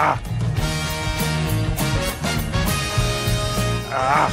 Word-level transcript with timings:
Ah. 0.00 0.14
Ah. 3.90 4.30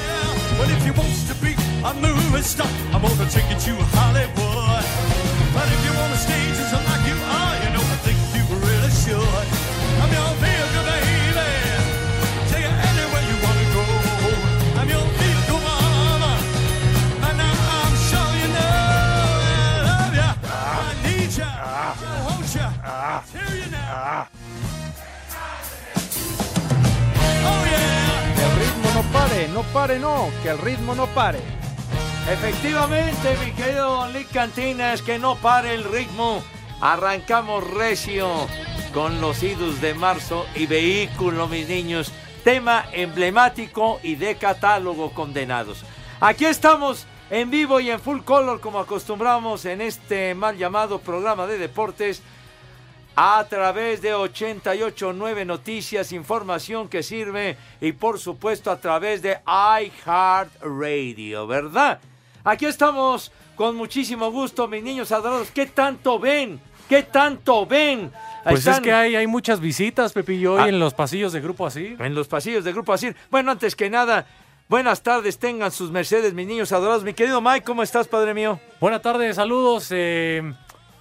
Well, 0.59 0.69
if 0.69 0.85
you 0.85 0.93
wants 0.93 1.25
to 1.25 1.33
be 1.41 1.57
a 1.81 1.91
movie 2.05 2.43
star, 2.43 2.69
I'm 2.93 3.01
gonna 3.01 3.25
take 3.33 3.49
you 3.49 3.57
to 3.57 3.73
Hollywood. 3.97 4.85
But 5.57 5.65
if 5.73 5.81
you 5.81 5.93
wanna 5.97 6.21
stage 6.21 6.53
just 6.53 6.69
like 6.69 7.03
you 7.09 7.17
are, 7.17 7.55
you 7.65 7.69
know 7.73 7.81
I 7.81 7.97
think 8.05 8.19
you 8.37 8.45
really 8.61 8.93
should. 9.01 9.45
I'm 10.05 10.11
your 10.13 10.31
vehicle, 10.37 10.85
baby. 10.85 11.49
Take 12.53 12.61
you 12.61 12.73
anywhere 12.89 13.25
you 13.25 13.37
wanna 13.41 13.65
go. 13.73 13.85
I'm 14.77 14.87
your 14.95 15.07
vehicle, 15.17 15.61
mama. 15.65 16.33
And 17.25 17.35
now 17.41 17.55
I'm 17.73 17.93
sure 18.05 18.31
you 18.37 18.49
know 18.53 18.69
I 19.49 19.81
love 19.89 20.13
ya. 20.13 20.29
I 20.45 20.93
need 21.01 21.33
ya. 21.33 21.49
I 21.57 22.21
want 22.21 22.53
you 22.53 23.71
now. 23.73 24.24
No 29.51 29.63
pare, 29.73 29.99
no, 29.99 30.29
que 30.41 30.49
el 30.49 30.57
ritmo 30.57 30.95
no 30.95 31.07
pare. 31.07 31.39
Efectivamente, 32.31 33.37
mi 33.43 33.51
querido 33.51 34.07
Lick 34.07 34.31
Cantinas, 34.31 35.01
que 35.01 35.19
no 35.19 35.35
pare 35.35 35.75
el 35.75 35.83
ritmo. 35.83 36.41
Arrancamos 36.81 37.63
recio 37.71 38.29
con 38.93 39.19
los 39.21 39.43
idus 39.43 39.81
de 39.81 39.93
marzo 39.93 40.45
y 40.55 40.65
vehículo, 40.67 41.47
mis 41.47 41.67
niños. 41.67 42.11
Tema 42.43 42.85
emblemático 42.93 43.99
y 44.03 44.15
de 44.15 44.35
catálogo 44.35 45.11
condenados. 45.11 45.83
Aquí 46.19 46.45
estamos 46.45 47.05
en 47.29 47.49
vivo 47.51 47.79
y 47.79 47.91
en 47.91 47.99
full 47.99 48.21
color 48.21 48.61
como 48.61 48.79
acostumbramos 48.79 49.65
en 49.65 49.81
este 49.81 50.33
mal 50.33 50.57
llamado 50.57 50.99
programa 50.99 51.45
de 51.45 51.57
deportes 51.57 52.23
a 53.15 53.45
través 53.49 54.01
de 54.01 54.13
889 54.13 55.45
Noticias, 55.45 56.11
información 56.11 56.89
que 56.89 57.01
sirve 57.03 57.55
y 57.79 57.91
por 57.93 58.19
supuesto 58.19 58.71
a 58.71 58.77
través 58.79 59.21
de 59.21 59.37
iHeartRadio, 59.47 61.47
¿verdad? 61.47 61.99
Aquí 62.43 62.65
estamos 62.65 63.31
con 63.55 63.75
muchísimo 63.75 64.31
gusto, 64.31 64.67
mis 64.67 64.83
niños 64.83 65.11
adorados. 65.11 65.49
¿Qué 65.51 65.65
tanto 65.65 66.19
ven? 66.19 66.59
¿Qué 66.89 67.03
tanto 67.03 67.65
ven? 67.65 68.11
Pues 68.43 68.67
es 68.67 68.79
que 68.79 68.93
hay, 68.93 69.15
hay 69.15 69.25
muchas 69.27 69.59
visitas, 69.59 70.13
Pepillo, 70.13 70.53
hoy 70.53 70.61
Ah. 70.63 70.69
en 70.69 70.77
los 70.79 70.93
pasillos 70.93 71.33
de 71.33 71.41
Grupo 71.41 71.65
Así. 71.65 71.95
en 71.97 72.13
los 72.13 72.27
pasillos 72.27 72.63
de 72.63 72.71
Grupo 72.73 72.93
Asir. 72.93 73.15
Bueno, 73.31 73.51
antes 73.51 73.75
que 73.75 73.89
nada, 73.89 74.27
buenas 74.67 75.01
tardes, 75.01 75.39
tengan 75.39 75.71
sus 75.71 75.89
mercedes, 75.89 76.33
mis 76.35 76.45
niños 76.45 76.71
adorados. 76.71 77.03
Mi 77.03 77.13
querido 77.13 77.41
Mike, 77.41 77.63
¿cómo 77.65 77.81
estás, 77.81 78.07
padre 78.07 78.35
mío? 78.35 78.59
Buenas 78.79 79.01
tardes, 79.01 79.37
saludos. 79.37 79.87
eh, 79.89 80.53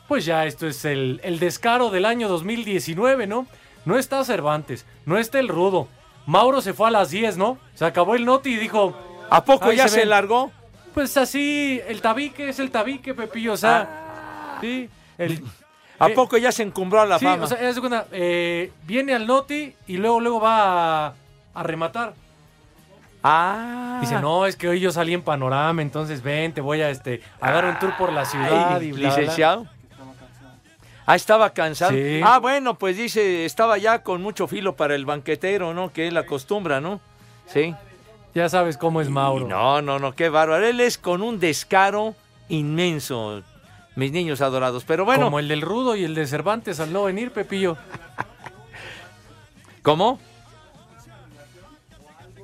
pues 0.09 0.25
ya 0.25 0.47
esto 0.47 0.67
es 0.67 0.85
el, 0.85 1.21
el 1.25 1.39
descaro 1.39 1.91
del 1.91 2.05
año 2.05 2.29
2019, 2.29 3.27
¿no? 3.27 3.47
No 3.85 3.99
está 3.99 4.25
Cervantes, 4.25 4.87
no 5.07 5.19
está 5.19 5.39
el 5.39 5.49
Rudo. 5.49 5.89
Mauro 6.27 6.61
se 6.61 6.73
fue 6.73 6.89
a 6.89 6.91
las 6.91 7.11
10, 7.11 7.37
¿no? 7.37 7.59
Se 7.75 7.85
acabó 7.85 8.15
el 8.15 8.25
noti 8.25 8.51
y 8.51 8.57
dijo... 8.57 8.97
¿A 9.31 9.45
poco 9.45 9.73
ya 9.73 9.89
se 9.89 10.05
largó? 10.07 10.51
Pues 10.95 11.17
así, 11.17 11.81
el 11.87 12.01
tabique 12.01 12.49
es 12.49 12.59
el 12.61 12.71
tabique, 12.71 13.15
Pepillo, 13.15 13.55
o 13.55 13.57
sea... 13.57 14.59
Sí, 14.61 14.89
el... 15.19 15.43
¿A 15.99 16.09
eh, 16.09 16.15
poco 16.15 16.37
ya 16.37 16.51
se 16.51 16.65
encumbró 16.65 17.01
a 17.01 17.07
la 17.07 17.19
sí, 17.21 17.25
fama? 17.25 17.45
o 17.45 17.47
sea, 17.47 17.59
de 17.59 17.81
cuenta, 17.81 18.07
eh, 18.11 18.73
viene 18.85 19.15
al 19.15 19.27
noti 19.27 19.75
y 19.87 19.97
luego, 19.97 20.21
luego 20.21 20.41
va 20.41 21.07
a, 21.07 21.15
a 21.55 21.63
rematar. 21.63 22.15
ah. 23.23 23.99
Dice, 24.01 24.21
no, 24.21 24.45
es 24.45 24.57
que 24.57 24.69
hoy 24.69 24.81
yo 24.81 24.91
salí 24.91 25.15
en 25.15 25.23
panorama, 25.23 25.81
entonces 25.83 26.21
ven, 26.23 26.53
te 26.53 26.61
voy 26.61 26.83
a, 26.83 26.91
este, 26.91 27.23
a 27.41 27.53
dar 27.53 27.65
un 27.65 27.79
tour 27.79 27.97
por 27.97 28.13
la 28.13 28.25
ciudad 28.25 28.77
Ay, 28.77 28.89
y 28.89 28.93
bla, 28.93 29.15
bla. 29.15 29.65
Ah, 31.07 31.17
estaba 31.17 31.51
cansado. 31.51 31.93
Sí. 31.93 32.21
Ah, 32.25 32.39
bueno, 32.39 32.79
pues 32.79 32.97
dice, 32.97 33.45
estaba 33.45 33.79
ya 33.79 34.03
con 34.03 34.23
mucho 34.23 34.47
filo 34.47 34.75
para 34.75 34.95
el 34.95 35.05
banquetero, 35.05 35.75
¿no? 35.75 35.93
Que 35.93 36.09
él 36.09 36.17
acostumbra, 36.17 36.81
¿no? 36.81 37.01
Sí. 37.47 37.75
Ya 38.35 38.49
sabes 38.49 38.79
cómo 38.79 39.01
es 39.01 39.09
Mauro. 39.09 39.47
Y 39.47 39.49
no, 39.49 39.83
no, 39.83 39.99
no, 39.99 40.15
qué 40.15 40.29
bárbaro. 40.29 40.67
Él 40.67 40.81
es 40.81 40.99
con 40.99 41.23
un 41.23 41.39
descaro 41.39 42.15
inmenso, 42.49 43.43
mis 43.97 44.13
niños 44.13 44.41
adorados. 44.41 44.85
Pero 44.85 45.05
bueno, 45.05 45.27
Como 45.27 45.39
el 45.39 45.49
del 45.49 45.61
Rudo 45.61 45.95
y 45.95 46.05
el 46.05 46.15
de 46.15 46.27
Cervantes 46.27 46.81
al 46.81 46.93
no 46.93 47.05
venir, 47.05 47.31
Pepillo. 47.31 47.77
¿cómo? 49.83 50.19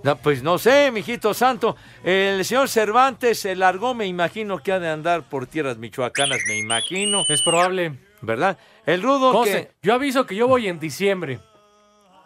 No, 0.02 0.16
pues 0.16 0.42
no 0.42 0.58
sé, 0.58 0.90
mijito 0.92 1.34
santo. 1.34 1.76
El 2.04 2.44
señor 2.44 2.68
Cervantes 2.68 3.40
se 3.40 3.56
largó, 3.56 3.94
me 3.94 4.06
imagino 4.06 4.58
que 4.58 4.72
ha 4.72 4.78
de 4.78 4.88
andar 4.88 5.22
por 5.22 5.46
tierras 5.46 5.76
michoacanas, 5.76 6.38
me 6.46 6.56
imagino, 6.56 7.24
Es 7.28 7.42
probable. 7.42 7.98
¿Verdad? 8.22 8.58
El 8.86 9.02
rudo 9.02 9.32
Conste, 9.32 9.66
que... 9.68 9.72
yo 9.82 9.94
aviso 9.94 10.26
que 10.26 10.34
yo 10.34 10.46
voy 10.48 10.68
en 10.68 10.78
diciembre. 10.80 11.40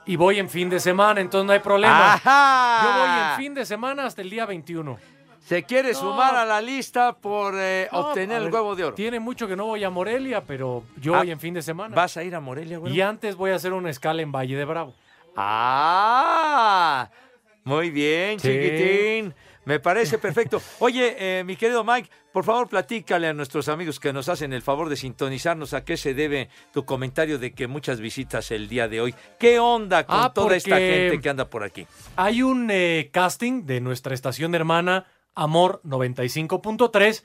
Y 0.06 0.16
voy 0.16 0.38
en 0.38 0.50
fin 0.50 0.68
de 0.68 0.80
semana, 0.80 1.20
entonces 1.22 1.46
no 1.46 1.52
hay 1.54 1.60
problema. 1.60 2.14
¡Ajá! 2.14 2.80
Yo 2.84 2.98
voy 3.00 3.30
en 3.30 3.36
fin 3.44 3.54
de 3.54 3.64
semana 3.64 4.04
hasta 4.04 4.20
el 4.20 4.28
día 4.28 4.44
21. 4.44 4.98
Se 5.46 5.62
quiere 5.62 5.94
sumar 5.94 6.34
a 6.36 6.44
la 6.44 6.60
lista 6.60 7.12
por 7.14 7.54
eh, 7.56 7.88
No, 7.92 7.98
obtener 8.00 8.42
el 8.42 8.52
huevo 8.52 8.74
de 8.74 8.84
oro. 8.84 8.94
Tiene 8.94 9.18
mucho 9.20 9.46
que 9.48 9.56
no 9.56 9.64
voy 9.66 9.82
a 9.84 9.90
Morelia, 9.90 10.42
pero 10.42 10.84
yo 11.00 11.14
Ah, 11.14 11.18
voy 11.18 11.30
en 11.30 11.40
fin 11.40 11.54
de 11.54 11.62
semana. 11.62 11.94
¿Vas 11.94 12.16
a 12.16 12.22
ir 12.24 12.34
a 12.34 12.40
Morelia, 12.40 12.78
güey? 12.78 12.94
Y 12.94 13.00
antes 13.00 13.34
voy 13.36 13.50
a 13.50 13.54
hacer 13.56 13.72
una 13.72 13.90
escala 13.90 14.20
en 14.22 14.32
Valle 14.32 14.56
de 14.56 14.64
Bravo. 14.64 14.94
¡Ah! 15.36 17.08
Muy 17.64 17.90
bien, 17.90 18.38
Sí. 18.40 18.48
chiquitín. 18.48 19.34
Me 19.66 19.80
parece 19.80 20.18
perfecto. 20.18 20.60
Oye, 20.78 21.16
eh, 21.18 21.44
mi 21.44 21.56
querido 21.56 21.84
Mike, 21.84 22.10
por 22.32 22.44
favor 22.44 22.68
platícale 22.68 23.28
a 23.28 23.32
nuestros 23.32 23.68
amigos 23.68 23.98
que 23.98 24.12
nos 24.12 24.28
hacen 24.28 24.52
el 24.52 24.60
favor 24.62 24.88
de 24.90 24.96
sintonizarnos 24.96 25.72
a 25.72 25.84
qué 25.84 25.96
se 25.96 26.12
debe 26.14 26.50
tu 26.72 26.84
comentario 26.84 27.38
de 27.38 27.52
que 27.54 27.66
muchas 27.66 28.00
visitas 28.00 28.50
el 28.50 28.68
día 28.68 28.88
de 28.88 29.00
hoy. 29.00 29.14
¿Qué 29.38 29.58
onda 29.58 30.04
con 30.04 30.16
Ah, 30.20 30.32
toda 30.34 30.54
esta 30.56 30.76
gente 30.76 31.20
que 31.20 31.28
anda 31.28 31.48
por 31.48 31.64
aquí? 31.64 31.86
Hay 32.16 32.42
un 32.42 32.68
eh, 32.70 33.08
casting 33.12 33.64
de 33.64 33.80
nuestra 33.80 34.14
estación 34.14 34.54
hermana 34.54 35.06
Amor 35.34 35.80
95.3. 35.84 37.24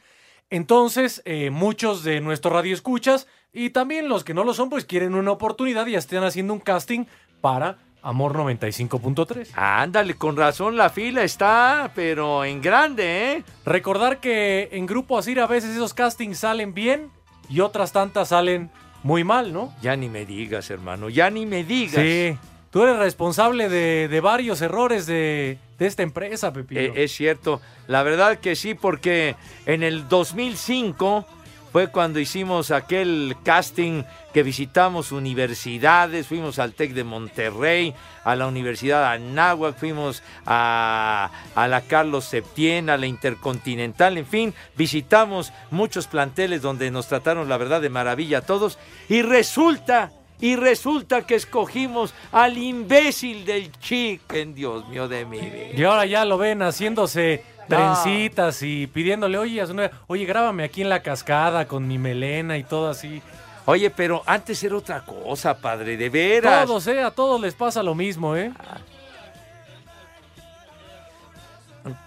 Entonces, 0.50 1.22
eh, 1.26 1.50
muchos 1.52 2.04
de 2.04 2.22
nuestros 2.22 2.54
radioescuchas 2.54 3.28
y 3.54 3.70
también 3.70 4.10
los 4.10 4.24
que 4.24 4.34
no 4.34 4.44
lo 4.44 4.54
son, 4.54 4.70
pues 4.70 4.86
quieren 4.86 5.14
una 5.14 5.32
oportunidad 5.32 5.86
y 5.88 5.92
ya 5.92 6.00
están 6.00 6.24
haciendo 6.24 6.54
un 6.54 6.60
casting 6.60 7.06
para 7.42 7.78
Amor 8.02 8.34
95.3. 8.34 9.50
Ándale, 9.56 10.16
con 10.16 10.38
razón 10.38 10.78
la 10.78 10.90
fila 10.90 11.24
está, 11.24 11.92
pero 11.94 12.46
en 12.46 12.62
grande, 12.62 13.34
¿eh? 13.34 13.44
Recordar 13.66 14.20
que 14.20 14.70
en 14.72 14.86
Grupo 14.86 15.18
Asir 15.18 15.40
a 15.40 15.48
veces 15.48 15.76
esos 15.76 15.94
castings 15.94 16.40
salen 16.40 16.74
bien 16.74 17.10
y 17.50 17.60
otras 17.60 17.92
tantas 17.92 18.30
salen 18.30 18.70
muy 19.04 19.24
mal, 19.24 19.52
¿no? 19.52 19.74
Ya 19.82 19.96
ni 19.96 20.08
me 20.10 20.26
digas, 20.26 20.70
hermano, 20.70 21.10
ya 21.10 21.30
ni 21.30 21.46
me 21.46 21.64
digas. 21.64 22.04
Sí. 22.04 22.38
Tú 22.72 22.84
eres 22.84 22.98
responsable 22.98 23.68
de, 23.68 24.08
de 24.08 24.22
varios 24.22 24.62
errores 24.62 25.08
de, 25.08 25.58
de 25.80 25.88
esta 25.88 26.04
empresa, 26.04 26.54
Pepino. 26.54 26.82
Eh, 26.82 26.94
es 27.04 27.12
cierto, 27.12 27.62
la 27.88 28.04
verdad 28.04 28.38
que 28.38 28.56
sí, 28.56 28.76
porque 28.76 29.36
en 29.66 29.82
el 29.82 30.08
2005 30.08 31.26
fue 31.72 31.88
cuando 31.88 32.20
hicimos 32.20 32.72
aquel 32.72 33.36
casting 33.44 34.04
que 34.34 34.44
visitamos 34.44 35.12
universidades, 35.12 36.28
fuimos 36.28 36.60
al 36.60 36.74
TEC 36.74 36.94
de 36.94 37.04
Monterrey, 37.04 37.94
a 38.24 38.36
la 38.36 38.48
Universidad 38.48 39.02
de 39.02 39.16
Anáhuac, 39.16 39.78
fuimos 39.78 40.24
a, 40.46 41.32
a 41.56 41.68
la 41.68 41.82
Carlos 41.82 42.26
Septién, 42.26 42.90
a 42.90 42.98
la 42.98 43.08
Intercontinental, 43.08 44.18
en 44.18 44.26
fin, 44.26 44.54
visitamos 44.76 45.52
muchos 45.72 46.08
planteles 46.08 46.62
donde 46.62 46.92
nos 46.92 47.08
trataron 47.08 47.50
la 47.50 47.58
verdad 47.58 47.82
de 47.82 47.90
maravilla 47.90 48.40
a 48.40 48.42
todos 48.42 48.78
y 49.08 49.22
resulta... 49.22 50.12
Y 50.42 50.56
resulta 50.56 51.28
que 51.28 51.36
escogimos 51.36 52.14
al 52.32 52.58
imbécil 52.58 53.44
del 53.44 53.74
chicken, 53.74 54.56
Dios 54.56 54.88
mío 54.88 55.10
de 55.10 55.26
mi 55.26 55.38
vida. 55.38 55.76
Y 55.76 55.84
ahora 55.84 56.06
ya 56.06 56.24
lo 56.24 56.38
ven 56.38 56.62
haciéndose. 56.62 57.44
Trencitas 57.70 58.62
y 58.64 58.88
pidiéndole, 58.88 59.38
oye, 59.38 59.62
a 59.62 59.68
su 59.68 59.74
novia, 59.74 59.92
oye, 60.08 60.26
grábame 60.26 60.64
aquí 60.64 60.82
en 60.82 60.90
la 60.90 61.02
cascada 61.02 61.68
con 61.68 61.88
mi 61.88 61.98
melena 61.98 62.58
y 62.58 62.64
todo 62.64 62.90
así. 62.90 63.22
Oye, 63.66 63.90
pero 63.92 64.24
antes 64.26 64.64
era 64.64 64.76
otra 64.78 65.02
cosa, 65.06 65.58
padre, 65.58 65.96
de 65.96 66.10
veras. 66.10 66.66
Todos, 66.66 66.88
¿eh? 66.88 67.02
A 67.04 67.12
todos 67.12 67.40
les 67.40 67.54
pasa 67.54 67.84
lo 67.84 67.94
mismo, 67.96 68.36
¿eh? 68.36 68.52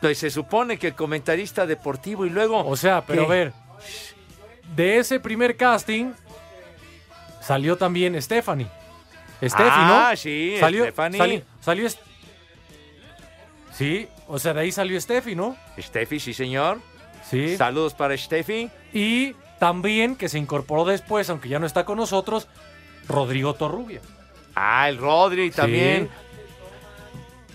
Pues 0.00 0.18
se 0.18 0.30
supone 0.30 0.78
que 0.78 0.92
comentarista 0.92 1.66
deportivo 1.66 2.26
y 2.26 2.30
luego. 2.30 2.66
O 2.66 2.76
sea, 2.76 3.04
pero 3.06 3.22
¿Qué? 3.22 3.32
a 3.32 3.36
ver, 3.36 3.52
de 4.76 4.98
ese 4.98 5.18
primer 5.18 5.56
casting 5.56 6.12
salió 7.40 7.76
también 7.76 8.20
Stephanie. 8.20 8.66
Steffi, 9.42 9.68
Ah, 9.72 10.08
¿no? 10.10 10.16
sí, 10.16 10.56
salió, 10.60 10.84
Stephanie. 10.84 11.18
sali- 11.18 11.44
salió 11.60 11.86
est- 11.86 11.98
Sí, 13.82 14.08
o 14.28 14.38
sea, 14.38 14.54
de 14.54 14.60
ahí 14.60 14.72
salió 14.72 15.00
Steffi, 15.00 15.34
¿no? 15.34 15.56
Steffi, 15.78 16.20
sí, 16.20 16.32
señor. 16.34 16.78
Sí. 17.28 17.56
Saludos 17.56 17.94
para 17.94 18.16
Steffi. 18.16 18.70
Y 18.92 19.34
también 19.58 20.16
que 20.16 20.28
se 20.28 20.38
incorporó 20.38 20.84
después, 20.84 21.28
aunque 21.30 21.48
ya 21.48 21.58
no 21.58 21.66
está 21.66 21.84
con 21.84 21.98
nosotros, 21.98 22.48
Rodrigo 23.08 23.54
Torrubia. 23.54 24.00
Ah, 24.54 24.88
el 24.88 24.98
Rodri 24.98 25.50
también. 25.50 26.08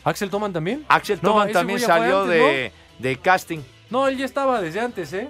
¿Axel 0.03 0.29
Toman 0.29 0.53
también? 0.53 0.85
Axel 0.87 1.19
No, 1.21 1.31
Toman 1.31 1.51
también 1.51 1.79
salió 1.79 2.21
antes, 2.21 2.37
de, 2.37 2.71
de 2.99 3.17
casting. 3.17 3.59
No, 3.89 4.07
él 4.07 4.17
ya 4.17 4.25
estaba 4.25 4.61
desde 4.61 4.79
antes, 4.79 5.13
¿eh? 5.13 5.29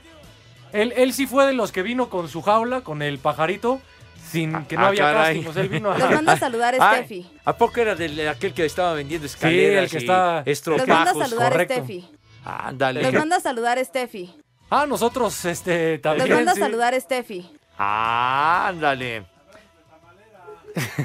Él, 0.73 0.93
él 0.95 1.13
sí 1.13 1.27
fue 1.27 1.45
de 1.45 1.53
los 1.53 1.71
que 1.71 1.81
vino 1.81 2.09
con 2.09 2.27
su 2.27 2.41
jaula, 2.41 2.81
con 2.81 3.01
el 3.01 3.19
pajarito, 3.19 3.81
sin 4.29 4.65
que 4.65 4.75
no 4.75 4.83
ah, 4.83 4.87
había 4.87 5.01
caray. 5.03 5.45
él 5.55 5.69
vino 5.69 5.91
a... 5.91 5.97
Los 5.97 6.11
manda 6.11 6.33
a 6.33 6.37
saludar 6.37 6.75
Ah, 6.79 6.95
Steffi. 6.97 7.29
¿A 7.45 7.57
poco 7.57 7.79
era 7.79 7.95
de 7.95 8.29
aquel 8.29 8.53
que 8.53 8.65
estaba 8.65 8.93
vendiendo 8.93 9.25
escaleras 9.27 9.83
el 9.85 9.89
que 9.89 9.97
y 9.97 9.99
está- 9.99 10.43
Los 10.77 10.87
manda 10.87 11.11
a 11.11 11.13
saludar 11.13 11.51
correcto. 11.51 11.73
Steffi. 11.75 12.09
Ándale. 12.43 13.01
Los 13.03 13.13
manda 13.13 13.35
a 13.37 13.39
saludar 13.39 13.83
Steffi. 13.83 14.35
Ah, 14.69 14.85
nosotros, 14.87 15.45
este, 15.45 15.93
Los 15.93 16.01
también. 16.01 16.33
manda 16.33 16.51
a 16.51 16.55
sí. 16.55 16.61
saludar 16.61 16.99
Steffi. 16.99 17.49
Ándale. 17.77 19.25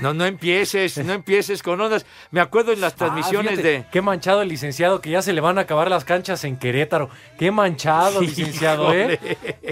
No, 0.01 0.13
no 0.15 0.25
empieces, 0.27 0.99
no 1.05 1.13
empieces 1.13 1.63
con 1.63 1.81
ondas. 1.81 2.05
Me 2.31 2.41
acuerdo 2.41 2.73
en 2.73 2.81
las 2.81 2.93
Ah, 2.95 2.97
transmisiones 2.97 3.53
fíjate, 3.53 3.69
de... 3.69 3.85
Qué 3.91 4.03
manchado 4.03 4.43
el 4.43 4.49
licenciado, 4.49 5.01
que 5.01 5.11
ya 5.11 5.23
se 5.23 5.33
le 5.33 5.41
van 5.41 5.59
a 5.59 5.63
acabar 5.63 5.89
las 5.91 6.05
canchas 6.05 6.45
en 6.45 6.57
Querétaro. 6.57 7.09
Qué 7.39 7.51
manchado, 7.51 8.21
licenciado, 8.21 8.93
¿eh? 8.95 9.19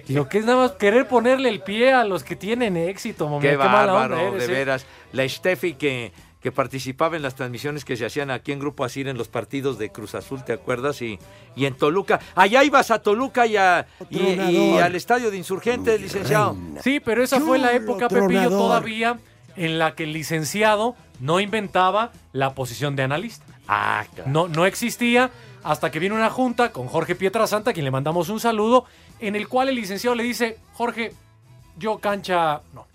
Lo 0.09 0.29
que 0.29 0.39
es 0.39 0.45
nada 0.45 0.59
más 0.59 0.73
querer 0.73 1.07
ponerle 1.09 1.49
el 1.49 1.61
pie 1.61 1.93
a 1.93 2.05
los 2.05 2.25
que 2.25 2.37
tienen 2.37 2.77
éxito, 2.77 3.29
momento. 3.29 3.47
Qué 3.49 3.53
Qué, 3.53 3.59
mala 3.59 3.93
bárbaro, 3.93 4.15
onda 4.17 4.29
eres, 4.37 4.47
de 4.49 4.53
¿eh? 4.55 4.57
veras. 4.59 4.87
La 5.13 5.29
Steffi 5.29 5.75
que, 5.75 6.13
que 6.41 6.53
participaba 6.53 7.17
en 7.17 7.23
las 7.23 7.35
transmisiones 7.35 7.85
que 7.85 7.97
se 7.97 8.07
hacían 8.07 8.31
aquí 8.31 8.53
en 8.53 8.61
Grupo 8.61 8.85
Asir 8.85 9.09
en 9.09 9.19
los 9.19 9.29
partidos 9.29 9.77
de 9.79 9.91
Cruz 9.91 10.15
Azul, 10.15 10.43
¿te 10.45 10.53
acuerdas? 10.55 11.03
Y, 11.03 11.19
y 11.57 11.67
en 11.67 11.75
Toluca. 11.75 12.21
Allá 12.35 12.65
ibas 12.65 12.91
a 12.91 13.01
Toluca 13.03 13.47
y, 13.47 13.57
a- 13.57 13.87
y- 14.09 14.79
al 14.79 14.95
estadio 14.95 15.31
de 15.31 15.37
insurgentes, 15.37 16.01
licenciado. 16.01 16.57
Sí, 16.83 17.01
pero 17.01 17.23
esa 17.23 17.41
fue 17.41 17.59
la 17.59 17.73
época, 17.73 18.09
Pepillo, 18.09 18.49
todavía 18.49 19.19
en 19.57 19.79
la 19.79 19.95
que 19.95 20.05
el 20.05 20.13
licenciado 20.13 20.97
no 21.21 21.41
inventaba 21.41 22.13
la 22.33 22.55
posición 22.55 22.97
de 22.97 23.03
analista. 23.03 23.45
Ah, 23.69 24.05
claro. 24.15 24.31
No, 24.31 24.49
no 24.49 24.67
existía 24.67 25.31
hasta 25.63 25.91
que 25.91 25.99
viene 25.99 26.15
una 26.15 26.31
junta 26.31 26.73
con 26.73 26.87
Jorge 26.87 27.15
Pietrasanta, 27.15 27.71
a 27.71 27.75
quien 27.75 27.85
le 27.85 27.91
mandamos 27.91 28.29
un 28.31 28.41
saludo, 28.41 28.87
en 29.19 29.37
el 29.37 29.47
cual 29.49 29.69
el 29.69 29.75
licenciado 29.75 30.15
le 30.17 30.23
dice, 30.23 30.59
Jorge, 30.73 31.13
yo 31.77 31.99
cancha... 31.99 32.63
No, 32.75 32.87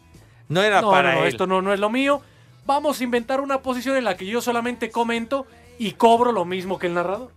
No 0.50 0.62
era 0.64 0.82
no, 0.82 0.90
para 0.90 1.12
no, 1.14 1.20
no, 1.20 1.22
él. 1.24 1.28
esto 1.30 1.46
no, 1.48 1.62
no 1.62 1.74
es 1.74 1.80
lo 1.80 1.90
mío. 1.90 2.22
Vamos 2.66 3.00
a 3.00 3.04
inventar 3.04 3.42
una 3.42 3.60
posición 3.60 3.96
en 3.98 4.04
la 4.04 4.18
que 4.18 4.26
yo 4.26 4.42
solamente 4.42 4.90
comento 4.90 5.46
y 5.78 5.92
cobro 5.92 6.32
lo 6.32 6.46
mismo 6.46 6.80
que 6.80 6.88
el 6.88 6.96
narrador. 6.96 7.32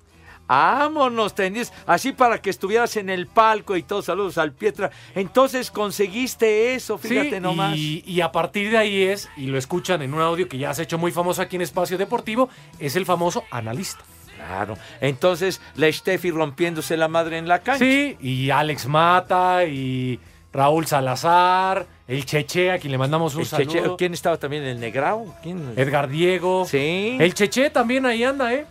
Vámonos, 0.48 1.34
tenías 1.34 1.72
así 1.86 2.12
para 2.12 2.40
que 2.40 2.50
estuvieras 2.50 2.96
en 2.96 3.10
el 3.10 3.26
palco 3.26 3.76
y 3.76 3.82
todos 3.82 4.06
saludos 4.06 4.38
al 4.38 4.52
Pietra. 4.52 4.90
Entonces 5.14 5.70
conseguiste 5.70 6.74
eso, 6.74 6.96
fíjate 6.98 7.36
Sí, 7.36 7.40
nomás. 7.40 7.76
Y, 7.76 8.02
y 8.06 8.20
a 8.22 8.32
partir 8.32 8.70
de 8.70 8.78
ahí 8.78 9.02
es, 9.02 9.28
y 9.36 9.46
lo 9.46 9.58
escuchan 9.58 10.00
en 10.02 10.14
un 10.14 10.20
audio 10.22 10.48
que 10.48 10.56
ya 10.58 10.72
se 10.74 10.82
ha 10.82 10.84
hecho 10.84 10.98
muy 10.98 11.12
famoso 11.12 11.42
aquí 11.42 11.56
en 11.56 11.62
Espacio 11.62 11.98
Deportivo, 11.98 12.48
es 12.78 12.96
el 12.96 13.04
famoso 13.04 13.44
analista. 13.50 14.02
Claro. 14.36 14.78
Entonces 15.00 15.60
la 15.76 15.92
Steffi 15.92 16.30
rompiéndose 16.30 16.96
la 16.96 17.08
madre 17.08 17.38
en 17.38 17.46
la 17.46 17.58
cancha. 17.60 17.84
Sí, 17.84 18.16
y 18.20 18.48
Alex 18.50 18.86
Mata, 18.86 19.64
y 19.66 20.18
Raúl 20.52 20.86
Salazar, 20.86 21.86
el 22.06 22.24
Cheche, 22.24 22.70
a 22.72 22.78
quien 22.78 22.92
le 22.92 22.98
mandamos 22.98 23.34
un 23.34 23.42
El 23.42 23.46
saludo. 23.46 23.72
Cheche- 23.72 23.96
¿Quién 23.98 24.14
estaba 24.14 24.38
también? 24.38 24.62
¿El 24.64 24.80
Negrao? 24.80 25.34
¿Quién? 25.42 25.74
Edgar 25.76 26.08
Diego. 26.08 26.64
Sí. 26.66 27.16
El 27.20 27.34
Cheche 27.34 27.68
también 27.68 28.06
ahí 28.06 28.24
anda, 28.24 28.54
¿eh? 28.54 28.64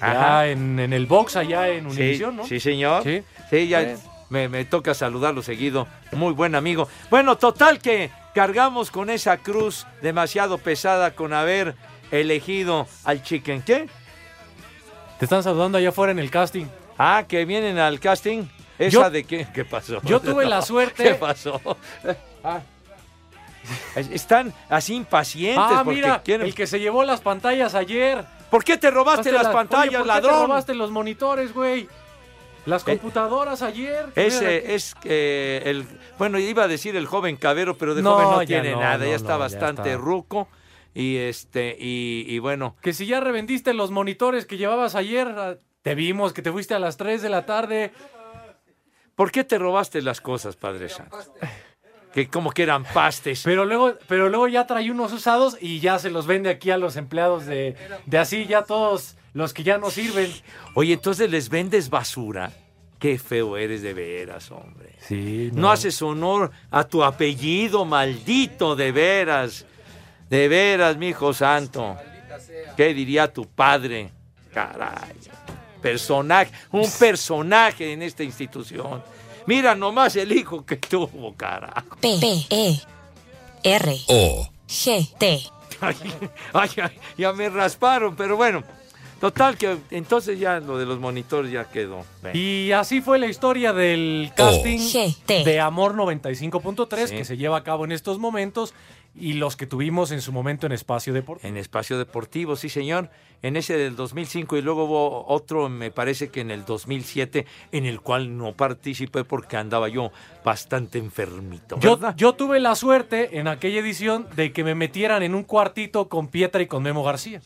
Ajá. 0.00 0.46
En, 0.48 0.78
en 0.78 0.92
el 0.92 1.06
box 1.06 1.36
allá 1.36 1.68
en 1.68 1.90
Sí, 1.90 2.00
Univisión, 2.00 2.36
¿no? 2.36 2.46
sí, 2.46 2.60
señor. 2.60 3.02
Sí. 3.02 3.22
Sí, 3.50 3.68
ya 3.68 3.80
Bueno. 3.82 3.98
me, 4.30 4.48
me 4.48 4.64
toca 4.64 4.94
saludarlo 4.94 5.42
seguido. 5.42 5.86
Muy 6.12 6.32
buen 6.32 6.54
amigo. 6.54 6.88
Bueno, 7.10 7.36
total 7.38 7.78
que 7.78 8.10
cargamos 8.34 8.90
con 8.90 9.08
esa 9.10 9.38
cruz 9.38 9.86
demasiado 10.02 10.58
pesada 10.58 11.12
con 11.14 11.32
haber 11.32 11.74
elegido 12.10 12.86
al 13.04 13.22
chicken. 13.22 13.62
¿Qué? 13.62 13.88
Te 15.18 15.24
están 15.24 15.42
saludando 15.42 15.78
allá 15.78 15.88
afuera 15.88 16.12
en 16.12 16.18
el 16.18 16.30
casting. 16.30 16.66
Ah, 16.98 17.24
que 17.26 17.44
vienen 17.44 17.78
al 17.78 17.98
casting. 18.00 18.44
¿Esa 18.78 18.90
Yo- 18.90 19.10
de 19.10 19.24
qué? 19.24 19.46
¿Qué 19.54 19.64
pasó? 19.64 20.02
yo 20.02 20.20
tuve 20.20 20.44
la 20.44 20.60
suerte- 20.62 21.02
¿Qué 21.04 21.14
pasó? 21.14 21.60
Ah. 22.44 22.60
Es- 23.96 24.10
Están 24.10 24.52
así 24.68 24.94
impacientes 24.94 25.58
Ah, 25.66 25.80
porque 25.84 25.96
mira, 26.02 26.22
quieren... 26.22 26.46
el 26.46 26.54
que 26.54 26.66
se 26.66 26.78
llevó 26.78 27.02
las 27.04 27.20
pantallas 27.22 27.74
ayer. 27.74 28.24
¿Por 28.50 28.64
qué 28.64 28.76
te 28.78 28.90
robaste 28.90 29.32
las 29.32 29.48
pantallas, 29.48 29.94
¿por 29.94 30.02
qué 30.02 30.08
ladrón? 30.08 30.40
te 30.40 30.46
robaste 30.46 30.74
los 30.74 30.90
monitores, 30.90 31.52
güey? 31.52 31.88
Las 32.64 32.82
computadoras 32.82 33.62
ayer. 33.62 34.06
Ese 34.16 34.74
es 34.74 34.94
eh, 35.04 35.62
el. 35.66 35.86
Bueno, 36.18 36.38
iba 36.38 36.64
a 36.64 36.68
decir 36.68 36.96
el 36.96 37.06
joven 37.06 37.36
cabero, 37.36 37.76
pero 37.78 37.94
de 37.94 38.02
No, 38.02 38.14
joven 38.14 38.30
no 38.40 38.44
tiene 38.44 38.72
no, 38.72 38.80
nada, 38.80 38.98
no, 38.98 39.04
ya 39.06 39.14
está 39.14 39.28
ya 39.30 39.36
bastante 39.36 39.90
está. 39.92 40.02
ruco. 40.02 40.48
Y 40.92 41.16
este, 41.18 41.76
y, 41.78 42.24
y 42.26 42.38
bueno, 42.38 42.74
Que 42.82 42.92
si 42.92 43.06
ya 43.06 43.20
revendiste 43.20 43.72
los 43.74 43.90
monitores 43.90 44.46
que 44.46 44.56
llevabas 44.56 44.94
ayer, 44.94 45.28
ah, 45.28 45.56
te 45.82 45.94
vimos 45.94 46.32
que 46.32 46.42
te 46.42 46.50
fuiste 46.50 46.74
a 46.74 46.78
las 46.78 46.96
3 46.96 47.22
de 47.22 47.28
la 47.28 47.46
tarde. 47.46 47.92
¿por 49.14 49.30
qué 49.30 49.44
te 49.44 49.58
robaste 49.58 50.02
las 50.02 50.20
cosas, 50.20 50.56
Padre 50.56 50.88
Santo? 50.88 51.16
Que 52.16 52.28
como 52.28 52.50
que 52.50 52.62
eran 52.62 52.84
pastes. 52.84 53.42
Pero 53.44 53.66
luego, 53.66 53.92
pero 54.08 54.30
luego 54.30 54.48
ya 54.48 54.66
trae 54.66 54.90
unos 54.90 55.12
usados 55.12 55.58
y 55.60 55.80
ya 55.80 55.98
se 55.98 56.08
los 56.08 56.26
vende 56.26 56.48
aquí 56.48 56.70
a 56.70 56.78
los 56.78 56.96
empleados 56.96 57.44
de, 57.44 57.76
de 58.06 58.16
así, 58.16 58.46
ya 58.46 58.62
todos 58.62 59.16
los 59.34 59.52
que 59.52 59.62
ya 59.62 59.76
no 59.76 59.90
sirven. 59.90 60.32
Oye, 60.72 60.94
entonces 60.94 61.30
les 61.30 61.50
vendes 61.50 61.90
basura. 61.90 62.52
Qué 62.98 63.18
feo 63.18 63.58
eres 63.58 63.82
de 63.82 63.92
veras, 63.92 64.50
hombre. 64.50 64.94
Sí, 64.98 65.50
No 65.52 65.70
haces 65.70 66.00
honor 66.00 66.52
a 66.70 66.84
tu 66.84 67.04
apellido, 67.04 67.84
maldito, 67.84 68.74
de 68.74 68.92
veras. 68.92 69.66
De 70.30 70.48
veras, 70.48 70.96
mi 70.96 71.08
hijo 71.08 71.34
santo. 71.34 71.98
¿Qué 72.78 72.94
diría 72.94 73.30
tu 73.30 73.46
padre? 73.46 74.10
Caray. 74.54 75.18
personaje, 75.82 76.50
un 76.72 76.90
personaje 76.98 77.92
en 77.92 78.00
esta 78.00 78.22
institución. 78.22 79.02
Mira 79.46 79.74
nomás 79.74 80.16
el 80.16 80.32
hijo 80.32 80.64
que 80.64 80.76
tuvo, 80.76 81.34
carajo. 81.36 81.96
P, 82.00 82.18
P, 82.20 82.46
E, 82.50 82.80
R, 83.62 83.96
O. 84.08 84.48
G, 84.68 85.08
T. 85.18 85.40
Ay, 85.80 85.94
ay, 86.52 86.70
ay, 86.82 86.98
ya 87.18 87.32
me 87.32 87.48
rasparon, 87.48 88.16
pero 88.16 88.36
bueno. 88.36 88.62
Total 89.20 89.56
que 89.56 89.78
entonces 89.92 90.38
ya 90.38 90.60
lo 90.60 90.76
de 90.76 90.84
los 90.84 90.98
monitores 90.98 91.50
ya 91.50 91.64
quedó. 91.70 92.04
Ven. 92.22 92.36
Y 92.36 92.72
así 92.72 93.00
fue 93.00 93.18
la 93.18 93.26
historia 93.26 93.72
del 93.72 94.30
casting 94.36 94.78
de 95.26 95.58
Amor 95.60 95.94
95.3 95.94 97.06
Sí. 97.08 97.16
que 97.16 97.24
se 97.24 97.38
lleva 97.38 97.56
a 97.56 97.62
cabo 97.64 97.86
en 97.86 97.92
estos 97.92 98.18
momentos 98.18 98.74
y 99.18 99.34
los 99.34 99.56
que 99.56 99.66
tuvimos 99.66 100.10
en 100.10 100.20
su 100.20 100.32
momento 100.32 100.66
en 100.66 100.72
Espacio 100.72 101.12
Deportivo. 101.12 101.48
En 101.48 101.56
espacio 101.56 101.98
deportivo, 101.98 102.56
sí 102.56 102.68
señor. 102.68 103.10
En 103.42 103.56
ese 103.56 103.76
del 103.76 103.96
2005 103.96 104.56
y 104.56 104.62
luego 104.62 104.84
hubo 104.84 105.26
otro, 105.26 105.68
me 105.68 105.90
parece 105.90 106.28
que 106.28 106.40
en 106.40 106.50
el 106.50 106.64
2007, 106.64 107.46
en 107.72 107.86
el 107.86 108.00
cual 108.00 108.36
no 108.36 108.52
participé 108.52 109.24
porque 109.24 109.56
andaba 109.56 109.88
yo 109.88 110.10
bastante 110.44 110.98
enfermito. 110.98 111.78
Yo, 111.80 111.98
yo 112.16 112.34
tuve 112.34 112.60
la 112.60 112.74
suerte 112.74 113.38
en 113.38 113.48
aquella 113.48 113.80
edición 113.80 114.26
de 114.36 114.52
que 114.52 114.64
me 114.64 114.74
metieran 114.74 115.22
en 115.22 115.34
un 115.34 115.44
cuartito 115.44 116.08
con 116.08 116.28
Pietra 116.28 116.62
y 116.62 116.66
con 116.66 116.82
Memo 116.82 117.04
García. 117.04 117.40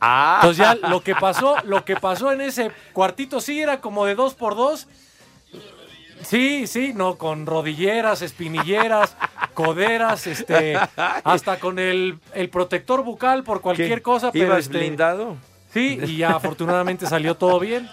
Ah, 0.00 0.40
Entonces 0.42 0.64
ya 0.64 0.88
lo 0.88 1.00
que 1.04 1.14
pasó, 1.14 1.56
lo 1.64 1.84
que 1.84 1.96
pasó 1.96 2.32
en 2.32 2.40
ese 2.40 2.70
cuartito 2.92 3.40
sí 3.40 3.60
era 3.60 3.80
como 3.80 4.06
de 4.06 4.14
dos 4.14 4.34
por 4.34 4.56
dos. 4.56 4.88
Sí, 6.22 6.66
sí, 6.66 6.92
no, 6.94 7.16
con 7.16 7.46
rodilleras, 7.46 8.22
espinilleras, 8.22 9.16
coderas, 9.54 10.26
este, 10.26 10.76
hasta 10.96 11.58
con 11.58 11.78
el, 11.78 12.18
el 12.34 12.48
protector 12.50 13.02
bucal 13.02 13.42
por 13.42 13.60
cualquier 13.60 13.96
¿qué? 13.98 14.02
cosa, 14.02 14.30
pero 14.32 14.46
¿Ibas 14.46 14.60
este, 14.60 14.78
blindado? 14.78 15.36
sí, 15.72 15.98
y 16.04 16.16
ya 16.18 16.30
afortunadamente 16.30 17.06
salió 17.06 17.36
todo 17.36 17.58
bien. 17.60 17.88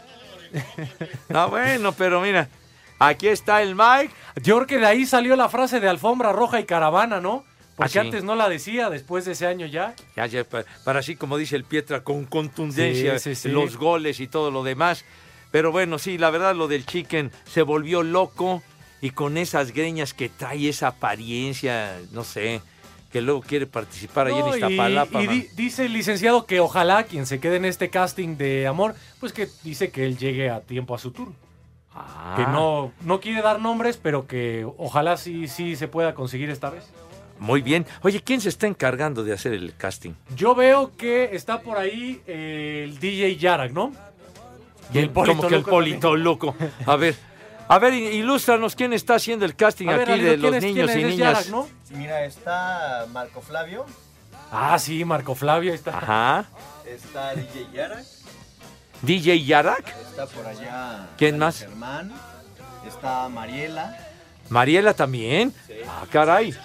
Ah, 1.34 1.46
bueno, 1.48 1.92
pero 1.92 2.22
mira, 2.22 2.48
aquí 3.00 3.28
está 3.28 3.62
el 3.62 3.76
Mike. 3.76 4.14
Yo 4.42 4.56
creo 4.56 4.68
que 4.68 4.78
de 4.78 4.86
ahí 4.86 5.06
salió 5.06 5.36
la 5.36 5.50
frase 5.50 5.80
de 5.82 5.90
alfombra 5.90 6.32
roja 6.32 6.60
y 6.60 6.66
caravana, 6.66 7.20
¿no? 7.20 7.44
Porque 7.76 8.00
Ah, 8.00 8.02
sí. 8.02 8.08
antes 8.08 8.24
no 8.24 8.34
la 8.36 8.48
decía, 8.50 8.90
después 8.90 9.26
de 9.26 9.34
ese 9.34 9.46
año 9.46 9.66
ya. 9.66 9.94
Ya, 10.16 10.26
ya, 10.26 10.44
para, 10.46 10.66
para 10.86 11.00
así 11.00 11.16
como 11.18 11.38
dice 11.38 11.56
el 11.58 11.64
Pietra, 11.66 12.02
con 12.04 12.26
contundencia, 12.26 13.20
Sí, 13.20 13.36
sí, 13.36 13.42
sí. 13.42 13.50
los 13.50 13.76
goles 13.78 14.20
y 14.22 14.28
todo 14.28 14.50
lo 14.52 14.64
demás. 14.64 15.04
Pero 15.58 15.72
bueno, 15.72 15.98
sí, 15.98 16.20
la 16.20 16.30
verdad 16.30 16.54
lo 16.56 16.68
del 16.68 16.86
Chicken 16.86 17.32
se 17.46 17.64
volvió 17.64 18.04
loco 18.04 18.62
y 19.02 19.10
con 19.10 19.38
esas 19.40 19.72
greñas 19.74 20.14
que 20.14 20.30
trae 20.30 20.70
esa 20.70 20.90
apariencia, 20.90 22.00
no 22.12 22.24
sé, 22.24 22.62
que 23.12 23.22
luego 23.22 23.42
quiere 23.42 23.66
participar 23.66 24.28
ahí 24.28 24.34
No, 24.36 24.54
en 24.54 24.54
y, 24.54 24.56
Iztapalapa. 24.74 25.24
y 25.24 25.26
di- 25.26 25.48
dice 25.56 25.86
el 25.88 25.94
licenciado 25.94 26.46
que 26.46 26.60
ojalá 26.60 27.06
quien 27.06 27.26
se 27.26 27.40
quede 27.40 27.56
en 27.56 27.66
este 27.66 27.90
casting 27.90 28.38
de 28.38 28.68
amor, 28.68 28.94
pues 29.20 29.34
que 29.34 29.48
dice 29.64 29.90
que 29.90 30.06
él 30.06 30.20
llegue 30.20 30.52
a 30.52 30.62
tiempo 30.62 30.94
a 30.94 31.00
su 31.00 31.10
turno. 31.10 31.34
Ah, 31.92 32.36
Que 32.38 32.44
no, 32.44 32.92
no 33.02 33.20
quiere 33.20 33.42
dar 33.42 33.60
nombres, 33.60 33.98
pero 33.98 34.28
que 34.28 34.64
ojalá 34.78 35.18
sí, 35.18 35.48
sí 35.48 35.76
se 35.76 35.88
pueda 35.88 36.14
conseguir 36.14 36.52
esta 36.52 36.70
vez. 36.70 36.84
Muy 37.40 37.64
bien. 37.64 37.88
Oye, 38.04 38.22
¿quién 38.22 38.42
se 38.42 38.50
está 38.50 38.68
encargando 38.68 39.24
de 39.24 39.34
hacer 39.34 39.54
el 39.54 39.74
casting? 39.76 40.12
Yo 40.36 40.54
veo 40.54 40.92
que 40.96 41.36
está 41.36 41.62
por 41.62 41.80
ahí 41.80 42.22
el 42.28 43.00
DJ 43.00 43.38
Yarak, 43.38 43.72
¿no? 43.72 43.92
Y 44.94 45.00
el 45.00 45.12
Como 45.12 45.48
que 45.48 45.56
el 45.56 45.64
polito 45.64 46.16
loco. 46.16 46.56
A 46.86 46.96
ver, 46.96 47.16
a 47.68 47.80
ver, 47.80 47.94
ilústranos 47.94 48.76
quién 48.76 48.94
está 48.94 49.16
haciendo 49.16 49.46
el 49.46 49.56
casting 49.56 49.88
ver, 49.88 50.10
aquí 50.10 50.22
de 50.22 50.38
¿quién 50.38 50.42
los 50.42 50.56
es- 50.56 50.64
niños 50.64 50.92
y 50.96 51.04
niñas. 51.04 51.18
Yarak, 51.18 51.48
¿no? 51.48 51.68
Mira, 51.92 52.26
está 52.26 53.06
Marco 53.12 53.42
Flavio, 53.42 53.86
Ah, 54.52 54.80
sí, 54.80 55.04
Marco 55.04 55.36
Flavio, 55.36 55.72
ahí 55.72 55.76
está. 55.78 55.98
Ajá. 55.98 56.46
está 56.86 57.34
DJ 57.36 57.68
Yarak, 57.74 58.06
DJ 59.02 59.44
Yarak, 59.44 59.88
está 60.10 60.26
por 60.28 60.46
allá. 60.46 61.08
¿Quién 61.18 61.38
más? 61.38 61.60
Germán, 61.60 62.14
está 62.88 63.28
Mariela. 63.28 63.98
Mariela 64.50 64.94
también. 64.94 65.54
Ah, 65.90 66.06
caray. 66.10 66.56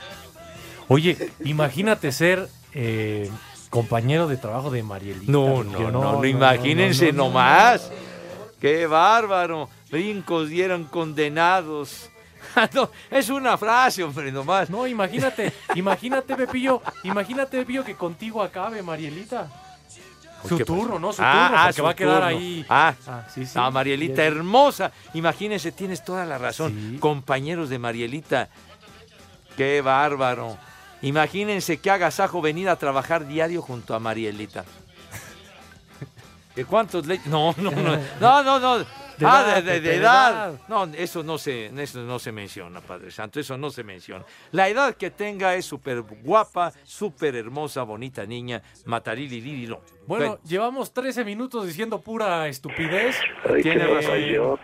Oye, 0.86 1.30
imagínate 1.44 2.12
ser 2.12 2.48
eh, 2.74 3.28
compañero 3.70 4.28
de 4.28 4.36
trabajo 4.36 4.70
de 4.70 4.82
Marielita. 4.84 5.30
No, 5.32 5.64
no, 5.64 5.90
no, 5.90 6.12
no, 6.12 6.24
imagínense 6.24 7.06
no, 7.06 7.12
no, 7.12 7.18
no. 7.18 7.28
nomás. 7.30 7.90
Qué 8.62 8.86
bárbaro. 8.86 9.68
Brincos 9.90 10.48
dieron 10.48 10.84
condenados. 10.84 12.08
Ah, 12.56 12.68
no, 12.74 12.90
es 13.10 13.30
una 13.30 13.56
frase, 13.56 14.02
hombre, 14.04 14.30
nomás. 14.30 14.68
No, 14.68 14.86
imagínate, 14.86 15.52
imagínate, 15.74 16.34
Pepillo, 16.36 16.82
imagínate, 17.04 17.56
Pepillo, 17.58 17.82
que 17.84 17.94
contigo 17.94 18.42
acabe 18.42 18.82
Marielita. 18.82 19.48
Su 20.46 20.58
turno, 20.58 20.98
¿no? 20.98 21.12
Su 21.14 21.22
Ah, 21.24 21.32
turno, 21.46 21.56
ah, 21.58 21.62
porque 21.66 21.76
su 21.76 21.82
va 21.84 21.90
a 21.90 21.94
quedar 21.96 22.14
turno. 22.22 22.26
ahí. 22.26 22.66
Ah, 22.68 22.94
sí, 23.32 23.46
sí. 23.46 23.52
Ah, 23.54 23.70
Marielita, 23.70 24.22
hermosa. 24.24 24.90
Imagínense, 25.14 25.72
tienes 25.72 26.04
toda 26.04 26.26
la 26.26 26.36
razón. 26.36 26.72
Sí. 26.92 26.98
Compañeros 26.98 27.70
de 27.70 27.78
Marielita. 27.78 28.48
Qué 29.56 29.80
bárbaro. 29.80 30.58
Imagínense 31.00 31.78
qué 31.78 31.90
agasajo 31.90 32.42
venir 32.42 32.68
a 32.68 32.76
trabajar 32.76 33.26
diario 33.26 33.62
junto 33.62 33.94
a 33.94 33.98
Marielita. 34.00 34.64
¿De 36.54 36.64
cuántos 36.64 37.06
le... 37.06 37.18
No, 37.26 37.54
no, 37.58 37.70
no. 37.70 37.98
No, 38.20 38.42
no, 38.42 38.60
no. 38.60 38.78
De 38.78 39.26
ah, 39.28 39.42
edad, 39.44 39.56
de, 39.56 39.62
de- 39.62 39.72
de 39.72 39.80
Pepe, 39.80 39.88
de 39.90 39.96
edad. 39.96 40.48
edad. 40.50 40.60
No, 40.68 40.84
eso 40.94 41.22
no 41.22 41.38
se, 41.38 41.66
eso 41.82 42.00
no 42.00 42.18
se 42.18 42.32
menciona, 42.32 42.80
Padre 42.80 43.10
Santo. 43.10 43.38
Eso 43.40 43.56
no 43.56 43.70
se 43.70 43.84
menciona. 43.84 44.24
La 44.50 44.68
edad 44.68 44.94
que 44.94 45.10
tenga 45.10 45.54
es 45.54 45.64
súper 45.66 46.00
guapa, 46.00 46.72
súper 46.82 47.36
hermosa, 47.36 47.82
bonita 47.82 48.24
niña. 48.26 48.62
Matarili 48.86 49.40
Lirilo. 49.40 49.82
Bueno, 50.06 50.38
llevamos 50.44 50.92
13 50.92 51.24
minutos 51.24 51.66
diciendo 51.66 52.00
pura 52.00 52.48
estupidez. 52.48 53.16
tiene 53.62 53.84
Eh, 53.84 53.94
razón. 54.38 54.58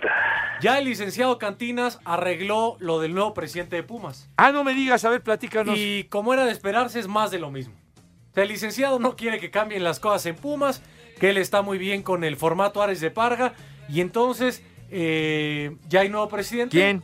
Ya 0.61 0.79
el 0.79 0.87
licenciado 0.87 1.39
Cantinas 1.39 2.01
arregló 2.05 2.77
lo 2.81 2.99
del 3.01 3.15
nuevo 3.15 3.33
presidente 3.35 3.77
de 3.77 3.83
Pumas. 3.85 4.29
Ah, 4.37 4.51
no 4.51 4.65
me 4.65 4.75
digas, 4.75 5.05
a 5.05 5.11
ver, 5.11 5.23
platícanos. 5.23 5.79
Y 5.79 6.05
como 6.05 6.33
era 6.35 6.45
de 6.47 6.51
esperarse, 6.53 6.99
es 6.99 7.07
más 7.07 7.31
de 7.31 7.39
lo 7.39 7.51
mismo. 7.53 7.75
O 8.31 8.35
sea, 8.35 8.43
el 8.43 8.49
licenciado 8.49 8.99
no 8.99 9.15
quiere 9.15 9.39
que 9.39 9.51
cambien 9.51 9.85
las 9.85 10.01
cosas 10.01 10.27
en 10.27 10.35
Pumas, 10.37 10.83
que 11.19 11.31
él 11.31 11.37
está 11.37 11.63
muy 11.63 11.79
bien 11.79 12.03
con 12.03 12.25
el 12.25 12.37
formato 12.37 12.83
Ares 12.83 13.01
de 13.01 13.11
Parga. 13.11 13.55
Y 13.89 14.01
entonces, 14.01 14.63
eh, 14.91 15.77
ya 15.89 16.01
hay 16.01 16.09
nuevo 16.09 16.29
presidente. 16.29 16.77
¿Quién? 16.77 17.03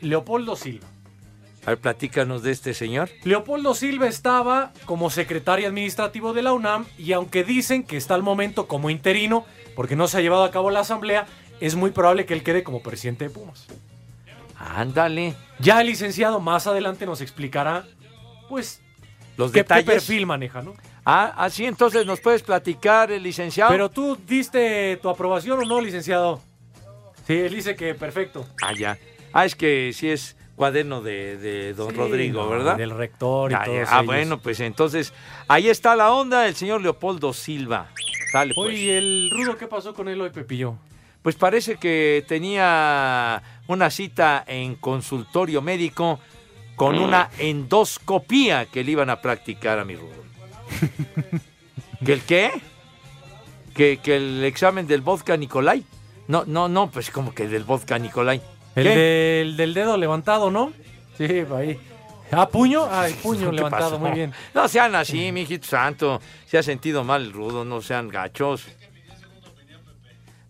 Leopoldo 0.00 0.56
Silva. 0.56 0.86
A 1.64 1.70
ver, 1.70 1.78
platícanos 1.78 2.42
de 2.42 2.50
este 2.50 2.74
señor. 2.74 3.08
Leopoldo 3.22 3.74
Silva 3.74 4.08
estaba 4.08 4.72
como 4.84 5.10
secretario 5.10 5.68
administrativo 5.68 6.32
de 6.32 6.42
la 6.42 6.52
UNAM 6.52 6.86
y 6.98 7.12
aunque 7.12 7.44
dicen 7.44 7.84
que 7.84 7.96
está 7.96 8.14
al 8.14 8.22
momento 8.22 8.66
como 8.66 8.90
interino, 8.90 9.46
porque 9.76 9.94
no 9.94 10.08
se 10.08 10.18
ha 10.18 10.20
llevado 10.20 10.42
a 10.42 10.50
cabo 10.50 10.70
la 10.70 10.80
asamblea, 10.80 11.26
es 11.60 11.76
muy 11.76 11.92
probable 11.92 12.26
que 12.26 12.34
él 12.34 12.42
quede 12.42 12.64
como 12.64 12.82
presidente 12.82 13.28
de 13.28 13.30
Pumas. 13.30 13.68
Ándale. 14.58 15.34
Ya 15.60 15.80
el 15.80 15.86
licenciado 15.86 16.40
más 16.40 16.66
adelante 16.66 17.06
nos 17.06 17.20
explicará, 17.20 17.84
pues, 18.48 18.80
Los 19.36 19.50
qué, 19.52 19.58
qué 19.58 19.62
detalles. 19.62 19.84
perfil 19.86 20.26
maneja, 20.26 20.62
¿no? 20.62 20.74
Ah, 21.04 21.32
así 21.36 21.64
entonces 21.66 22.06
nos 22.06 22.20
puedes 22.20 22.42
platicar, 22.42 23.10
el 23.10 23.22
licenciado. 23.22 23.70
Pero 23.72 23.90
tú 23.90 24.16
diste 24.26 24.96
tu 25.02 25.08
aprobación 25.08 25.58
o 25.58 25.64
no, 25.64 25.80
licenciado. 25.80 26.40
Sí, 27.26 27.34
él 27.34 27.54
dice 27.54 27.74
que 27.76 27.94
perfecto. 27.94 28.46
Ah, 28.62 28.72
ya. 28.72 28.98
Ah, 29.32 29.44
es 29.44 29.54
que 29.56 29.92
sí 29.94 30.08
es 30.10 30.36
cuaderno 30.54 31.00
de, 31.02 31.38
de 31.38 31.74
don 31.74 31.90
Sí, 31.90 31.96
Rodrigo, 31.96 32.48
¿verdad? 32.48 32.76
Del 32.76 32.90
rector 32.90 33.50
y 33.50 33.54
Ah, 33.54 33.62
todo. 33.64 33.76
Ah, 33.88 34.02
bueno, 34.02 34.38
pues 34.38 34.60
entonces 34.60 35.12
ahí 35.48 35.68
está 35.68 35.96
la 35.96 36.12
onda 36.12 36.42
del 36.42 36.54
señor 36.54 36.82
Leopoldo 36.82 37.32
Silva. 37.32 37.88
Sale, 38.30 38.54
pues. 38.54 38.68
Oye, 38.68 38.78
¿y 38.78 38.90
el 38.90 39.30
rudo 39.30 39.56
qué 39.56 39.66
pasó 39.66 39.94
con 39.94 40.08
él 40.08 40.20
hoy, 40.20 40.30
Pepillo? 40.30 40.76
Pues 41.22 41.36
parece 41.36 41.76
que 41.76 42.24
tenía 42.28 43.42
una 43.68 43.90
cita 43.90 44.44
en 44.46 44.74
consultorio 44.74 45.62
médico 45.62 46.18
con 46.76 46.98
una 46.98 47.30
endoscopía 47.38 48.66
que 48.66 48.82
le 48.82 48.92
iban 48.92 49.08
a 49.10 49.20
practicar 49.20 49.78
a 49.78 49.84
mi 49.84 49.94
Rudo. 49.94 50.22
¿Que 52.04 52.12
el 52.12 52.22
qué? 52.22 52.50
¿Que, 53.74 53.98
que 53.98 54.16
el 54.16 54.44
examen 54.44 54.86
del 54.86 55.00
vodka 55.00 55.36
Nicolai? 55.36 55.84
No, 56.28 56.44
no, 56.46 56.68
no, 56.68 56.90
pues 56.90 57.10
como 57.10 57.34
que 57.34 57.48
del 57.48 57.64
vodka 57.64 57.98
Nicolai. 57.98 58.40
El 58.74 58.84
del, 58.84 59.56
del 59.56 59.74
dedo 59.74 59.96
levantado, 59.96 60.50
¿no? 60.50 60.72
Sí, 61.18 61.44
ahí. 61.56 61.78
Ah, 62.30 62.48
puño. 62.48 62.86
Ah, 62.90 63.06
el 63.08 63.14
puño 63.22 63.50
¿Qué 63.50 63.56
levantado, 63.56 63.90
pasó? 63.92 63.98
muy 63.98 64.10
bien. 64.12 64.32
No 64.54 64.66
sean 64.68 64.94
así, 64.94 65.30
mijito 65.32 65.66
santo. 65.66 66.20
Se 66.46 66.58
ha 66.58 66.62
sentido 66.62 67.04
mal 67.04 67.22
el 67.22 67.32
rudo, 67.32 67.64
no 67.64 67.80
sean 67.82 68.08
gachos. 68.08 68.66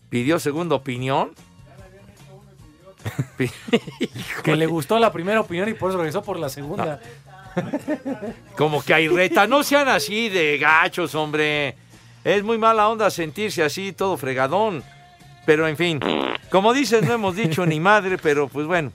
¿Pidió 0.08 0.38
segunda 0.38 0.76
opinión? 0.76 1.32
Pi- 3.36 3.50
Que 4.44 4.54
le 4.56 4.66
gustó 4.66 4.98
la 4.98 5.10
primera 5.12 5.40
opinión 5.40 5.68
y 5.68 5.74
por 5.74 5.90
eso 5.90 5.98
regresó 5.98 6.22
por 6.22 6.38
la 6.38 6.48
segunda. 6.48 7.00
Como 8.56 8.82
que 8.82 8.94
hay 8.94 9.08
reta. 9.08 9.46
No 9.46 9.62
sean 9.62 9.88
así 9.88 10.28
de 10.28 10.58
gachos, 10.58 11.14
hombre. 11.14 11.76
Es 12.24 12.42
muy 12.42 12.58
mala 12.58 12.88
onda 12.88 13.10
sentirse 13.10 13.62
así, 13.62 13.92
todo 13.92 14.16
fregadón. 14.16 14.82
Pero 15.44 15.66
en 15.66 15.76
fin, 15.76 15.98
como 16.50 16.72
dices, 16.72 17.02
no 17.02 17.12
hemos 17.14 17.34
dicho 17.34 17.66
ni 17.66 17.80
madre, 17.80 18.16
pero 18.18 18.46
pues 18.48 18.66
bueno. 18.66 18.92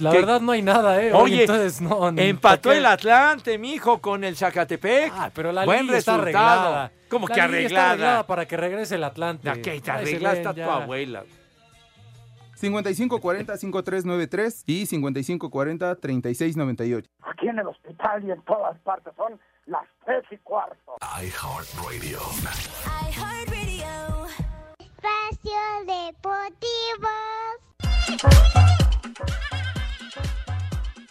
La 0.00 0.10
que- 0.10 0.18
verdad 0.18 0.40
no 0.40 0.52
hay 0.52 0.60
nada, 0.62 1.00
¿eh? 1.02 1.12
Oye, 1.12 1.42
entonces, 1.42 1.80
no, 1.80 2.10
ni 2.12 2.22
empató 2.24 2.70
el 2.72 2.84
Atlante, 2.84 3.56
mijo, 3.56 3.98
con 3.98 4.24
el 4.24 4.36
Zacatepec. 4.36 5.12
Ah, 5.16 5.30
pero 5.32 5.52
la 5.52 5.64
Buen 5.64 5.86
liga 5.86 5.98
está 5.98 6.16
resultado. 6.18 6.48
arreglada. 6.60 6.92
¿Cómo 7.08 7.28
La 7.28 7.34
que 7.34 7.40
liga 7.40 7.46
está 7.46 7.60
arreglada? 7.62 7.90
arreglada 7.92 8.26
para 8.26 8.46
que 8.46 8.56
regrese 8.56 8.96
el 8.96 9.04
Atlante. 9.04 9.48
¿A 9.48 9.54
qué 9.54 9.62
te 9.62 9.70
Ahí 9.70 9.80
se 9.80 9.90
arregla 9.92 10.30
ven 10.32 10.38
está 10.38 10.52
tu 10.54 10.62
abuela? 10.70 11.22
5540-5393 12.56 14.62
y 14.66 14.86
5540-3698. 14.86 17.06
Aquí 17.22 17.48
en 17.48 17.58
el 17.58 17.66
hospital 17.66 18.24
y 18.24 18.30
en 18.30 18.40
todas 18.42 18.78
partes 18.80 19.12
son 19.16 19.40
las 19.66 19.84
tres 20.04 20.24
y 20.30 20.36
cuarto. 20.38 20.96
iHeartRadio. 21.20 22.18
Espacio 24.78 25.60
Deportivo. 25.86 27.08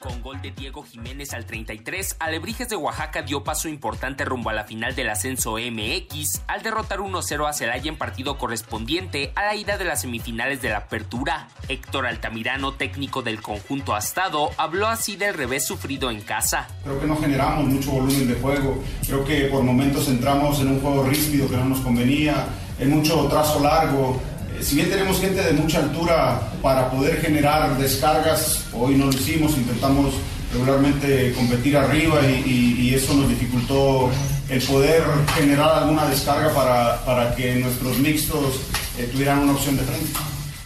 Con 0.06 0.22
gol 0.22 0.40
de 0.40 0.52
Diego 0.52 0.84
Jiménez 0.84 1.34
al 1.34 1.48
33, 1.48 2.18
Alebrijes 2.20 2.70
de 2.70 2.76
Oaxaca 2.76 3.24
dio 3.24 3.44
paso 3.44 3.68
importante 3.68 4.24
rumbo 4.24 4.52
a 4.52 4.54
la 4.54 4.66
final 4.66 4.94
del 4.94 5.10
ascenso 5.10 5.54
MX 5.54 6.44
al 6.46 6.62
derrotar 6.62 7.00
1-0 7.00 7.50
a 7.50 7.54
Celaya 7.54 7.90
en 7.90 7.98
partido 7.98 8.38
correspondiente 8.38 9.32
a 9.34 9.46
la 9.46 9.56
ida 9.56 9.80
de 9.80 9.86
las 9.86 10.02
semifinales 10.02 10.62
de 10.62 10.70
la 10.70 10.78
Apertura. 10.78 11.48
Héctor 11.70 12.06
Altamirano, 12.06 12.76
técnico 12.76 13.24
del 13.24 13.42
conjunto 13.42 13.96
Astado, 13.96 14.52
habló 14.58 14.86
así 14.86 15.16
del 15.16 15.34
revés 15.34 15.66
sufrido 15.66 16.12
en 16.12 16.22
casa. 16.22 16.68
Creo 16.84 17.00
que 17.00 17.08
no 17.08 17.18
generamos 17.18 17.66
mucho 17.66 17.90
volumen 17.90 18.28
de 18.28 18.36
juego. 18.36 18.84
Creo 19.08 19.26
que 19.26 19.46
por 19.46 19.64
momentos 19.64 20.08
entramos 20.08 20.60
en 20.60 20.68
un 20.68 20.82
juego 20.82 21.04
ríspido 21.04 21.50
que 21.50 21.58
no 21.58 21.66
nos 21.66 21.80
convenía, 21.80 22.46
en 22.78 22.92
mucho 22.92 23.28
trazo 23.28 23.60
largo. 23.60 24.22
Eh, 24.56 24.64
Si 24.64 24.76
bien 24.76 24.90
tenemos 24.90 25.20
gente 25.20 25.42
de 25.42 25.54
mucha 25.54 25.80
altura 25.80 26.42
para 26.62 26.90
poder 26.90 27.22
generar 27.22 27.78
descargas, 27.78 28.66
hoy 28.74 28.96
no 28.96 29.06
lo 29.06 29.12
hicimos, 29.12 29.58
intentamos 29.58 30.14
regularmente 30.54 31.34
competir 31.34 31.78
arriba 31.78 32.22
y, 32.28 32.94
eso 32.96 33.14
nos 33.14 33.28
dificultó 33.28 34.10
el 34.48 34.62
poder 34.62 35.04
generar 35.36 35.84
alguna 35.84 36.06
descarga 36.06 36.54
para, 36.54 37.04
para 37.04 37.36
que 37.36 37.56
nuestros 37.56 37.98
mixtos 37.98 38.62
eh, 38.98 39.10
tuvieran 39.12 39.40
una 39.40 39.52
opción 39.52 39.76
de 39.76 39.84
frente. 39.84 40.12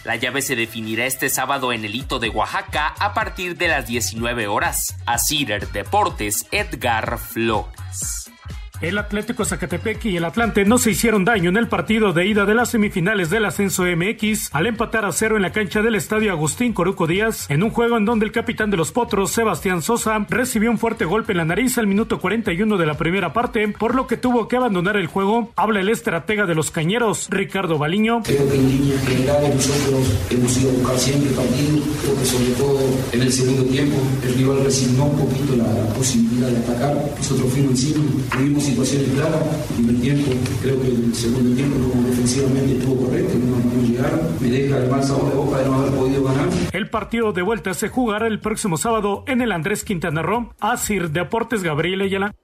La 0.04 0.14
llave 0.16 0.42
se 0.42 0.54
definirá 0.54 1.06
este 1.06 1.28
sábado 1.28 1.72
en 1.72 1.84
el 1.84 1.94
hito 1.94 2.20
de 2.20 2.28
Oaxaca 2.28 2.94
a 2.98 3.14
partir 3.14 3.56
de 3.56 3.68
las 3.68 3.86
19 3.86 4.46
horas. 4.46 4.96
A 5.06 5.18
Cider 5.18 5.68
Deportes, 5.72 6.46
Edgar 6.52 7.18
Flores. 7.18 8.19
El 8.80 8.96
Atlético 8.96 9.44
Zacatepec 9.44 10.06
y 10.06 10.16
el 10.16 10.24
Atlante 10.24 10.64
no 10.64 10.78
se 10.78 10.92
hicieron 10.92 11.26
daño 11.26 11.50
en 11.50 11.58
el 11.58 11.68
partido 11.68 12.14
de 12.14 12.26
ida 12.26 12.46
de 12.46 12.54
las 12.54 12.70
semifinales 12.70 13.28
del 13.28 13.44
ascenso 13.44 13.84
MX 13.84 14.48
al 14.54 14.66
empatar 14.66 15.04
a 15.04 15.12
cero 15.12 15.36
en 15.36 15.42
la 15.42 15.52
cancha 15.52 15.82
del 15.82 15.96
estadio 15.96 16.32
Agustín 16.32 16.72
Coruco 16.72 17.06
Díaz, 17.06 17.44
en 17.50 17.62
un 17.62 17.68
juego 17.70 17.98
en 17.98 18.06
donde 18.06 18.24
el 18.24 18.32
capitán 18.32 18.70
de 18.70 18.78
los 18.78 18.90
Potros, 18.90 19.32
Sebastián 19.32 19.82
Sosa, 19.82 20.24
recibió 20.30 20.70
un 20.70 20.78
fuerte 20.78 21.04
golpe 21.04 21.32
en 21.32 21.38
la 21.38 21.44
nariz 21.44 21.76
al 21.76 21.86
minuto 21.86 22.20
41 22.20 22.78
de 22.78 22.86
la 22.86 22.96
primera 22.96 23.34
parte, 23.34 23.68
por 23.68 23.94
lo 23.94 24.06
que 24.06 24.16
tuvo 24.16 24.48
que 24.48 24.56
abandonar 24.56 24.96
el 24.96 25.08
juego. 25.08 25.52
Habla 25.56 25.80
el 25.80 25.90
estratega 25.90 26.46
de 26.46 26.54
los 26.54 26.70
Cañeros, 26.70 27.28
Ricardo 27.28 27.76
Baliño. 27.76 28.22
Creo 28.22 28.48
que 28.48 28.54
en 28.54 28.66
líneas 28.66 29.06
generales 29.06 29.56
nosotros 29.56 30.10
hemos 30.30 30.56
ido 30.56 30.70
a 30.70 30.72
buscar 30.72 30.98
siempre 30.98 31.30
partido, 31.32 31.80
creo 32.02 32.18
que 32.18 32.24
sobre 32.24 32.50
todo 32.52 32.80
en 33.12 33.20
el 33.20 33.30
segundo 33.30 33.64
tiempo 33.64 33.98
el 34.24 34.34
rival 34.36 34.64
resignó 34.64 35.04
un 35.04 35.18
poquito 35.18 35.54
la, 35.56 35.90
posibilidad 35.90 36.48
de 36.48 36.56
atacar, 36.56 36.96
nosotros 37.18 37.52
fuimos 37.52 37.72
encima, 37.72 38.04
El 46.72 46.90
partido 46.90 47.32
de 47.32 47.42
vuelta 47.42 47.74
se 47.74 47.88
jugará 47.88 48.26
el 48.26 48.40
próximo 48.40 48.76
sábado 48.76 49.24
en 49.26 49.40
el 49.40 49.52
Andrés 49.52 49.84
Quintana 49.84 50.22
Roo. 50.22 50.50
Asir 50.60 51.10
Deportes 51.10 51.62
Gabriel 51.62 52.00
Ayala. 52.02 52.34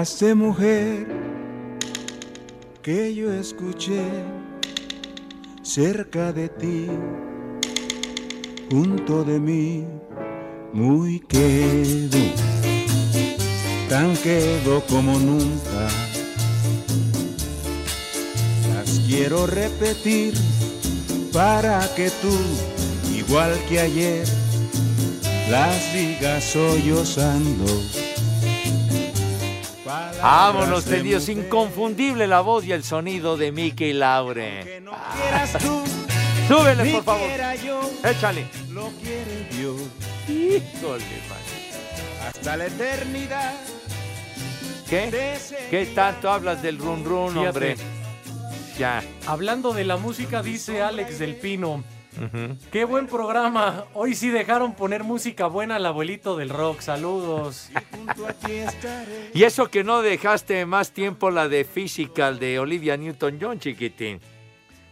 De 0.00 0.34
mujer 0.34 1.06
que 2.82 3.14
yo 3.14 3.30
escuché 3.34 4.02
cerca 5.62 6.32
de 6.32 6.48
ti, 6.48 6.86
junto 8.70 9.24
de 9.24 9.38
mí, 9.38 9.84
muy 10.72 11.20
quedo, 11.20 12.16
tan 13.90 14.16
quedo 14.16 14.82
como 14.86 15.18
nunca. 15.18 15.88
Las 18.72 19.00
quiero 19.06 19.46
repetir 19.46 20.32
para 21.30 21.86
que 21.94 22.08
tú, 22.22 22.34
igual 23.14 23.52
que 23.68 23.80
ayer, 23.80 24.26
las 25.50 25.92
digas 25.92 26.42
sollozando. 26.44 27.66
Vámonos, 30.22 30.84
tendidos. 30.84 31.28
Inconfundible 31.28 32.26
la 32.26 32.40
voz 32.40 32.64
y 32.64 32.72
el 32.72 32.84
sonido 32.84 33.36
de 33.36 33.52
Mickey 33.52 33.92
Laure. 33.92 34.82
quieras 35.16 35.52
tú, 35.60 35.82
Súbele, 36.48 36.92
por 36.92 37.04
favor. 37.04 37.28
yo, 37.64 37.90
Échale. 38.04 38.46
lo 38.70 38.88
quiere 39.02 39.48
Dios. 39.52 39.80
Híjole, 40.28 41.04
man. 41.28 42.28
Hasta 42.28 42.56
la 42.56 42.66
eternidad. 42.66 43.54
¿Qué? 44.88 45.38
¿Qué 45.70 45.86
tanto 45.94 46.30
hablas 46.30 46.62
del 46.62 46.78
run 46.78 47.04
run, 47.04 47.30
Fíjate. 47.34 47.48
hombre? 47.48 47.76
Ya. 48.78 49.02
Hablando 49.26 49.72
de 49.72 49.84
la 49.84 49.96
música, 49.96 50.42
dice 50.42 50.82
Alex 50.82 51.18
del 51.18 51.36
Pino. 51.36 51.84
Qué 52.70 52.84
buen 52.84 53.06
programa. 53.06 53.86
Hoy 53.94 54.14
sí 54.14 54.28
dejaron 54.28 54.74
poner 54.74 55.04
música 55.04 55.46
buena 55.46 55.76
al 55.76 55.86
abuelito 55.86 56.36
del 56.36 56.50
rock. 56.50 56.80
Saludos. 56.80 57.70
Y 59.32 59.44
eso 59.44 59.70
que 59.70 59.84
no 59.84 60.02
dejaste 60.02 60.66
más 60.66 60.92
tiempo 60.92 61.30
la 61.30 61.48
de 61.48 61.64
Physical 61.64 62.38
de 62.38 62.58
Olivia 62.58 62.96
Newton-John, 62.96 63.58
chiquitín. 63.58 64.20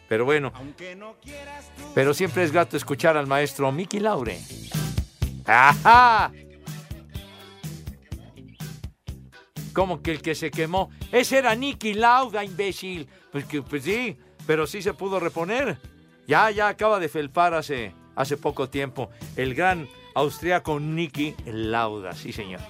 Pero 0.09 0.25
bueno. 0.25 0.53
Pero 1.95 2.15
siempre 2.15 2.45
es 2.45 2.53
grato 2.53 2.77
escuchar 2.77 3.17
al 3.17 3.27
maestro 3.27 3.71
Mickey 3.73 4.01
Laure. 4.01 4.41
¡Ajá! 5.45 6.33
Como 9.75 10.03
que 10.03 10.13
el 10.13 10.23
que 10.23 10.35
se 10.35 10.51
quemó. 10.51 10.91
Ese 11.13 11.39
era 11.39 11.55
Nicky 11.55 11.93
Lauda, 11.95 12.43
imbécil. 12.43 13.07
Pues, 13.31 13.45
que, 13.45 13.63
pues 13.63 13.85
sí, 13.85 14.17
pero 14.47 14.67
sí 14.67 14.81
se 14.81 14.95
pudo 14.95 15.21
reponer. 15.21 15.79
Ya, 16.29 16.51
ya 16.51 16.69
acaba 16.69 17.01
de 17.01 17.09
felpar 17.09 17.55
hace, 17.55 17.95
hace 18.15 18.37
poco 18.37 18.69
tiempo. 18.69 19.09
El 19.35 19.55
gran 19.55 19.89
austriaco 20.15 20.79
Nicky 20.79 21.35
Lauda, 21.47 22.13
sí 22.13 22.35
señor. 22.35 22.61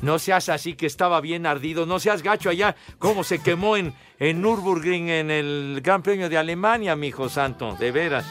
No 0.00 0.20
seas 0.20 0.48
así 0.50 0.74
que 0.74 0.86
estaba 0.86 1.20
bien 1.20 1.46
ardido, 1.46 1.84
no 1.84 1.98
seas 1.98 2.22
gacho 2.22 2.48
allá, 2.48 2.76
como 2.98 3.24
se 3.24 3.40
quemó 3.40 3.76
en, 3.76 3.92
en 4.20 4.40
Nürburgring 4.40 5.08
en 5.08 5.30
el 5.32 5.80
Gran 5.82 6.02
Premio 6.02 6.28
de 6.28 6.38
Alemania, 6.38 6.94
mi 6.94 7.08
hijo 7.08 7.28
santo, 7.28 7.74
de 7.80 7.90
veras. 7.90 8.24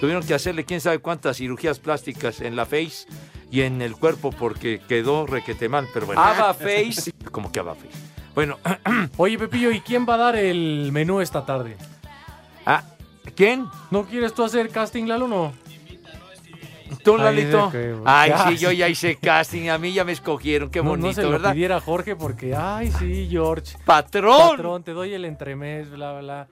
Tuvieron 0.00 0.26
que 0.26 0.32
hacerle 0.32 0.64
quién 0.64 0.80
sabe 0.80 1.00
cuántas 1.00 1.36
cirugías 1.36 1.80
plásticas 1.80 2.40
en 2.40 2.56
la 2.56 2.64
face 2.64 3.06
y 3.50 3.60
en 3.60 3.82
el 3.82 3.94
cuerpo 3.94 4.30
porque 4.30 4.80
quedó 4.88 5.26
requete 5.26 5.68
mal, 5.68 5.86
pero 5.92 6.06
bueno. 6.06 6.22
Ava 6.22 6.54
face. 6.54 7.12
¿Cómo 7.30 7.52
que 7.52 7.60
Ava 7.60 7.74
face? 7.74 7.98
Bueno, 8.34 8.58
Oye, 9.18 9.38
Pepillo, 9.38 9.70
¿y 9.70 9.80
quién 9.80 10.06
va 10.08 10.14
a 10.14 10.18
dar 10.18 10.36
el 10.36 10.90
menú 10.92 11.20
esta 11.20 11.44
tarde? 11.44 11.76
Ah, 12.66 12.84
¿quién? 13.34 13.66
¿No 13.90 14.04
quieres 14.06 14.34
tú 14.34 14.44
hacer 14.44 14.68
casting, 14.70 15.04
Lalo, 15.06 15.28
no? 15.28 15.52
¿Tú, 17.04 17.16
Lalito? 17.16 17.70
que- 17.70 17.96
Ay, 18.04 18.32
sí, 18.48 18.56
yo 18.58 18.72
ya 18.72 18.88
hice 18.88 19.16
casting, 19.16 19.68
a 19.68 19.78
mí 19.78 19.92
ya 19.92 20.04
me 20.04 20.12
escogieron, 20.12 20.70
qué 20.70 20.82
no, 20.82 20.90
bonito, 20.90 21.06
no 21.08 21.12
se 21.14 21.22
lo 21.22 21.30
¿verdad? 21.30 21.52
pidiera 21.52 21.76
a 21.76 21.80
Jorge 21.80 22.16
porque, 22.16 22.54
ay, 22.54 22.90
sí, 22.98 23.28
George. 23.30 23.76
¡Patrón! 23.84 24.50
Patrón, 24.56 24.82
te 24.82 24.92
doy 24.92 25.14
el 25.14 25.24
entremés, 25.24 25.88
bla, 25.90 26.18
bla. 26.18 26.48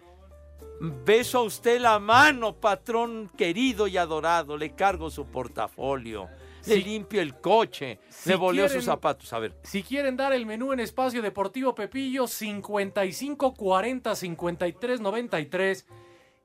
Beso 0.81 1.39
a 1.39 1.43
usted 1.43 1.81
la 1.81 1.99
mano, 1.99 2.55
patrón 2.55 3.29
querido 3.37 3.89
y 3.89 3.97
adorado. 3.97 4.57
Le 4.57 4.71
cargo 4.77 5.11
su 5.11 5.27
portafolio. 5.27 6.29
Le 6.69 6.77
limpio 6.79 7.21
el 7.21 7.35
coche. 7.41 7.99
si 8.09 8.31
le 8.31 8.37
voleo 8.37 8.65
quieren- 8.67 8.79
sus 8.81 8.85
zapatos. 8.85 9.33
A 9.33 9.39
ver. 9.39 9.55
Si 9.63 9.83
quieren 9.83 10.17
dar 10.17 10.33
el 10.33 10.47
menú 10.47 10.73
en 10.73 10.81
Espacio 10.81 11.23
Deportivo 11.23 11.75
Pepillo, 11.75 12.27
55 12.27 13.55
40 13.55 14.15
53 14.15 15.01
93 15.01 15.87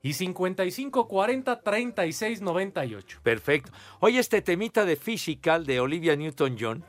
y 0.02 0.12
55 0.12 1.08
40 1.08 1.60
36 1.60 2.40
98. 2.42 3.20
Perfecto. 3.22 3.72
Oye, 4.00 4.18
este 4.18 4.42
temita 4.42 4.84
de 4.84 4.96
Physical 4.96 5.64
de 5.66 5.80
Olivia 5.80 6.14
Newton-John, 6.16 6.84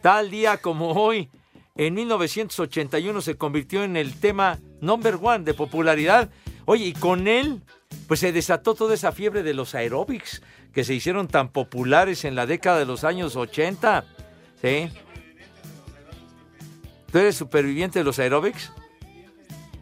tal 0.00 0.30
día 0.30 0.58
como 0.58 0.92
hoy, 0.92 1.28
en 1.74 1.94
1981 1.94 3.20
se 3.22 3.36
convirtió 3.36 3.82
en 3.82 3.96
el 3.96 4.18
tema 4.20 4.60
number 4.80 5.18
one 5.20 5.44
de 5.44 5.54
popularidad 5.54 6.30
Oye, 6.64 6.84
y 6.86 6.92
con 6.92 7.26
él, 7.26 7.62
pues 8.06 8.20
se 8.20 8.30
desató 8.30 8.74
toda 8.76 8.94
esa 8.94 9.10
fiebre 9.10 9.42
de 9.42 9.52
los 9.52 9.74
aeróbics 9.74 10.40
que 10.72 10.84
se 10.84 10.94
hicieron 10.94 11.28
tan 11.28 11.48
populares 11.48 12.24
en 12.24 12.34
la 12.34 12.46
década 12.46 12.78
de 12.78 12.86
los 12.86 13.04
años 13.04 13.36
80. 13.36 14.04
¿Sí? 14.60 14.90
¿Tú 17.10 17.18
eres 17.18 17.36
superviviente 17.36 17.98
de 17.98 18.04
los 18.04 18.18
aeróbics? 18.18 18.72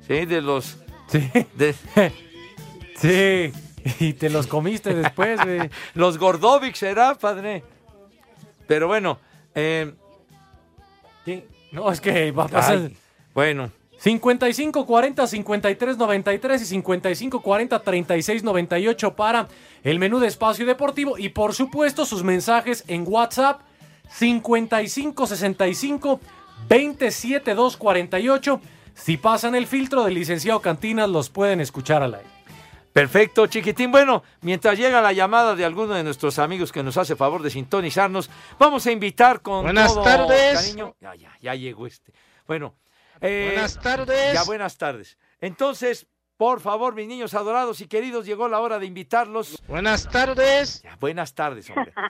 Sí, 0.08 0.26
de 0.26 0.40
los... 0.40 0.76
Sí. 1.08 1.30
de- 1.54 1.74
Sí, 2.96 3.50
y 3.98 4.12
te 4.12 4.28
los 4.28 4.46
comiste 4.46 4.94
después, 4.94 5.40
güey. 5.42 5.70
los 5.94 6.18
gordovics 6.18 6.78
será, 6.80 7.14
padre. 7.14 7.64
Pero 8.66 8.88
bueno, 8.88 9.18
eh, 9.54 9.94
No, 11.72 11.90
es 11.90 12.00
que 12.02 12.30
va 12.30 12.44
a 12.44 12.48
pasar. 12.48 12.76
Ay, 12.76 12.96
bueno. 13.32 13.70
55 14.00 14.86
40 14.86 15.26
53 15.26 15.98
93 15.98 16.62
y 16.62 16.64
55 16.64 17.42
40 17.42 17.78
36 17.80 18.42
98 18.42 19.14
para 19.14 19.46
el 19.82 19.98
menú 19.98 20.18
de 20.20 20.26
espacio 20.26 20.64
deportivo 20.64 21.18
y 21.18 21.28
por 21.28 21.54
supuesto 21.54 22.06
sus 22.06 22.24
mensajes 22.24 22.82
en 22.88 23.04
WhatsApp 23.06 23.60
55 24.08 25.26
65 25.26 26.20
27 26.66 27.54
2 27.54 27.76
48 27.76 28.60
si 28.94 29.18
pasan 29.18 29.54
el 29.54 29.66
filtro 29.66 30.04
del 30.04 30.14
licenciado 30.14 30.60
Cantinas 30.60 31.08
los 31.10 31.28
pueden 31.28 31.60
escuchar 31.60 32.02
al 32.02 32.14
aire. 32.14 32.28
Perfecto, 32.94 33.46
chiquitín. 33.46 33.92
Bueno, 33.92 34.22
mientras 34.40 34.78
llega 34.78 35.00
la 35.00 35.12
llamada 35.12 35.54
de 35.54 35.64
alguno 35.64 35.94
de 35.94 36.02
nuestros 36.02 36.38
amigos 36.38 36.72
que 36.72 36.82
nos 36.82 36.96
hace 36.96 37.16
favor 37.16 37.42
de 37.42 37.50
sintonizarnos, 37.50 38.30
vamos 38.58 38.84
a 38.86 38.92
invitar 38.92 39.42
con 39.42 39.62
Buenas 39.62 39.94
todo 39.94 40.02
tardes. 40.02 40.58
cariño. 40.58 40.96
Ya, 41.00 41.14
ya, 41.14 41.30
ya 41.40 41.54
llegó 41.54 41.86
este. 41.86 42.12
Bueno. 42.46 42.74
Eh, 43.20 43.50
Buenas 43.52 43.80
tardes. 43.80 44.34
Ya, 44.34 44.44
buenas 44.44 44.76
tardes. 44.76 45.18
Entonces, 45.40 46.06
por 46.36 46.60
favor, 46.60 46.94
mis 46.94 47.06
niños 47.06 47.34
adorados 47.34 47.80
y 47.80 47.86
queridos, 47.86 48.24
llegó 48.24 48.48
la 48.48 48.60
hora 48.60 48.78
de 48.78 48.86
invitarlos. 48.86 49.62
Buenas 49.68 50.08
tardes. 50.08 50.82
Ya, 50.82 50.96
buenas 50.96 51.34
tardes, 51.34 51.68
hombre. 51.70 51.92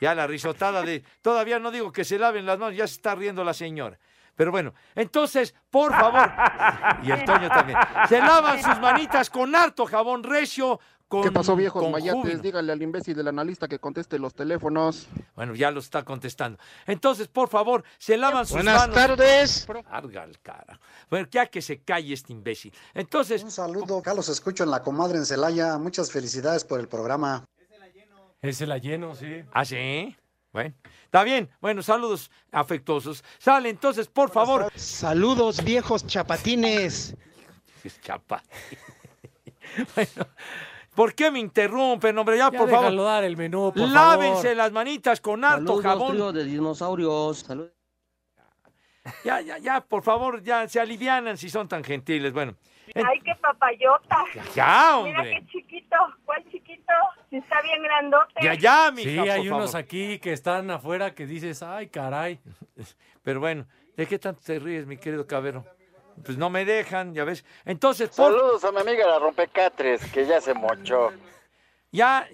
Ya 0.00 0.14
la 0.14 0.26
risotada 0.26 0.82
de... 0.82 1.02
Todavía 1.22 1.58
no 1.58 1.70
digo 1.70 1.90
que 1.90 2.04
se 2.04 2.18
laven 2.18 2.44
las 2.44 2.58
manos, 2.58 2.76
ya 2.76 2.86
se 2.86 2.94
está 2.94 3.14
riendo 3.14 3.44
la 3.44 3.54
señora. 3.54 3.98
Pero 4.34 4.50
bueno, 4.50 4.74
entonces, 4.94 5.54
por 5.70 5.92
favor, 5.92 6.30
y 7.02 7.10
el 7.10 7.24
Toño 7.24 7.48
también, 7.48 7.78
se 8.06 8.18
lavan 8.18 8.62
sus 8.62 8.78
manitas 8.78 9.30
con 9.30 9.56
harto 9.56 9.86
jabón 9.86 10.22
recio, 10.22 10.78
con 11.08 11.22
¿Qué 11.22 11.30
pasó, 11.30 11.54
viejos 11.54 11.82
con 11.82 11.92
mayates? 11.92 12.20
júbilo. 12.20 12.38
Dígale 12.40 12.72
al 12.72 12.82
imbécil 12.82 13.16
del 13.16 13.28
analista 13.28 13.68
que 13.68 13.78
conteste 13.78 14.18
los 14.18 14.34
teléfonos. 14.34 15.06
Bueno, 15.34 15.54
ya 15.54 15.70
lo 15.70 15.80
está 15.80 16.04
contestando. 16.04 16.58
Entonces, 16.86 17.28
por 17.28 17.48
favor, 17.48 17.84
se 17.98 18.16
lavan 18.16 18.44
sus 18.44 18.56
Buenas 18.56 18.80
manos. 18.80 18.96
tardes. 18.96 19.66
Larga 19.90 20.24
el 20.24 20.40
cara. 20.40 20.80
Bueno, 21.08 21.28
ya 21.30 21.46
que 21.46 21.62
se 21.62 21.80
calle 21.80 22.12
este 22.14 22.32
imbécil. 22.32 22.72
Entonces. 22.94 23.42
Un 23.44 23.50
saludo. 23.52 23.98
Acá 23.98 24.14
los 24.14 24.28
escucho 24.28 24.64
en 24.64 24.70
la 24.70 24.82
comadre 24.82 25.18
en 25.18 25.26
Celaya. 25.26 25.78
Muchas 25.78 26.10
felicidades 26.10 26.64
por 26.64 26.80
el 26.80 26.88
programa. 26.88 27.44
Ese 28.42 28.66
la 28.66 28.78
lleno, 28.78 29.14
sí. 29.14 29.42
¿Ah, 29.52 29.64
sí? 29.64 30.16
Bueno, 30.52 30.74
está 31.04 31.22
bien. 31.24 31.50
Bueno, 31.60 31.82
saludos 31.82 32.30
afectuosos. 32.52 33.22
Sale 33.38 33.68
entonces, 33.68 34.08
por 34.08 34.30
favor. 34.30 34.70
Saludos, 34.74 35.62
viejos 35.62 36.06
chapatines. 36.06 37.16
Chapa. 38.02 38.42
bueno, 39.94 40.26
¿por 40.96 41.14
qué 41.14 41.30
me 41.30 41.38
interrumpen, 41.38 42.18
hombre? 42.18 42.36
Ya, 42.38 42.50
Ya 42.50 42.58
por 42.58 42.68
favor. 42.68 42.96
dar 43.04 43.22
el 43.22 43.36
menú, 43.36 43.72
por 43.72 43.88
Lávense 43.88 44.42
favor. 44.42 44.56
las 44.56 44.72
manitas 44.72 45.20
con 45.20 45.44
harto 45.44 45.66
Saludos, 45.66 45.82
jabón. 45.84 46.10
trío 46.12 46.32
de 46.32 46.44
dinosaurios. 46.44 47.38
Salud. 47.38 47.68
Ya, 49.24 49.40
ya, 49.40 49.58
ya, 49.58 49.80
por 49.82 50.02
favor, 50.02 50.42
ya 50.42 50.66
se 50.68 50.80
alivianan 50.80 51.36
si 51.36 51.48
son 51.48 51.68
tan 51.68 51.84
gentiles. 51.84 52.32
Bueno, 52.32 52.56
Ay, 52.94 53.20
qué 53.24 53.34
papayota. 53.40 54.16
ya, 54.54 55.00
Mira 55.04 55.18
hombre. 55.20 55.40
qué 55.40 55.46
chiquito. 55.52 55.96
¿Cuál 56.24 56.42
chiquito? 56.50 56.92
Si 57.30 57.36
está 57.36 57.60
bien 57.62 57.82
grandote. 57.84 58.34
Ya, 58.42 58.54
ya, 58.54 58.90
mija, 58.90 59.10
Sí, 59.10 59.16
por 59.18 59.30
hay 59.30 59.48
unos 59.48 59.70
favor. 59.72 59.84
aquí 59.84 60.18
que 60.18 60.32
están 60.32 60.70
afuera 60.72 61.14
que 61.14 61.24
dices, 61.26 61.62
ay, 61.62 61.86
caray. 61.88 62.40
Pero 63.22 63.38
bueno, 63.40 63.66
¿de 63.96 64.06
qué 64.06 64.18
tanto 64.18 64.40
te 64.44 64.58
ríes, 64.58 64.86
mi 64.86 64.96
querido 64.96 65.24
Cabero? 65.26 65.64
Pues 66.24 66.38
no 66.38 66.50
me 66.50 66.64
dejan, 66.64 67.14
ya 67.14 67.24
ves. 67.24 67.44
Entonces, 67.64 68.08
por... 68.10 68.32
Saludos 68.32 68.64
a 68.64 68.72
mi 68.72 68.80
amiga 68.80 69.06
la 69.06 69.18
rompecatres, 69.18 70.04
que 70.12 70.26
ya 70.26 70.40
se 70.40 70.54
mochó. 70.54 71.10
Ya 71.92 72.28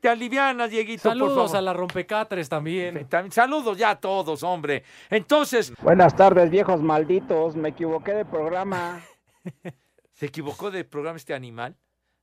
te 0.00 0.08
alivianas, 0.08 0.70
Dieguito, 0.70 1.02
por 1.04 1.12
Saludos 1.12 1.34
favor. 1.52 1.56
a 1.56 1.62
la 1.62 1.72
rompecatres 1.72 2.48
también. 2.48 3.08
También 3.08 3.32
Saludos 3.32 3.78
ya 3.78 3.90
a 3.90 4.00
todos, 4.00 4.42
hombre. 4.42 4.84
Entonces, 5.08 5.72
Buenas 5.80 6.14
tardes, 6.14 6.50
viejos 6.50 6.82
malditos. 6.82 7.56
Me 7.56 7.70
equivoqué 7.70 8.12
de 8.12 8.24
programa. 8.24 9.00
se 10.12 10.26
equivocó 10.26 10.70
de 10.70 10.84
programa 10.84 11.16
este 11.16 11.34
animal, 11.34 11.76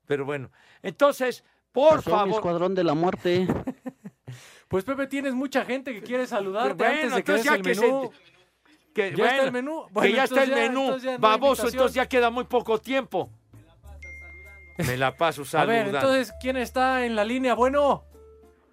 pero 0.06 0.25
bueno. 0.25 0.51
Entonces, 0.84 1.43
por 1.71 1.95
Pasó 2.04 2.10
mi 2.12 2.15
favor. 2.17 2.34
escuadrón 2.36 2.75
de 2.75 2.84
la 2.84 2.93
muerte. 2.93 3.47
Pues 4.67 4.86
Pepe, 4.86 5.06
tienes 5.08 5.34
mucha 5.34 5.65
gente 5.65 5.93
que 5.93 6.01
quiere 6.01 6.25
saludarte 6.25 6.75
Bueno, 6.75 6.93
antes 6.93 7.13
de 7.13 7.23
que 7.25 7.32
entonces 7.34 7.43
ya 7.45 7.56
el 7.56 7.62
que 7.62 7.75
se-. 7.75 8.10
Que, 8.93 9.13
¿Ya 9.15 9.25
está 9.27 9.43
el 9.43 9.51
menú? 9.51 9.86
que 10.01 10.12
ya 10.12 10.23
está 10.25 10.43
el 10.43 10.49
ya- 10.49 10.56
menú. 10.56 10.84
entonces 10.86 11.12
no 11.13 11.19
Baboso, 11.19 11.67
entonces 11.69 11.95
ya 11.95 12.08
queda 12.08 12.30
muy 12.30 12.43
poco 12.43 12.77
tiempo. 12.80 13.30
Me 14.77 14.97
la 14.97 15.15
paso 15.15 15.41
A 15.43 15.45
saludando. 15.45 15.91
ver, 15.91 15.95
entonces, 15.95 16.34
¿quién 16.41 16.58
está 16.58 17.06
en 17.06 17.15
la 17.15 17.23
línea? 17.23 17.56
Bueno. 17.56 18.04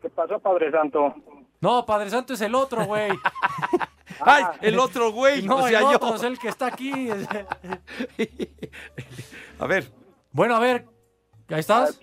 ¿Qué 0.02 0.08
pasó, 0.10 0.38
Padre 0.40 0.70
Santo? 0.70 1.14
No, 1.60 1.84
Padre 1.86 2.10
Santo 2.10 2.34
es 2.34 2.40
el 2.40 2.54
otro, 2.54 2.84
güey. 2.86 3.10
Ay, 4.20 4.44
el 4.62 4.78
otro 4.78 5.12
güey, 5.12 5.42
No, 5.42 5.58
o 5.58 5.68
sea, 5.68 5.80
el 5.80 5.98
yo. 6.00 6.14
es 6.14 6.22
el 6.24 6.38
que 6.38 6.48
está 6.48 6.66
aquí. 6.66 7.10
A 9.60 9.66
ver. 9.66 9.84
Bueno, 10.32 10.54
a 10.56 10.60
ver. 10.60 10.86
¿Ya 11.48 11.58
estás? 11.58 12.00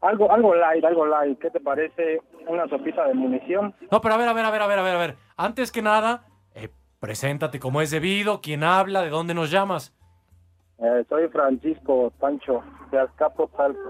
Algo, 0.00 0.30
algo 0.32 0.54
light, 0.54 0.84
algo 0.84 1.06
light. 1.06 1.38
¿Qué 1.38 1.50
te 1.50 1.60
parece 1.60 2.20
una 2.46 2.68
sopita 2.68 3.06
de 3.06 3.14
munición? 3.14 3.74
No, 3.90 4.00
pero 4.00 4.14
a 4.14 4.18
ver, 4.18 4.28
a 4.28 4.32
ver, 4.32 4.44
a 4.44 4.50
ver, 4.50 4.62
a 4.62 4.66
ver, 4.66 4.78
a 4.78 4.82
ver, 4.82 4.94
a 4.94 4.98
ver. 4.98 5.16
Antes 5.36 5.70
que 5.72 5.82
nada, 5.82 6.24
preséntate 7.00 7.58
como 7.58 7.80
es 7.80 7.90
debido, 7.90 8.40
quién 8.40 8.62
habla, 8.62 9.02
de 9.02 9.10
dónde 9.10 9.34
nos 9.34 9.50
llamas. 9.50 9.94
Eh, 10.78 11.04
soy 11.08 11.28
Francisco 11.28 12.12
Pancho, 12.20 12.62
de 12.90 13.00
Azcapotzalco. 13.00 13.80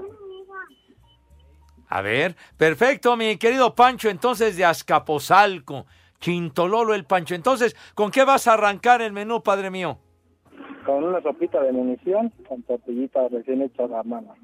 A 1.89 2.03
ver, 2.03 2.37
perfecto, 2.57 3.17
mi 3.17 3.37
querido 3.37 3.75
Pancho, 3.75 4.09
entonces 4.09 4.57
de 4.57 4.65
Azcapotzalco, 4.65 5.87
Chintololo 6.21 6.95
el 6.95 7.05
Pancho. 7.05 7.35
Entonces, 7.35 7.77
¿con 7.95 8.13
qué 8.13 8.25
vas 8.25 8.47
a 8.47 8.55
arrancar 8.55 9.03
el 9.03 9.13
menú, 9.13 9.43
padre 9.43 9.71
mío? 9.71 9.99
Con 10.87 11.05
una 11.05 11.21
sopita 11.21 11.61
de 11.63 11.73
munición, 11.73 12.33
con 12.49 12.63
tortillitas 12.63 13.31
recién 13.33 13.63
hechas 13.63 13.91
a 13.91 14.03
mano. 14.05 14.35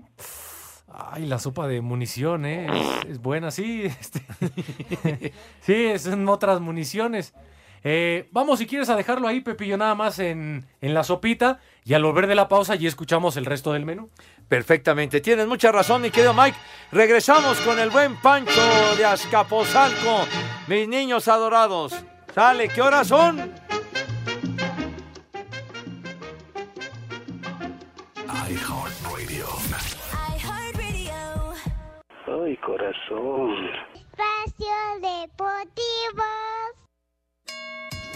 Ay, 0.89 1.27
la 1.27 1.39
sopa 1.39 1.69
de 1.69 1.81
munición, 1.81 2.47
¿eh? 2.47 2.67
Es, 3.05 3.11
es 3.11 3.23
buena, 3.23 3.51
sí. 3.51 3.85
este. 4.01 4.21
sí, 5.61 5.99
son 5.99 6.29
otras 6.29 6.61
municiones. 6.61 7.35
Eh, 7.89 8.29
vamos, 8.33 8.59
si 8.59 8.67
quieres, 8.67 8.89
a 8.89 8.97
dejarlo 8.97 9.29
ahí, 9.29 9.43
Pepillo, 9.43 9.77
nada 9.77 9.95
más 9.95 10.19
en, 10.19 10.67
en 10.81 10.93
la 10.93 11.05
sopita. 11.05 11.61
Y 11.85 11.95
al 11.95 12.03
volver 12.03 12.27
de 12.27 12.35
la 12.35 12.49
pausa, 12.49 12.75
ya 12.75 12.89
escuchamos 12.89 13.37
el 13.37 13.45
resto 13.45 13.73
del 13.73 13.85
menú. 13.85 14.11
Perfectamente, 14.49 15.21
tienes 15.21 15.47
mucha 15.47 15.71
razón, 15.71 16.03
mi 16.03 16.11
querido 16.11 16.35
Mike. 16.35 16.59
Regresamos 16.91 17.61
con 17.61 17.79
el 17.79 17.91
buen 17.91 18.17
Pancho 18.17 18.61
de 18.97 19.05
Azcapotzalco, 19.05 20.27
mis 20.67 20.89
niños 20.89 21.29
adorados. 21.29 21.95
Sale, 22.35 22.69
¿qué 22.71 22.83
horas 22.83 23.07
son? 23.07 23.53
iHeartRadio. 28.49 29.47
Ay, 32.27 32.57
corazón. 32.57 33.71
Espacio 33.95 34.75
Deportivo. 35.01 36.25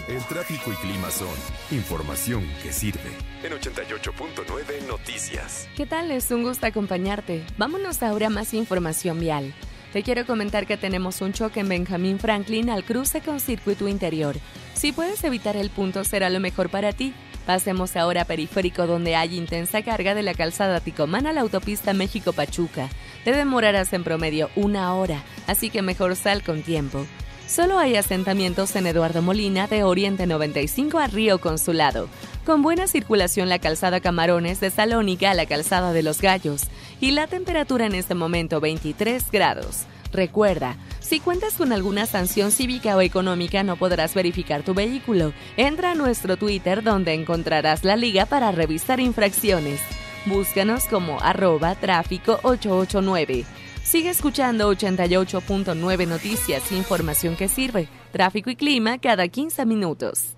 El 0.07 0.23
tráfico 0.25 0.71
y 0.71 0.75
clima 0.75 1.11
son 1.11 1.29
información 1.69 2.43
que 2.63 2.73
sirve. 2.73 3.11
En 3.43 3.53
88.9 3.53 4.87
Noticias. 4.87 5.69
¿Qué 5.77 5.85
tal? 5.85 6.11
Es 6.11 6.31
un 6.31 6.43
gusto 6.43 6.65
acompañarte. 6.65 7.45
Vámonos 7.57 8.01
ahora 8.01 8.27
a 8.27 8.29
más 8.31 8.53
información 8.53 9.19
vial. 9.19 9.53
Te 9.93 10.03
quiero 10.03 10.25
comentar 10.25 10.65
que 10.65 10.77
tenemos 10.77 11.21
un 11.21 11.33
choque 11.33 11.59
en 11.59 11.69
Benjamín 11.69 12.17
Franklin 12.17 12.69
al 12.69 12.83
cruce 12.83 13.21
con 13.21 13.39
circuito 13.39 13.87
interior. 13.87 14.35
Si 14.73 14.91
puedes 14.91 15.23
evitar 15.23 15.55
el 15.55 15.69
punto 15.69 16.03
será 16.03 16.29
lo 16.29 16.39
mejor 16.39 16.69
para 16.69 16.93
ti. 16.93 17.13
Pasemos 17.45 17.95
ahora 17.95 18.21
a 18.21 18.25
periférico 18.25 18.87
donde 18.87 19.15
hay 19.15 19.37
intensa 19.37 19.81
carga 19.83 20.15
de 20.15 20.23
la 20.23 20.33
calzada 20.33 20.79
Ticomán 20.79 21.27
a 21.27 21.33
la 21.33 21.41
autopista 21.41 21.93
México-Pachuca. 21.93 22.89
Te 23.23 23.33
demorarás 23.33 23.93
en 23.93 24.03
promedio 24.03 24.49
una 24.55 24.93
hora, 24.95 25.23
así 25.47 25.69
que 25.69 25.81
mejor 25.81 26.15
sal 26.15 26.43
con 26.43 26.63
tiempo. 26.63 27.05
Solo 27.51 27.79
hay 27.79 27.97
asentamientos 27.97 28.77
en 28.77 28.87
Eduardo 28.87 29.21
Molina 29.21 29.67
de 29.67 29.83
Oriente 29.83 30.25
95 30.25 30.99
a 30.99 31.07
Río 31.07 31.41
Consulado. 31.41 32.07
Con 32.45 32.61
buena 32.61 32.87
circulación 32.87 33.49
la 33.49 33.59
calzada 33.59 33.99
Camarones 33.99 34.61
de 34.61 34.69
Salónica 34.69 35.31
a 35.31 35.33
la 35.33 35.45
calzada 35.45 35.91
de 35.91 36.01
los 36.01 36.21
Gallos. 36.21 36.61
Y 37.01 37.11
la 37.11 37.27
temperatura 37.27 37.87
en 37.87 37.95
este 37.95 38.15
momento 38.15 38.61
23 38.61 39.29
grados. 39.31 39.81
Recuerda, 40.13 40.77
si 41.01 41.19
cuentas 41.19 41.55
con 41.55 41.73
alguna 41.73 42.05
sanción 42.05 42.53
cívica 42.53 42.95
o 42.95 43.01
económica 43.01 43.63
no 43.63 43.75
podrás 43.75 44.13
verificar 44.13 44.63
tu 44.63 44.73
vehículo. 44.73 45.33
Entra 45.57 45.91
a 45.91 45.95
nuestro 45.95 46.37
Twitter 46.37 46.83
donde 46.83 47.13
encontrarás 47.15 47.83
la 47.83 47.97
liga 47.97 48.25
para 48.27 48.53
revisar 48.53 49.01
infracciones. 49.01 49.81
Búscanos 50.25 50.85
como 50.85 51.19
arroba 51.19 51.75
tráfico 51.75 52.39
889. 52.43 53.43
Sigue 53.91 54.09
escuchando 54.09 54.71
88.9 54.71 56.07
Noticias, 56.07 56.71
información 56.71 57.35
que 57.35 57.49
sirve, 57.49 57.89
tráfico 58.13 58.49
y 58.49 58.55
clima 58.55 58.97
cada 58.99 59.27
15 59.27 59.65
minutos. 59.65 60.37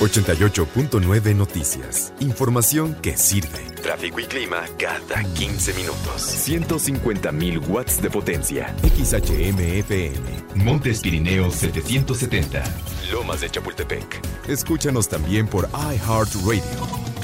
88.9 0.00 1.36
Noticias. 1.36 2.14
Información 2.20 2.96
que 3.02 3.18
sirve. 3.18 3.66
Tráfico 3.82 4.18
y 4.18 4.24
clima 4.24 4.62
cada 4.78 5.22
15 5.34 5.74
minutos. 5.74 6.48
150.000 6.48 7.68
watts 7.68 8.00
de 8.00 8.08
potencia. 8.08 8.74
XHMFM. 8.82 10.64
Montes 10.64 11.00
Pirineos 11.02 11.56
770. 11.56 12.64
Lomas 13.12 13.42
de 13.42 13.50
Chapultepec. 13.50 14.48
Escúchanos 14.48 15.06
también 15.06 15.46
por 15.46 15.68
iHeartRadio. 15.68 16.62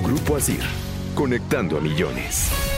Grupo 0.03 0.37
Asir. 0.37 0.61
Conectando 1.15 1.79
a 1.79 1.81
millones. 1.81 2.76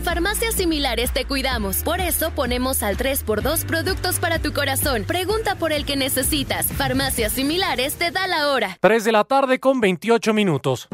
En 0.00 0.04
farmacias 0.04 0.54
similares 0.54 1.12
te 1.12 1.26
cuidamos. 1.26 1.82
Por 1.82 2.00
eso 2.00 2.30
ponemos 2.30 2.82
al 2.82 2.96
3x2 2.96 3.66
productos 3.66 4.18
para 4.18 4.38
tu 4.38 4.54
corazón. 4.54 5.04
Pregunta 5.04 5.56
por 5.56 5.72
el 5.72 5.84
que 5.84 5.94
necesitas. 5.94 6.72
Farmacias 6.72 7.32
similares 7.32 7.96
te 7.96 8.10
da 8.10 8.26
la 8.26 8.48
hora. 8.48 8.78
3 8.80 9.04
de 9.04 9.12
la 9.12 9.24
tarde 9.24 9.60
con 9.60 9.78
28 9.78 10.32
minutos. 10.32 10.88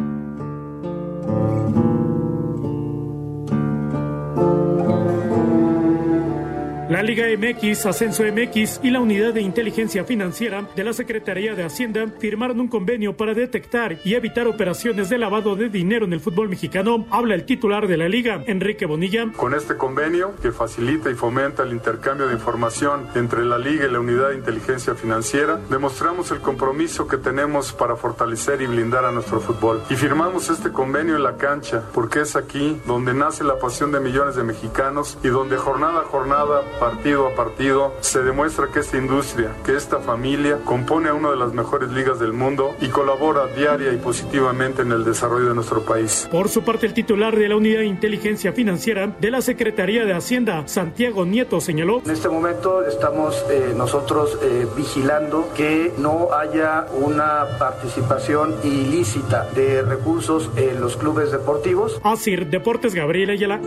Liga 7.06 7.26
MX, 7.38 7.86
Ascenso 7.86 8.24
MX 8.24 8.80
y 8.82 8.90
la 8.90 8.98
Unidad 8.98 9.32
de 9.32 9.40
Inteligencia 9.40 10.04
Financiera 10.04 10.68
de 10.74 10.82
la 10.82 10.92
Secretaría 10.92 11.54
de 11.54 11.62
Hacienda 11.62 12.04
firmaron 12.18 12.58
un 12.58 12.66
convenio 12.66 13.16
para 13.16 13.32
detectar 13.32 13.98
y 14.02 14.14
evitar 14.14 14.48
operaciones 14.48 15.08
de 15.08 15.16
lavado 15.16 15.54
de 15.54 15.68
dinero 15.68 16.04
en 16.04 16.12
el 16.14 16.18
fútbol 16.18 16.48
mexicano. 16.48 17.06
Habla 17.10 17.36
el 17.36 17.44
titular 17.44 17.86
de 17.86 17.96
la 17.96 18.08
liga, 18.08 18.42
Enrique 18.48 18.86
Bonilla. 18.86 19.30
Con 19.36 19.54
este 19.54 19.76
convenio, 19.76 20.34
que 20.42 20.50
facilita 20.50 21.08
y 21.08 21.14
fomenta 21.14 21.62
el 21.62 21.70
intercambio 21.70 22.26
de 22.26 22.34
información 22.34 23.06
entre 23.14 23.44
la 23.44 23.58
Liga 23.58 23.86
y 23.86 23.92
la 23.92 24.00
Unidad 24.00 24.30
de 24.30 24.38
Inteligencia 24.38 24.96
Financiera, 24.96 25.60
demostramos 25.70 26.32
el 26.32 26.40
compromiso 26.40 27.06
que 27.06 27.18
tenemos 27.18 27.72
para 27.72 27.94
fortalecer 27.94 28.62
y 28.62 28.66
blindar 28.66 29.04
a 29.04 29.12
nuestro 29.12 29.38
fútbol. 29.38 29.80
Y 29.90 29.94
firmamos 29.94 30.50
este 30.50 30.72
convenio 30.72 31.14
en 31.14 31.22
la 31.22 31.36
cancha, 31.36 31.84
porque 31.94 32.22
es 32.22 32.34
aquí 32.34 32.80
donde 32.84 33.14
nace 33.14 33.44
la 33.44 33.60
pasión 33.60 33.92
de 33.92 34.00
millones 34.00 34.34
de 34.34 34.42
mexicanos 34.42 35.18
y 35.22 35.28
donde 35.28 35.56
jornada 35.56 36.00
a 36.00 36.04
jornada 36.04 36.62
partido 36.96 37.26
a 37.26 37.34
partido, 37.34 37.94
se 38.00 38.22
demuestra 38.22 38.68
que 38.72 38.80
esta 38.80 38.96
industria, 38.96 39.50
que 39.64 39.76
esta 39.76 39.98
familia 39.98 40.58
compone 40.64 41.10
a 41.10 41.14
una 41.14 41.30
de 41.30 41.36
las 41.36 41.52
mejores 41.52 41.90
ligas 41.90 42.18
del 42.18 42.32
mundo 42.32 42.74
y 42.80 42.88
colabora 42.88 43.48
diaria 43.48 43.92
y 43.92 43.98
positivamente 43.98 44.80
en 44.80 44.92
el 44.92 45.04
desarrollo 45.04 45.50
de 45.50 45.54
nuestro 45.54 45.82
país. 45.82 46.26
Por 46.30 46.48
su 46.48 46.62
parte, 46.64 46.86
el 46.86 46.94
titular 46.94 47.36
de 47.36 47.50
la 47.50 47.56
Unidad 47.56 47.80
de 47.80 47.86
Inteligencia 47.86 48.52
Financiera 48.52 49.14
de 49.20 49.30
la 49.30 49.42
Secretaría 49.42 50.06
de 50.06 50.14
Hacienda, 50.14 50.66
Santiago 50.66 51.26
Nieto, 51.26 51.60
señaló. 51.60 52.00
En 52.02 52.10
este 52.10 52.30
momento 52.30 52.82
estamos 52.86 53.44
eh, 53.50 53.74
nosotros 53.76 54.38
eh, 54.42 54.66
vigilando 54.74 55.50
que 55.54 55.92
no 55.98 56.28
haya 56.32 56.86
una 56.92 57.58
participación 57.58 58.54
ilícita 58.64 59.46
de 59.54 59.82
recursos 59.82 60.50
en 60.56 60.80
los 60.80 60.96
clubes 60.96 61.30
deportivos. 61.30 62.00
Asir 62.02 62.46
Deportes 62.46 62.94
Gabriel 62.94 63.30
Ayala. 63.30 63.60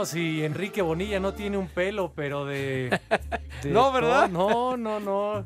No, 0.00 0.06
si 0.06 0.42
Enrique 0.42 0.80
Bonilla 0.80 1.20
no 1.20 1.34
tiene 1.34 1.58
un 1.58 1.68
pelo, 1.68 2.12
pero 2.16 2.46
de... 2.46 2.98
de 3.62 3.70
No, 3.70 3.92
¿verdad? 3.92 4.30
No, 4.30 4.78
no, 4.78 4.98
no. 4.98 5.44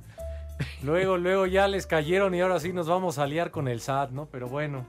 Luego, 0.85 1.17
luego 1.17 1.47
ya 1.47 1.67
les 1.67 1.89
cayeron 1.89 2.37
y 2.37 2.41
ahora 2.41 2.61
sí 2.61 2.73
nos 2.73 2.87
vamos 2.87 3.19
a 3.19 3.27
liar 3.27 3.51
con 3.51 3.67
el 3.67 3.81
SAT, 3.81 4.11
¿no? 4.13 4.27
Pero 4.31 4.47
bueno. 4.47 4.87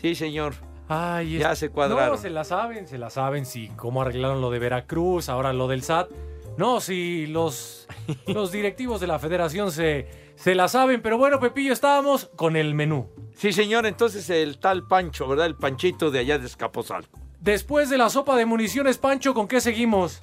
Sí, 0.00 0.14
señor. 0.14 0.54
Ay, 0.88 1.36
Ya 1.36 1.52
es- 1.52 1.58
se 1.58 1.68
cuadraron. 1.68 2.12
No, 2.12 2.16
se 2.16 2.30
la 2.30 2.44
saben, 2.44 2.88
se 2.88 2.96
la 2.96 3.10
saben, 3.10 3.44
sí. 3.44 3.70
Cómo 3.76 4.00
arreglaron 4.00 4.40
lo 4.40 4.48
de 4.50 4.58
Veracruz, 4.58 5.28
ahora 5.28 5.52
lo 5.52 5.68
del 5.68 5.82
SAT. 5.82 6.08
No, 6.56 6.80
sí, 6.80 7.26
los, 7.26 7.86
los 8.26 8.52
directivos 8.52 9.02
de 9.02 9.06
la 9.06 9.18
federación 9.18 9.70
se, 9.70 10.08
se 10.34 10.54
la 10.54 10.68
saben. 10.68 11.02
Pero 11.02 11.18
bueno, 11.18 11.40
Pepillo, 11.40 11.74
estábamos 11.74 12.30
con 12.36 12.56
el 12.56 12.72
menú. 12.74 13.10
Sí, 13.34 13.52
señor, 13.52 13.84
entonces 13.84 14.30
el 14.30 14.56
tal 14.60 14.86
Pancho, 14.86 15.28
¿verdad? 15.28 15.44
El 15.44 15.56
Panchito 15.56 16.10
de 16.10 16.20
allá 16.20 16.38
de 16.38 16.46
Escaposalco. 16.46 17.20
Después 17.40 17.90
de 17.90 17.98
la 17.98 18.08
sopa 18.10 18.36
de 18.36 18.46
municiones, 18.46 18.98
Pancho, 18.98 19.34
¿con 19.34 19.46
qué 19.46 19.60
seguimos? 19.60 20.22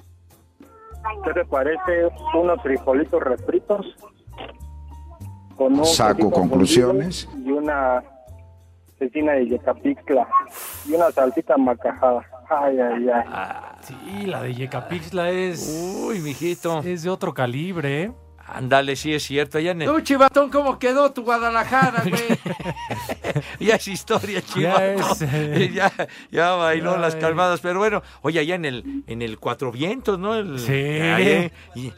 ¿Qué 1.24 1.32
te 1.32 1.44
parece 1.44 2.08
unos 2.34 2.62
frijolitos 2.62 3.22
refritos? 3.22 3.96
Con 5.56 5.78
un 5.78 5.84
Saco 5.84 6.30
conclusiones. 6.30 7.28
Y 7.44 7.50
una 7.50 8.02
cecina 8.98 9.32
de 9.32 9.48
yecapixtla. 9.48 10.28
Y 10.86 10.94
una 10.94 11.10
salsita 11.10 11.56
macajada. 11.56 12.26
Ay, 12.48 12.78
ay, 12.78 13.08
ay. 13.08 13.24
Sí, 13.80 14.26
la 14.26 14.42
de 14.42 14.54
Yecapixtla 14.54 15.30
es... 15.30 16.02
Uy, 16.06 16.20
mijito. 16.20 16.80
Es 16.80 17.02
de 17.02 17.10
otro 17.10 17.32
calibre, 17.34 18.02
¿eh? 18.04 18.12
Ándale, 18.54 18.94
sí 18.96 19.12
es 19.12 19.22
cierto. 19.24 19.58
Allá 19.58 19.72
en 19.72 19.82
el... 19.82 19.88
Tú, 19.88 20.00
Chivatón, 20.00 20.48
¿cómo 20.48 20.78
quedó 20.78 21.12
tu 21.12 21.22
Guadalajara, 21.24 22.02
güey? 22.08 22.22
ya 23.60 23.74
es 23.74 23.88
historia, 23.88 24.40
Chivatón. 24.42 25.10
es, 25.12 25.22
eh, 25.22 25.70
ya, 25.74 25.92
ya 26.30 26.52
bailó 26.52 26.94
ya, 26.94 27.00
las 27.00 27.14
eh. 27.16 27.18
calmadas. 27.18 27.60
Pero 27.60 27.80
bueno, 27.80 28.02
oye, 28.22 28.38
allá 28.40 28.54
en 28.54 28.64
el, 28.64 29.02
en 29.06 29.22
el 29.22 29.38
Cuatro 29.38 29.72
Vientos, 29.72 30.18
¿no? 30.18 30.34
El, 30.36 30.58
Sí. 30.60 30.72
ahí, 30.72 31.26
eh, 31.28 31.52
y- 31.74 31.92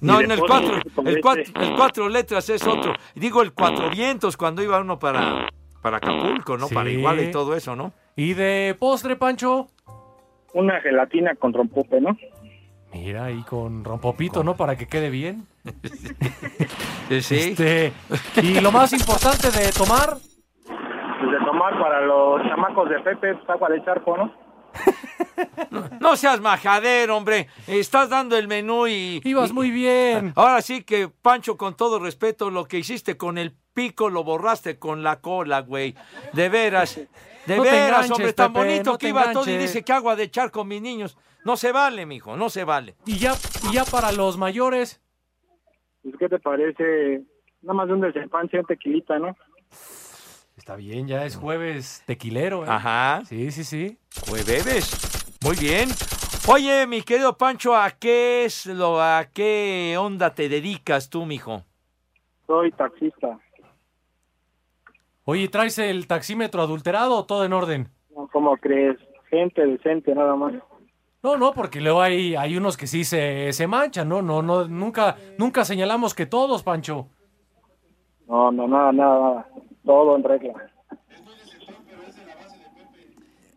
no, 0.00 0.20
en 0.20 0.32
el 0.32 0.40
cuatro, 0.40 0.80
el 1.06 1.20
cuatro, 1.20 1.44
el 1.60 1.76
cuatro 1.76 2.08
letras 2.08 2.50
es 2.50 2.66
otro. 2.66 2.92
Digo 3.14 3.40
el 3.40 3.52
Cuatro 3.52 3.88
Vientos 3.88 4.36
cuando 4.36 4.60
iba 4.60 4.80
uno 4.80 4.98
para, 4.98 5.46
para 5.80 5.98
Acapulco, 5.98 6.58
¿no? 6.58 6.66
Para. 6.68 6.90
Iguala 6.90 7.22
y 7.22 7.30
todo 7.30 7.54
eso, 7.54 7.76
¿no? 7.76 7.92
¿Y 8.16 8.34
de 8.34 8.74
postre, 8.76 9.14
Pancho? 9.14 9.68
Una 10.54 10.80
gelatina 10.80 11.36
con 11.36 11.52
rompope, 11.52 12.00
¿no? 12.00 12.16
Mira, 12.92 13.24
ahí 13.26 13.42
con 13.42 13.84
rompopito, 13.84 14.44
¿no? 14.44 14.54
Para 14.56 14.76
que 14.76 14.86
quede 14.86 15.08
bien. 15.10 15.46
Sí, 17.08 17.22
sí. 17.22 17.34
Este, 17.36 17.92
y 18.42 18.60
lo 18.60 18.70
más 18.72 18.92
importante 18.92 19.50
de 19.50 19.72
tomar, 19.72 20.16
Pues 20.66 21.30
de 21.30 21.38
tomar 21.46 21.78
para 21.80 22.00
los 22.02 22.42
chamacos 22.48 22.88
de 22.90 23.00
Pepe, 23.00 23.34
pues, 23.34 23.48
agua 23.50 23.68
de 23.70 23.84
charco, 23.84 24.16
¿no? 24.16 24.32
No 26.00 26.16
seas 26.16 26.40
majadero, 26.40 27.16
hombre. 27.16 27.48
Estás 27.66 28.08
dando 28.08 28.36
el 28.36 28.48
menú 28.48 28.86
y... 28.86 29.20
ibas 29.24 29.50
y- 29.50 29.52
muy 29.52 29.70
bien. 29.70 30.32
Ahora 30.36 30.60
sí 30.62 30.82
que, 30.82 31.08
Pancho, 31.08 31.56
con 31.56 31.76
todo 31.76 31.98
respeto, 31.98 32.50
lo 32.50 32.64
que 32.66 32.78
hiciste 32.78 33.16
con 33.16 33.38
el 33.38 33.54
pico 33.74 34.10
lo 34.10 34.24
borraste 34.24 34.78
con 34.78 35.02
la 35.02 35.20
cola, 35.20 35.60
güey. 35.60 35.94
De 36.32 36.48
veras. 36.48 36.96
De 37.46 37.56
No 37.56 37.62
veras, 37.62 37.86
enganches, 37.88 38.10
hombre, 38.12 38.32
tan 38.34 38.52
Pepe, 38.52 38.66
bonito 38.66 38.92
no 38.92 38.98
que 38.98 39.08
iba 39.08 39.22
todo 39.32 39.44
y 39.46 39.50
enganches. 39.54 39.60
dice 39.72 39.84
que 39.84 39.92
agua 39.92 40.14
de 40.16 40.24
echar 40.24 40.50
con 40.50 40.68
mis 40.68 40.80
niños. 40.82 41.16
No 41.44 41.56
se 41.56 41.72
vale, 41.72 42.06
mijo, 42.06 42.36
no 42.36 42.48
se 42.50 42.64
vale. 42.64 42.94
Y 43.06 43.18
ya, 43.18 43.32
y 43.70 43.74
ya 43.74 43.84
para 43.84 44.12
los 44.12 44.38
mayores, 44.38 45.00
Pues, 46.02 46.14
¿Qué 46.18 46.28
te 46.28 46.38
parece? 46.38 47.22
Nada 47.62 47.74
más 47.74 47.86
de 47.88 47.94
un 47.94 48.00
desempanche, 48.00 48.58
un 48.58 48.66
tequilita, 48.66 49.18
¿no? 49.18 49.36
está 50.56 50.76
bien, 50.76 51.08
ya 51.08 51.24
es 51.24 51.34
jueves 51.36 52.04
tequilero, 52.06 52.64
¿eh? 52.64 52.68
Ajá. 52.68 53.22
Sí, 53.24 53.50
sí, 53.50 53.64
sí. 53.64 53.98
Bebes. 54.46 55.36
Muy 55.44 55.56
bien. 55.56 55.88
Oye, 56.48 56.86
mi 56.86 57.02
querido 57.02 57.36
Pancho, 57.36 57.76
¿a 57.76 57.90
qué 57.90 58.44
es 58.44 58.66
lo, 58.66 59.00
a 59.00 59.24
qué 59.32 59.96
onda 59.98 60.34
te 60.34 60.48
dedicas 60.48 61.10
tú, 61.10 61.24
mijo? 61.26 61.64
Soy 62.46 62.70
taxista. 62.72 63.38
Oye, 65.24 65.48
¿traes 65.48 65.78
el 65.78 66.06
taxímetro 66.06 66.62
adulterado 66.62 67.16
o 67.16 67.24
todo 67.26 67.44
en 67.44 67.52
orden? 67.52 67.88
No, 68.14 68.28
¿Cómo 68.32 68.56
crees? 68.56 68.96
Gente 69.30 69.64
decente, 69.64 70.14
nada 70.14 70.34
más. 70.36 70.52
No, 71.22 71.36
no, 71.36 71.52
porque 71.52 71.80
luego 71.80 72.02
hay, 72.02 72.34
hay 72.34 72.56
unos 72.56 72.76
que 72.76 72.86
sí 72.88 73.04
se, 73.04 73.52
se 73.52 73.66
manchan, 73.68 74.08
¿no? 74.08 74.22
No, 74.22 74.42
no, 74.42 74.66
nunca, 74.66 75.16
nunca 75.38 75.64
señalamos 75.64 76.14
que 76.14 76.26
todos, 76.26 76.64
Pancho. 76.64 77.06
No, 78.26 78.50
no, 78.50 78.66
nada, 78.66 78.92
nada, 78.92 79.18
nada. 79.20 79.48
Todo 79.84 80.16
en 80.16 80.24
regla. 80.24 80.54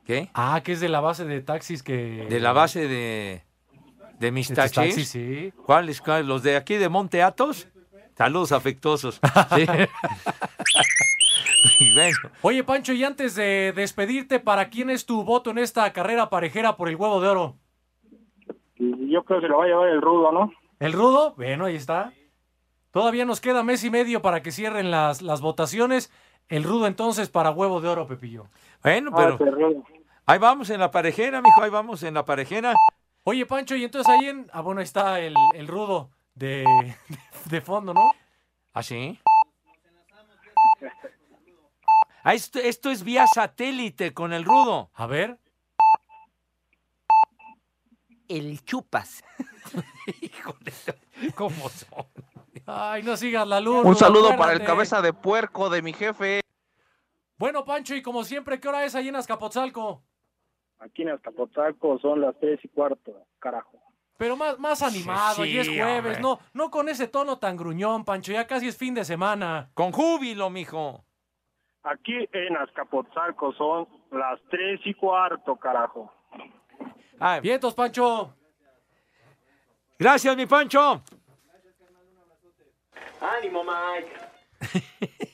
¿Qué? 0.06 0.30
Ah, 0.36 0.62
que 0.64 0.74
es 0.74 0.80
de 0.80 0.90
la 0.90 1.00
base 1.00 1.26
de 1.26 1.42
taxis 1.42 1.82
que... 1.82 2.28
De 2.30 2.40
la 2.40 2.54
base 2.54 2.88
de, 2.88 3.42
de 4.20 4.32
mis 4.32 4.54
taxis. 4.54 4.76
taxis, 4.76 5.10
sí. 5.10 5.52
¿Cuáles? 5.66 6.02
cuáles? 6.02 6.28
¿Los 6.28 6.44
de 6.44 6.58
aquí 6.58 6.76
de 6.76 6.90
Monte 6.90 7.24
Athos? 7.24 7.68
Saludos 8.16 8.52
afectuosos. 8.52 9.20
Sí. 9.56 9.66
Y 11.80 11.94
bueno, 11.94 12.16
Oye, 12.42 12.64
Pancho, 12.64 12.94
y 12.94 13.04
antes 13.04 13.36
de 13.36 13.74
despedirte, 13.76 14.40
¿para 14.40 14.70
quién 14.70 14.90
es 14.90 15.06
tu 15.06 15.24
voto 15.24 15.50
en 15.50 15.58
esta 15.58 15.92
carrera 15.94 16.30
parejera 16.30 16.78
por 16.78 16.90
el 16.90 16.96
huevo 16.96 17.20
de 17.20 17.28
oro? 17.28 17.58
Yo 18.78 19.24
creo 19.24 19.42
que 19.42 19.48
lo 19.48 19.58
va 19.58 19.64
a 19.64 19.68
llevar 19.68 19.90
el 19.90 20.02
rudo, 20.02 20.32
¿no? 20.32 20.52
¿El 20.80 20.94
rudo? 20.94 21.34
Bueno, 21.36 21.66
ahí 21.66 21.76
está. 21.76 22.14
Todavía 22.92 23.26
nos 23.26 23.42
queda 23.42 23.64
mes 23.64 23.84
y 23.84 23.90
medio 23.90 24.22
para 24.22 24.42
que 24.42 24.52
cierren 24.52 24.92
las, 24.92 25.22
las 25.22 25.42
votaciones. 25.42 26.12
El 26.50 26.64
rudo 26.64 26.88
entonces 26.88 27.30
para 27.30 27.52
huevo 27.52 27.82
de 27.82 27.90
oro, 27.90 28.06
Pepillo. 28.08 28.48
Bueno, 28.84 29.12
Ah, 29.14 29.36
pero 29.38 29.84
ahí 30.26 30.38
vamos 30.38 30.70
en 30.70 30.80
la 30.80 30.92
parejera, 30.92 31.42
mijo, 31.42 31.62
ahí 31.62 31.72
vamos 31.72 32.04
en 32.04 32.14
la 32.14 32.26
parejera. 32.26 32.74
Oye, 33.24 33.46
Pancho, 33.46 33.76
y 33.76 33.84
entonces 33.84 34.14
ahí 34.14 34.28
en. 34.30 34.48
Ah, 34.54 34.62
bueno, 34.62 34.80
ahí 34.80 34.86
está 34.86 35.20
el, 35.20 35.34
el 35.56 35.68
rudo 35.68 36.12
de, 36.36 36.66
de 37.50 37.62
fondo, 37.62 37.94
¿no? 37.94 38.12
¿Ah, 38.74 38.84
sí? 38.84 39.20
Ah, 42.24 42.34
esto, 42.34 42.60
esto 42.60 42.90
es 42.92 43.04
vía 43.04 43.26
satélite 43.28 44.14
con 44.14 44.34
el 44.34 44.44
rudo. 44.44 44.90
A 44.94 45.08
ver. 45.08 45.40
El 48.28 48.64
chupas. 48.64 49.24
Híjole, 50.22 50.74
¿cómo 51.36 51.70
son? 51.70 52.06
Ay, 52.66 53.04
no 53.04 53.16
sigas 53.16 53.48
la 53.48 53.60
luz. 53.60 53.86
Un 53.86 53.96
saludo 53.96 54.36
para 54.36 54.54
el 54.54 54.64
cabeza 54.64 55.02
de 55.02 55.14
puerco 55.14 55.70
de 55.70 55.84
mi 55.84 55.94
jefe. 55.94 56.42
Bueno, 57.38 57.64
Pancho, 57.64 57.94
y 57.96 58.02
como 58.02 58.24
siempre, 58.24 58.60
¿qué 58.60 58.68
hora 58.68 58.84
es 58.86 58.96
ahí 58.96 59.10
en 59.10 59.16
Azcapotzalco? 59.18 60.04
Aquí 60.80 61.04
en 61.04 61.10
Azcapotzalco 61.10 62.00
son 62.00 62.22
las 62.22 62.38
tres 62.40 62.60
y 62.64 62.70
cuarto, 62.70 63.28
carajo. 63.40 63.80
Pero 64.18 64.38
más, 64.38 64.58
más 64.60 64.82
animado, 64.82 65.44
sí, 65.44 65.50
y 65.50 65.58
es 65.60 65.68
jueves, 65.68 66.18
hombre. 66.18 66.22
no, 66.22 66.40
no 66.54 66.72
con 66.72 66.88
ese 66.88 67.08
tono 67.08 67.38
tan 67.38 67.58
gruñón, 67.58 68.06
Pancho, 68.06 68.32
ya 68.32 68.48
casi 68.48 68.68
es 68.70 68.78
fin 68.78 68.94
de 68.94 69.04
semana. 69.04 69.70
Con 69.74 69.92
júbilo, 69.92 70.50
mijo. 70.50 71.04
Aquí 71.84 72.14
en 72.32 72.58
Azcapotzalco 72.58 73.54
son 73.54 73.88
las 74.12 74.40
tres 74.50 74.80
y 74.86 74.94
cuarto, 74.94 75.56
carajo. 75.58 76.12
Ah, 77.20 77.40
Vientos, 77.42 77.74
Pancho. 77.74 78.34
Gracias, 80.00 80.36
mi 80.36 80.46
Pancho. 80.46 81.04
Ánimo, 83.22 83.64
Mike. 83.64 84.12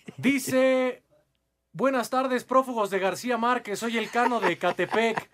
Dice, 0.17 1.03
buenas 1.71 2.09
tardes, 2.09 2.43
prófugos 2.43 2.89
de 2.89 2.99
García 2.99 3.37
Márquez, 3.37 3.79
soy 3.79 3.97
el 3.97 4.09
cano 4.11 4.39
de 4.39 4.57
Catepec. 4.57 5.29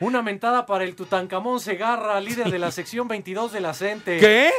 Una 0.00 0.22
mentada 0.22 0.66
para 0.66 0.84
el 0.84 0.96
Tutankamón 0.96 1.60
Segarra, 1.60 2.20
líder 2.20 2.50
de 2.50 2.58
la 2.58 2.70
sección 2.72 3.08
22 3.08 3.52
de 3.52 3.60
la 3.60 3.74
CENTE. 3.74 4.18
¿Qué? 4.18 4.50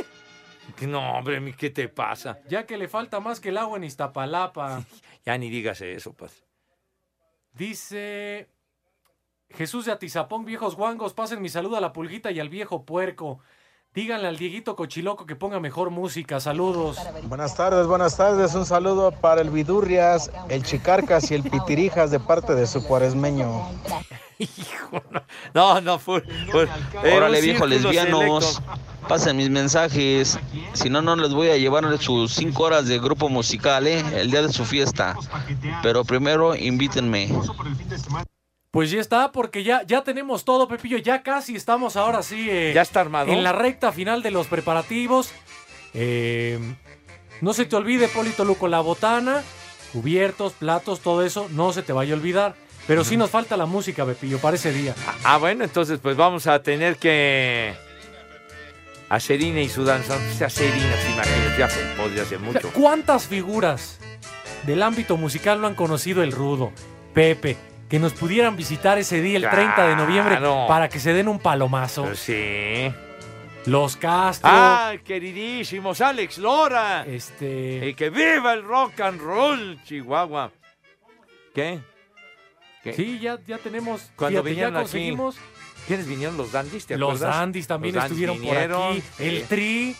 No, 0.87 1.17
hombre, 1.17 1.39
mi, 1.39 1.53
¿qué 1.53 1.69
te 1.69 1.89
pasa? 1.89 2.39
Ya 2.47 2.65
que 2.65 2.77
le 2.77 2.87
falta 2.87 3.19
más 3.19 3.39
que 3.39 3.49
el 3.49 3.57
agua 3.57 3.77
en 3.77 3.83
Iztapalapa. 3.83 4.83
Ya 5.25 5.37
ni 5.37 5.49
digas 5.49 5.81
eso, 5.81 6.13
pues. 6.13 6.43
Dice 7.53 8.49
Jesús 9.49 9.85
de 9.85 9.91
Atizapón, 9.91 10.45
viejos 10.45 10.75
guangos, 10.75 11.13
pasen 11.13 11.41
mi 11.41 11.49
saludo 11.49 11.77
a 11.77 11.81
la 11.81 11.93
pulguita 11.93 12.31
y 12.31 12.39
al 12.39 12.49
viejo 12.49 12.85
puerco. 12.85 13.39
Díganle 13.95 14.27
al 14.27 14.37
Dieguito 14.37 14.75
Cochiloco 14.75 15.27
que 15.27 15.35
ponga 15.35 15.59
mejor 15.59 15.91
música. 15.91 16.39
Saludos. 16.39 16.97
Buenas 17.25 17.55
tardes, 17.55 17.85
buenas 17.85 18.17
tardes. 18.17 18.55
Un 18.55 18.65
saludo 18.65 19.11
para 19.11 19.41
el 19.41 19.51
Vidurrias, 19.51 20.31
el 20.49 20.63
Chicarcas 20.63 21.29
y 21.29 21.35
el 21.35 21.43
Pitirijas 21.43 22.09
de 22.09 22.19
parte 22.19 22.55
de 22.55 22.65
su 22.65 22.83
cuaresmeño. 22.83 23.69
No, 25.53 25.79
no, 25.79 25.99
fue. 25.99 26.23
Órale, 27.15 27.41
círculo 27.41 27.67
lesbianos. 27.67 28.61
Pasen 29.07 29.37
mis 29.37 29.49
mensajes. 29.49 30.37
Si 30.73 30.89
no, 30.89 31.01
no 31.01 31.15
les 31.15 31.33
voy 31.33 31.49
a 31.49 31.57
llevar 31.57 31.85
sus 31.99 32.33
cinco 32.33 32.63
horas 32.63 32.87
de 32.87 32.99
grupo 32.99 33.29
musical, 33.29 33.87
¿eh? 33.87 34.03
El 34.15 34.31
día 34.31 34.41
de 34.41 34.51
su 34.51 34.65
fiesta. 34.65 35.15
Pero 35.81 36.03
primero 36.03 36.55
invítenme. 36.55 37.29
Pues 38.73 38.89
ya 38.89 38.99
está, 38.99 39.31
porque 39.31 39.63
ya, 39.63 39.83
ya 39.85 40.03
tenemos 40.03 40.45
todo, 40.45 40.67
Pepillo. 40.67 40.97
Ya 40.97 41.21
casi 41.21 41.55
estamos 41.55 41.95
ahora 41.95 42.23
sí. 42.23 42.47
eh, 42.49 42.71
Ya 42.73 42.81
está 42.81 43.01
armado. 43.01 43.31
En 43.31 43.43
la 43.43 43.51
recta 43.51 43.91
final 43.91 44.23
de 44.23 44.31
los 44.31 44.47
preparativos. 44.47 45.31
Eh, 45.93 46.57
no 47.41 47.53
se 47.53 47.65
te 47.65 47.75
olvide, 47.75 48.07
Polito 48.07 48.43
Luco, 48.43 48.67
la 48.67 48.79
botana, 48.79 49.43
cubiertos, 49.91 50.53
platos, 50.53 51.01
todo 51.01 51.23
eso. 51.23 51.47
No 51.51 51.71
se 51.71 51.83
te 51.83 51.93
vaya 51.93 52.15
a 52.15 52.17
olvidar. 52.17 52.55
Pero 52.87 53.03
sí 53.03 53.15
nos 53.15 53.29
falta 53.29 53.57
la 53.57 53.67
música, 53.67 54.07
Pepillo, 54.07 54.39
para 54.39 54.55
ese 54.55 54.73
día. 54.73 54.95
Ah, 55.23 55.37
bueno, 55.37 55.63
entonces 55.63 55.99
pues 56.01 56.17
vamos 56.17 56.47
a 56.47 56.63
tener 56.63 56.97
que. 56.97 57.75
A 59.07 59.19
Serina 59.19 59.61
y 59.61 59.69
su 59.69 59.85
danza. 59.85 60.17
Sea, 60.35 60.49
Serina, 60.49 60.87
imagínate, 61.13 61.29
ya 61.59 61.67
fue- 61.67 61.83
podría 61.95 62.25
sea, 62.25 62.39
mucho. 62.39 62.71
¿Cuántas 62.73 63.27
figuras 63.27 63.99
del 64.65 64.81
ámbito 64.81 65.15
musical 65.15 65.61
no 65.61 65.67
han 65.67 65.75
conocido 65.75 66.23
el 66.23 66.31
Rudo, 66.31 66.71
Pepe, 67.13 67.55
que 67.93 67.99
nos 67.99 68.13
pudieran 68.13 68.55
visitar 68.55 68.97
ese 68.97 69.21
día, 69.21 69.37
el 69.37 69.47
30 69.47 69.87
de 69.87 69.95
noviembre, 69.95 70.37
Claro. 70.37 70.65
para 70.67 70.89
que 70.89 70.99
se 70.99 71.13
den 71.13 71.27
un 71.27 71.37
palomazo? 71.37 72.05
Pues 72.05 72.17
sí. 72.21 72.91
Los 73.67 73.97
Castro. 73.97 74.49
Ah, 74.51 74.93
queridísimos, 75.05 76.01
Alex 76.01 76.39
Lora. 76.39 77.05
Este. 77.05 77.89
Y 77.89 77.93
que 77.93 78.09
viva 78.09 78.53
el 78.53 78.63
rock 78.63 78.99
and 79.01 79.21
roll, 79.21 79.79
Chihuahua. 79.83 80.51
¿Qué? 81.53 81.81
¿Qué? 82.83 82.93
Sí, 82.93 83.19
ya, 83.19 83.37
ya 83.45 83.59
tenemos. 83.59 84.09
Cuando 84.15 84.41
fíjate, 84.41 84.49
ya 84.55 84.65
vinieron 84.69 84.73
conseguimos. 84.73 85.35
¿Quiénes 85.85 86.07
vinieron? 86.07 86.35
Los 86.35 86.51
Dandys, 86.51 86.87
¿te 86.87 86.97
Los 86.97 87.17
acuerdas? 87.17 87.35
Dandys 87.37 87.67
también 87.67 87.93
Los 87.93 88.01
Dandys 88.05 88.11
estuvieron 88.23 88.41
vinieron, 88.41 88.79
por 88.81 88.91
aquí. 88.91 89.03
sí. 89.19 89.23
El 89.23 89.43
Tri. 89.43 89.95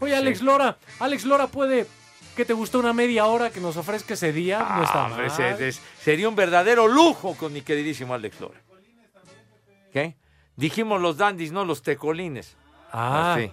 Oye, 0.00 0.12
Sí. 0.12 0.18
Alex 0.18 0.42
Lora. 0.42 0.76
Alex 1.00 1.24
Lora 1.24 1.46
puede. 1.46 1.86
Que 2.34 2.44
te 2.44 2.52
gustó 2.52 2.78
una 2.80 2.92
media 2.92 3.26
hora 3.26 3.50
que 3.50 3.60
nos 3.60 3.76
ofrezca 3.76 4.14
ese 4.14 4.32
día? 4.32 4.58
no 4.76 4.82
está 4.82 5.06
Ah, 5.06 5.08
mal. 5.08 5.30
se- 5.30 5.72
se- 5.72 5.80
sería 6.02 6.28
un 6.28 6.36
verdadero 6.36 6.86
lujo 6.88 7.34
con 7.36 7.52
mi 7.52 7.62
queridísimo 7.62 8.14
Alex 8.14 8.40
Lora. 8.40 8.60
¿Qué? 9.92 10.16
Dijimos 10.56 11.00
los 11.00 11.16
dandis, 11.16 11.52
no 11.52 11.64
los 11.64 11.82
tecolines. 11.82 12.56
Ah. 12.92 13.36
sí. 13.38 13.50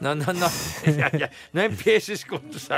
No, 0.00 0.14
no, 0.14 0.32
no. 0.32 0.46
Ya, 0.96 1.10
ya, 1.10 1.30
no 1.52 1.60
empieces 1.60 2.24
con 2.24 2.40
tus. 2.50 2.68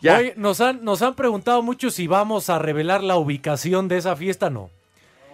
Ya. 0.00 0.18
Oye, 0.18 0.34
nos 0.36 0.60
han, 0.60 0.84
nos 0.84 1.00
han 1.02 1.14
preguntado 1.14 1.62
mucho 1.62 1.90
si 1.90 2.06
vamos 2.06 2.50
a 2.50 2.58
revelar 2.58 3.02
la 3.02 3.16
ubicación 3.16 3.88
de 3.88 3.96
esa 3.98 4.14
fiesta. 4.16 4.50
No. 4.50 4.70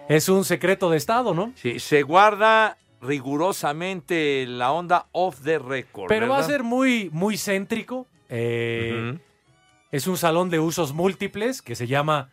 Es 0.08 0.28
un 0.28 0.44
secreto 0.44 0.88
de 0.90 0.96
Estado, 0.98 1.34
¿no? 1.34 1.52
Sí, 1.56 1.80
se 1.80 2.02
guarda 2.02 2.76
rigurosamente 3.02 4.46
la 4.46 4.70
onda 4.72 5.06
off 5.12 5.40
the 5.42 5.58
record. 5.58 6.06
Pero 6.08 6.28
va 6.28 6.38
a 6.38 6.42
ser 6.44 6.62
muy, 6.62 7.10
muy 7.12 7.36
céntrico. 7.36 8.06
Eh. 8.28 9.18
Es 9.92 10.06
un 10.06 10.16
salón 10.16 10.50
de 10.50 10.58
usos 10.58 10.92
múltiples 10.92 11.62
que 11.62 11.74
se 11.74 11.86
llama. 11.86 12.30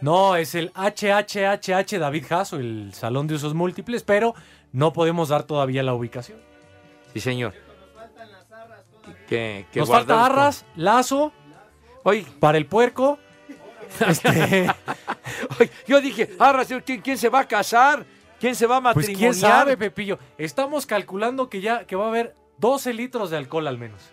No, 0.00 0.36
es 0.36 0.54
el 0.54 0.70
HHHH 0.74 1.98
David 1.98 2.24
Jasso, 2.28 2.56
el 2.56 2.94
salón 2.94 3.26
de 3.26 3.34
usos 3.34 3.54
múltiples, 3.54 4.04
pero 4.04 4.34
no 4.72 4.92
podemos 4.92 5.28
dar 5.28 5.42
todavía 5.42 5.82
la 5.82 5.94
ubicación. 5.94 6.38
Sí, 7.12 7.20
señor. 7.20 7.52
Que, 9.26 9.66
que 9.72 9.80
Nos 9.80 9.88
falta 9.88 10.14
con- 10.14 10.22
arras, 10.22 10.64
lazo, 10.76 11.32
Oye, 12.04 12.24
para 12.40 12.58
el 12.58 12.66
puerco. 12.66 13.18
Este, 14.06 14.68
oye, 15.58 15.70
yo 15.86 16.00
dije, 16.02 16.30
arras, 16.38 16.68
¿quién, 16.84 17.00
quién 17.00 17.16
se 17.16 17.30
va 17.30 17.40
a 17.40 17.48
casar? 17.48 18.04
¿Quién 18.38 18.54
se 18.54 18.66
va 18.66 18.76
a 18.76 18.82
pues 18.82 18.96
matrimoniar? 19.08 19.30
quién 19.32 19.34
sabe, 19.34 19.76
Pepillo. 19.78 20.18
Estamos 20.36 20.84
calculando 20.84 21.48
que 21.48 21.62
ya 21.62 21.84
que 21.86 21.96
va 21.96 22.04
a 22.04 22.08
haber 22.08 22.34
12 22.58 22.92
litros 22.92 23.30
de 23.30 23.38
alcohol 23.38 23.66
al 23.66 23.78
menos. 23.78 24.12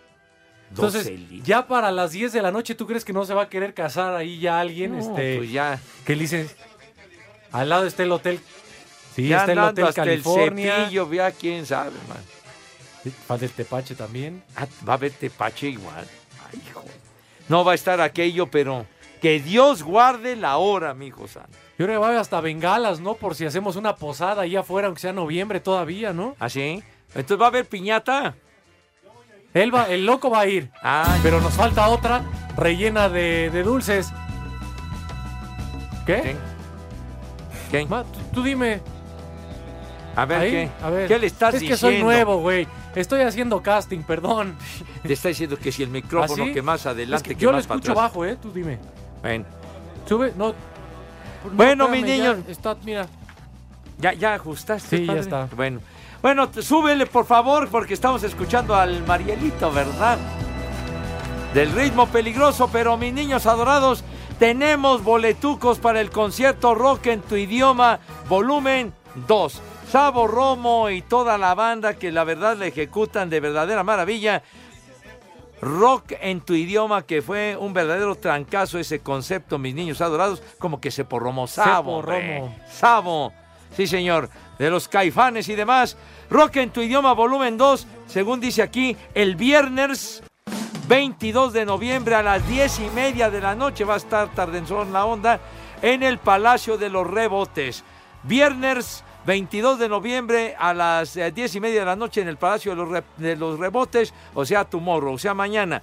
12 0.70 0.98
Entonces, 0.98 1.42
ya 1.44 1.66
para 1.66 1.90
las 1.90 2.12
10 2.12 2.32
de 2.32 2.42
la 2.42 2.50
noche, 2.50 2.74
¿tú 2.74 2.86
crees 2.86 3.04
que 3.04 3.12
no 3.12 3.24
se 3.24 3.34
va 3.34 3.42
a 3.42 3.48
querer 3.48 3.74
casar 3.74 4.14
ahí 4.14 4.38
ya 4.38 4.60
alguien? 4.60 4.92
No, 4.92 4.98
este, 4.98 5.36
pues 5.38 5.52
ya. 5.52 5.80
Que 6.04 6.16
le 6.16 6.22
dicen, 6.22 6.48
al 7.52 7.68
lado 7.68 7.86
está 7.86 8.02
el 8.02 8.12
hotel. 8.12 8.40
Sí, 9.14 9.28
ya 9.28 9.38
está 9.40 9.52
el 9.52 9.58
Hotel 9.58 9.84
hasta 9.86 10.04
California. 10.04 10.76
el 10.76 10.82
cepillo, 10.84 11.12
ya 11.12 11.30
quién 11.30 11.64
sabe, 11.64 11.92
man. 12.08 13.12
Falta 13.26 13.44
el 13.44 13.50
tepache 13.52 13.94
también. 13.94 14.42
Ah, 14.54 14.66
va 14.86 14.94
a 14.94 14.96
haber 14.96 15.12
tepache 15.12 15.68
igual. 15.68 16.06
Ay, 16.52 16.60
hijo. 16.66 16.84
No 17.48 17.64
va 17.64 17.72
a 17.72 17.74
estar 17.74 18.00
aquello, 18.00 18.48
pero 18.48 18.84
que 19.22 19.40
Dios 19.40 19.82
guarde 19.82 20.36
la 20.36 20.58
hora, 20.58 20.92
mi 20.92 21.06
hijo 21.06 21.26
santo. 21.28 21.56
Yo 21.78 21.86
creo 21.86 21.96
que 21.96 21.98
va 21.98 22.06
a 22.06 22.08
haber 22.08 22.20
hasta 22.20 22.40
bengalas, 22.40 23.00
¿no? 23.00 23.14
Por 23.14 23.34
si 23.34 23.46
hacemos 23.46 23.76
una 23.76 23.96
posada 23.96 24.42
ahí 24.42 24.56
afuera, 24.56 24.88
aunque 24.88 25.00
sea 25.00 25.12
noviembre 25.12 25.60
todavía, 25.60 26.12
¿no? 26.12 26.36
¿Así? 26.38 26.82
Entonces 27.14 27.40
va 27.40 27.46
a 27.46 27.48
haber 27.48 27.66
piñata. 27.66 28.34
Él 29.56 29.74
va, 29.74 29.84
el 29.88 30.04
loco 30.04 30.28
va 30.30 30.40
a 30.40 30.46
ir. 30.46 30.70
Ah, 30.82 31.16
Pero 31.22 31.40
nos 31.40 31.54
falta 31.54 31.88
otra 31.88 32.22
rellena 32.56 33.08
de, 33.08 33.48
de 33.50 33.62
dulces. 33.62 34.12
¿Qué? 36.04 36.20
¿Quién? 36.22 36.38
¿Quién? 37.70 37.88
Ma, 37.88 38.04
tú, 38.04 38.18
tú 38.34 38.42
dime. 38.42 38.80
A 40.14 40.24
ver, 40.24 40.40
Ahí, 40.40 40.50
¿qué? 40.50 40.68
a 40.82 40.90
ver. 40.90 41.08
¿Qué 41.08 41.18
le 41.18 41.26
estás 41.26 41.54
es 41.54 41.60
diciendo? 41.60 41.88
que 41.88 41.94
soy 41.96 42.02
nuevo, 42.02 42.38
güey. 42.40 42.66
Estoy 42.94 43.20
haciendo 43.22 43.62
casting, 43.62 44.00
perdón. 44.02 44.56
Te 45.02 45.12
está 45.12 45.28
diciendo 45.28 45.58
que 45.58 45.70
si 45.72 45.82
el 45.82 45.90
micrófono, 45.90 46.44
¿Ah, 46.44 46.46
sí? 46.46 46.52
que 46.52 46.62
más 46.62 46.80
Es 46.80 46.86
adelante, 46.86 47.28
que 47.30 47.34
que, 47.34 47.40
yo 47.42 47.50
lo 47.50 47.56
más 47.58 47.62
escucho 47.64 47.92
atrás. 47.92 47.96
bajo, 47.96 48.24
¿eh? 48.24 48.36
Tú 48.40 48.50
dime. 48.52 48.78
Bueno, 49.22 49.44
Sube, 50.06 50.32
no. 50.36 50.48
no, 50.48 50.54
Bueno, 51.52 51.88
mis 51.88 52.02
ya 52.06 52.06
niños. 52.06 52.36
Está, 52.48 52.76
mira. 52.84 53.06
ya, 53.98 54.12
ya 54.14 54.34
ajustaste. 54.34 54.96
Sí, 54.98 55.02
ya 55.02 55.06
padre? 55.08 55.20
está. 55.20 55.48
Bueno, 55.56 55.80
bueno, 56.26 56.50
súbele 56.60 57.06
por 57.06 57.24
favor, 57.24 57.68
porque 57.68 57.94
estamos 57.94 58.24
escuchando 58.24 58.74
al 58.74 59.06
Marielito, 59.06 59.70
¿verdad? 59.70 60.18
Del 61.54 61.70
ritmo 61.70 62.08
peligroso, 62.08 62.68
pero 62.72 62.96
mis 62.96 63.12
niños 63.12 63.46
adorados, 63.46 64.02
tenemos 64.36 65.04
boletucos 65.04 65.78
para 65.78 66.00
el 66.00 66.10
concierto 66.10 66.74
Rock 66.74 67.06
en 67.06 67.20
tu 67.20 67.36
idioma, 67.36 68.00
volumen 68.28 68.92
2. 69.28 69.62
Sabo 69.88 70.26
Romo 70.26 70.90
y 70.90 71.00
toda 71.02 71.38
la 71.38 71.54
banda 71.54 71.94
que 71.94 72.10
la 72.10 72.24
verdad 72.24 72.56
le 72.56 72.66
ejecutan 72.66 73.30
de 73.30 73.38
verdadera 73.38 73.84
maravilla. 73.84 74.42
Rock 75.60 76.14
en 76.20 76.40
tu 76.40 76.54
idioma, 76.54 77.06
que 77.06 77.22
fue 77.22 77.56
un 77.56 77.72
verdadero 77.72 78.16
trancazo 78.16 78.80
ese 78.80 78.98
concepto, 78.98 79.58
mis 79.58 79.76
niños 79.76 80.00
adorados, 80.00 80.42
como 80.58 80.80
que 80.80 80.90
se 80.90 81.04
porromó 81.04 81.46
Sabo. 81.46 82.02
Sabo, 82.68 83.32
sí 83.74 83.86
señor, 83.86 84.28
de 84.58 84.70
los 84.70 84.88
caifanes 84.88 85.48
y 85.48 85.54
demás. 85.54 85.96
Rock 86.30 86.56
en 86.56 86.70
tu 86.70 86.80
idioma, 86.80 87.12
volumen 87.12 87.56
2, 87.56 87.86
según 88.06 88.40
dice 88.40 88.62
aquí, 88.62 88.96
el 89.14 89.36
viernes 89.36 90.22
22 90.88 91.52
de 91.52 91.64
noviembre 91.64 92.14
a 92.14 92.22
las 92.22 92.46
10 92.48 92.80
y 92.80 92.90
media 92.94 93.30
de 93.30 93.40
la 93.40 93.54
noche 93.54 93.84
va 93.84 93.94
a 93.94 93.98
estar 93.98 94.32
Tardenzón 94.34 94.92
la 94.92 95.04
onda 95.04 95.40
en 95.82 96.02
el 96.02 96.18
Palacio 96.18 96.78
de 96.78 96.88
los 96.88 97.06
Rebotes. 97.06 97.84
Viernes 98.22 99.04
22 99.26 99.78
de 99.78 99.88
noviembre 99.88 100.54
a 100.58 100.72
las 100.72 101.16
eh, 101.16 101.32
10 101.32 101.56
y 101.56 101.60
media 101.60 101.80
de 101.80 101.86
la 101.86 101.96
noche 101.96 102.20
en 102.20 102.28
el 102.28 102.36
Palacio 102.36 102.72
de 102.72 102.76
los, 102.76 103.04
de 103.16 103.36
los 103.36 103.58
Rebotes, 103.58 104.14
o 104.34 104.44
sea, 104.44 104.64
tomorrow, 104.64 105.14
o 105.14 105.18
sea, 105.18 105.34
mañana. 105.34 105.82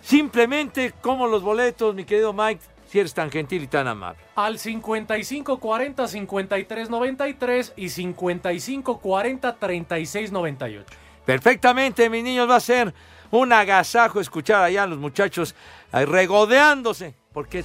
Simplemente 0.00 0.92
como 1.00 1.26
los 1.26 1.42
boletos, 1.42 1.94
mi 1.94 2.04
querido 2.04 2.32
Mike, 2.32 2.60
si 2.94 3.00
eres 3.00 3.12
tan 3.12 3.28
gentil 3.28 3.64
y 3.64 3.66
tan 3.66 3.88
amable. 3.88 4.22
Al 4.36 4.56
5540 4.56 6.06
5393 6.06 7.72
y 7.76 7.88
5540 7.88 9.56
3698. 9.56 10.86
Perfectamente, 11.26 12.08
mis 12.08 12.22
niños, 12.22 12.48
va 12.48 12.54
a 12.54 12.60
ser 12.60 12.94
un 13.32 13.52
agasajo 13.52 14.20
escuchar 14.20 14.62
allá 14.62 14.84
a 14.84 14.86
los 14.86 14.98
muchachos 14.98 15.56
eh, 15.92 16.06
regodeándose. 16.06 17.16
Porque 17.32 17.64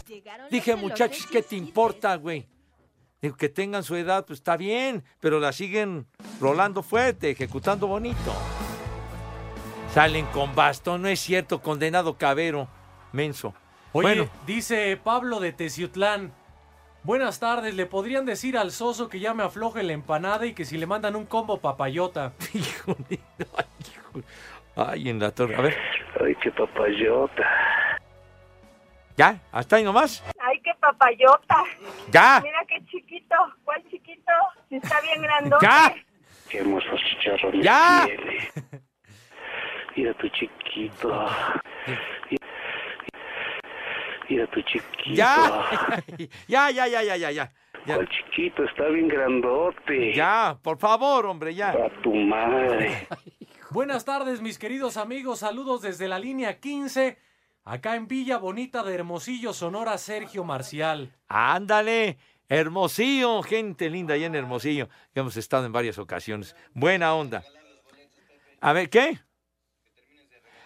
dije, 0.49 0.75
muchachos, 0.75 1.27
¿qué 1.27 1.43
te 1.43 1.55
importa, 1.55 2.15
güey? 2.15 2.47
Digo, 3.21 3.37
que 3.37 3.49
tengan 3.49 3.83
su 3.83 3.95
edad, 3.95 4.25
pues 4.25 4.39
está 4.39 4.57
bien, 4.57 5.03
pero 5.19 5.39
la 5.39 5.53
siguen 5.53 6.07
rolando 6.41 6.81
fuerte, 6.81 7.29
ejecutando 7.29 7.85
bonito. 7.85 8.33
Salen 9.93 10.25
con 10.33 10.55
bastón, 10.55 11.03
no 11.03 11.07
es 11.07 11.19
cierto, 11.19 11.61
condenado 11.61 12.17
cabero, 12.17 12.67
menso. 13.11 13.53
Oye, 13.91 14.07
bueno, 14.07 14.29
dice 14.45 14.97
Pablo 15.03 15.39
de 15.39 15.51
Teciutlán. 15.51 16.31
Buenas 17.03 17.39
tardes, 17.39 17.73
le 17.75 17.85
podrían 17.85 18.25
decir 18.25 18.57
al 18.57 18.71
soso 18.71 19.09
que 19.09 19.19
ya 19.19 19.33
me 19.33 19.43
afloje 19.43 19.83
la 19.83 19.93
empanada 19.93 20.45
y 20.45 20.53
que 20.53 20.65
si 20.65 20.77
le 20.77 20.85
mandan 20.85 21.15
un 21.15 21.25
combo 21.25 21.59
papayota. 21.59 22.33
ay, 24.75 25.09
en 25.09 25.19
la 25.19 25.31
torre. 25.31 25.55
A 25.55 25.61
ver, 25.61 25.77
Ay, 26.21 26.35
qué 26.35 26.51
papayota. 26.51 27.43
¿ya? 29.15 29.39
¿Hasta 29.51 29.77
ahí 29.77 29.83
nomás? 29.83 30.23
Ay, 30.39 30.59
qué 30.61 30.71
papayota. 30.79 31.63
¡Ya! 32.11 32.41
Mira 32.43 32.59
qué 32.67 32.85
chiquito. 32.85 33.35
¿Cuál 33.63 33.83
chiquito? 33.89 34.31
Si 34.69 34.75
está 34.75 35.01
bien 35.01 35.21
grandote. 35.21 35.65
¡Ya! 35.65 35.95
Qué 36.49 36.59
hermosos 36.59 36.99
chicharrones 37.09 37.63
¡Ya! 37.63 38.05
tiene. 38.05 38.51
Mira 39.95 40.13
tu 40.13 40.27
chiquito. 40.29 41.27
Mira 42.29 42.47
tu 44.51 44.61
chiquito. 44.61 44.83
¡Ya! 45.13 45.63
ya, 46.47 46.71
ya, 46.71 46.87
ya, 46.87 47.03
ya, 47.03 47.15
ya, 47.17 47.31
ya. 47.31 47.51
¿Cuál 47.85 48.07
chiquito? 48.09 48.63
Está 48.63 48.87
bien 48.89 49.07
grandote. 49.07 50.13
Ya, 50.13 50.57
por 50.61 50.77
favor, 50.77 51.25
hombre, 51.25 51.55
ya. 51.55 51.69
A 51.69 52.01
tu 52.01 52.13
madre. 52.13 53.07
Buenas 53.71 54.05
tardes, 54.05 54.41
mis 54.41 54.57
queridos 54.57 54.97
amigos. 54.97 55.39
Saludos 55.39 55.81
desde 55.81 56.07
la 56.07 56.19
línea 56.19 56.59
15. 56.59 57.17
Acá 57.65 57.95
en 57.95 58.07
Villa 58.07 58.37
Bonita 58.37 58.83
de 58.83 58.95
Hermosillo, 58.95 59.53
Sonora, 59.53 59.97
Sergio 59.97 60.43
Marcial. 60.43 61.11
Ándale, 61.27 62.17
Hermosillo, 62.47 63.43
gente 63.43 63.89
linda 63.89 64.15
allá 64.15 64.25
en 64.25 64.35
Hermosillo, 64.35 64.89
que 65.13 65.19
hemos 65.19 65.37
estado 65.37 65.65
en 65.65 65.71
varias 65.71 65.99
ocasiones. 65.99 66.55
Buena 66.73 67.13
onda. 67.13 67.43
A 68.59 68.73
ver, 68.73 68.89
¿qué? 68.89 69.19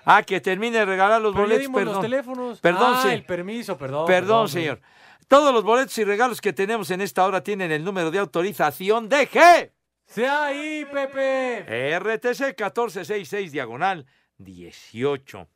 Ah, 0.06 0.24
que 0.24 0.42
termine 0.42 0.80
de 0.80 0.86
regalar 0.86 1.22
los 1.22 1.34
Pero 1.34 1.44
boletos, 1.44 1.62
dimos 1.62 1.80
perdón. 1.80 1.94
los 1.96 2.02
teléfonos. 2.04 2.60
Perdón, 2.60 2.94
ah, 2.96 3.02
sí. 3.04 3.10
el 3.10 3.26
permiso, 3.26 3.78
perdón. 3.78 4.06
Perdón, 4.06 4.50
señor. 4.50 4.82
Todos 5.28 5.54
los 5.54 5.64
boletos 5.64 5.98
y 5.98 6.04
regalos 6.04 6.42
que 6.42 6.52
tenemos 6.54 6.92
en 6.92 7.02
esta 7.02 7.26
hora 7.26 7.42
tienen 7.42 7.72
el 7.72 7.84
número 7.84 8.12
de 8.12 8.20
autorización 8.20 9.08
de 9.10 9.30
G. 9.30 9.72
Sea 10.06 10.46
ahí, 10.46 10.86
Pepe. 10.92 11.98
RTC 12.00 12.42
1466 12.58 13.52
diagonal 13.52 14.06
18. 14.38 15.48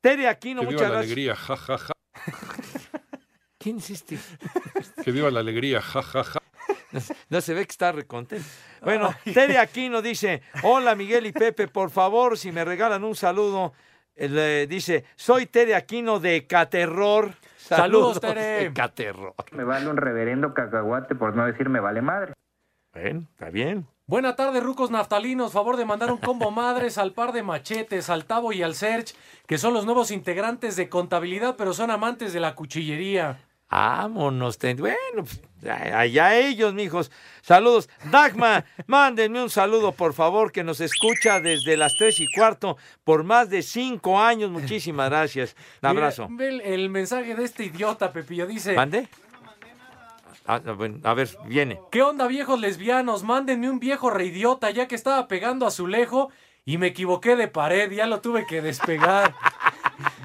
Tere 0.00 0.28
Aquino, 0.28 0.60
Que 0.60 0.66
viva 0.66 0.72
muchas 0.72 0.88
la 0.90 0.94
gracias. 0.96 1.12
alegría, 1.12 1.36
ja, 1.36 1.56
ja, 1.56 1.78
ja. 1.78 1.92
¿Quién 3.58 3.78
es 3.78 3.90
este? 3.90 4.18
Que 5.04 5.10
viva 5.12 5.30
la 5.30 5.40
alegría, 5.40 5.80
ja, 5.80 6.02
ja, 6.02 6.24
ja. 6.24 6.40
No, 6.92 7.00
no 7.28 7.40
se 7.40 7.54
ve 7.54 7.64
que 7.64 7.70
está 7.70 7.92
recontento. 7.92 8.44
Bueno, 8.82 9.14
Tere 9.34 9.58
Aquino 9.58 10.02
dice, 10.02 10.42
hola 10.62 10.94
Miguel 10.94 11.26
y 11.26 11.32
Pepe, 11.32 11.68
por 11.68 11.90
favor, 11.90 12.38
si 12.38 12.52
me 12.52 12.64
regalan 12.64 13.04
un 13.04 13.14
saludo, 13.14 13.72
eh, 14.14 14.28
le 14.28 14.66
dice, 14.66 15.04
soy 15.16 15.46
Tere 15.46 15.74
Aquino 15.74 16.20
de 16.20 16.46
Caterror. 16.46 17.34
Saludos, 17.56 18.20
Tere. 18.20 18.64
de 18.64 18.72
Caterror. 18.72 19.34
Me 19.52 19.64
vale 19.64 19.88
un 19.88 19.96
reverendo 19.96 20.54
cacahuate 20.54 21.14
por 21.14 21.36
no 21.36 21.46
decir 21.46 21.68
me 21.68 21.80
vale 21.80 22.02
madre. 22.02 22.32
Ven, 22.92 23.28
está 23.32 23.50
bien. 23.50 23.86
Buena 24.06 24.34
tarde, 24.34 24.58
rucos 24.58 24.90
naftalinos. 24.90 25.52
Favor 25.52 25.76
de 25.76 25.84
mandar 25.84 26.10
un 26.10 26.18
combo 26.18 26.50
madres 26.50 26.98
al 26.98 27.12
par 27.12 27.30
de 27.32 27.44
machetes, 27.44 28.10
al 28.10 28.24
Tavo 28.24 28.52
y 28.52 28.60
al 28.64 28.74
Serge, 28.74 29.14
que 29.46 29.56
son 29.56 29.72
los 29.72 29.84
nuevos 29.84 30.10
integrantes 30.10 30.74
de 30.74 30.88
contabilidad, 30.88 31.54
pero 31.56 31.72
son 31.72 31.92
amantes 31.92 32.32
de 32.32 32.40
la 32.40 32.56
cuchillería. 32.56 33.38
Vámonos. 33.70 34.58
ten- 34.58 34.76
Bueno, 34.78 34.96
pues, 35.24 35.40
allá 35.70 36.36
ellos, 36.36 36.74
mijos. 36.74 37.10
Saludos. 37.42 37.88
Dagma, 38.10 38.64
mándenme 38.86 39.42
un 39.42 39.50
saludo, 39.50 39.92
por 39.92 40.12
favor, 40.12 40.50
que 40.52 40.64
nos 40.64 40.80
escucha 40.80 41.40
desde 41.40 41.76
las 41.76 41.94
tres 41.96 42.18
y 42.20 42.26
cuarto 42.32 42.76
por 43.04 43.22
más 43.24 43.48
de 43.48 43.62
cinco 43.62 44.18
años. 44.20 44.50
Muchísimas 44.50 45.08
gracias. 45.10 45.54
Un 45.82 45.88
abrazo. 45.88 46.28
Mira, 46.28 46.46
el, 46.48 46.60
el 46.62 46.90
mensaje 46.90 47.34
de 47.34 47.44
este 47.44 47.64
idiota, 47.64 48.12
Pepillo. 48.12 48.46
Dice: 48.46 48.74
¿Mande? 48.74 49.08
Ah, 50.46 50.58
bueno, 50.58 50.98
a 51.04 51.14
ver, 51.14 51.28
viene. 51.46 51.78
¿Qué 51.92 52.02
onda, 52.02 52.26
viejos 52.26 52.58
lesbianos? 52.58 53.22
Mándenme 53.22 53.70
un 53.70 53.78
viejo 53.78 54.10
reidiota, 54.10 54.70
ya 54.70 54.88
que 54.88 54.96
estaba 54.96 55.28
pegando 55.28 55.64
a 55.66 55.70
su 55.70 55.86
lejo 55.86 56.30
y 56.64 56.76
me 56.78 56.88
equivoqué 56.88 57.36
de 57.36 57.46
pared. 57.46 57.92
Ya 57.92 58.06
lo 58.06 58.20
tuve 58.20 58.46
que 58.46 58.60
despegar. 58.60 59.34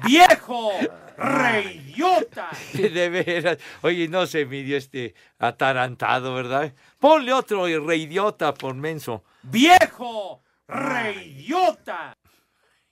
¡Viejo! 0.06 0.72
¡Reidiota! 1.18 2.50
De 2.72 3.08
veras. 3.08 3.58
Oye, 3.82 4.08
no 4.08 4.26
se 4.26 4.46
midió 4.46 4.76
este 4.76 5.14
atarantado, 5.38 6.34
¿verdad? 6.34 6.72
Ponle 6.98 7.32
otro 7.32 7.66
reidiota 7.66 8.54
por 8.54 8.74
menso. 8.74 9.24
¡Viejo! 9.42 10.42
¡Reidiota! 10.68 12.16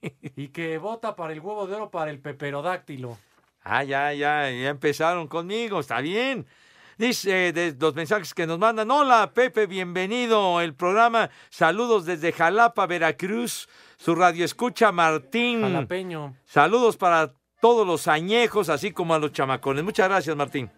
y 0.37 0.49
que 0.49 0.79
vota 0.79 1.15
para 1.15 1.33
el 1.33 1.41
huevo 1.41 1.67
de 1.67 1.75
oro 1.75 1.91
para 1.91 2.11
el 2.11 2.21
peperodáctilo. 2.21 3.19
Ah, 3.63 3.83
ya, 3.83 4.13
ya, 4.13 4.51
ya 4.51 4.69
empezaron 4.69 5.27
conmigo, 5.27 5.81
está 5.81 6.01
bien. 6.01 6.47
Dice 6.97 7.53
de 7.53 7.75
los 7.79 7.95
mensajes 7.95 8.35
que 8.35 8.47
nos 8.47 8.59
mandan, 8.59 8.89
hola 8.89 9.33
Pepe, 9.35 9.67
bienvenido 9.67 10.59
al 10.59 10.75
programa, 10.75 11.29
saludos 11.51 12.05
desde 12.05 12.31
Jalapa, 12.31 12.87
Veracruz, 12.87 13.69
su 14.05 14.15
radio 14.15 14.45
escucha 14.45 14.93
Martín. 14.93 15.63
Jalapeño. 15.63 16.37
Saludos 16.45 16.99
para 16.99 17.33
todos 17.63 17.87
los 17.87 18.07
añejos, 18.07 18.69
así 18.69 18.93
como 18.93 19.15
a 19.15 19.19
los 19.19 19.33
chamacones. 19.33 19.83
Muchas 19.83 20.11
gracias, 20.11 20.37
Martín. 20.37 20.71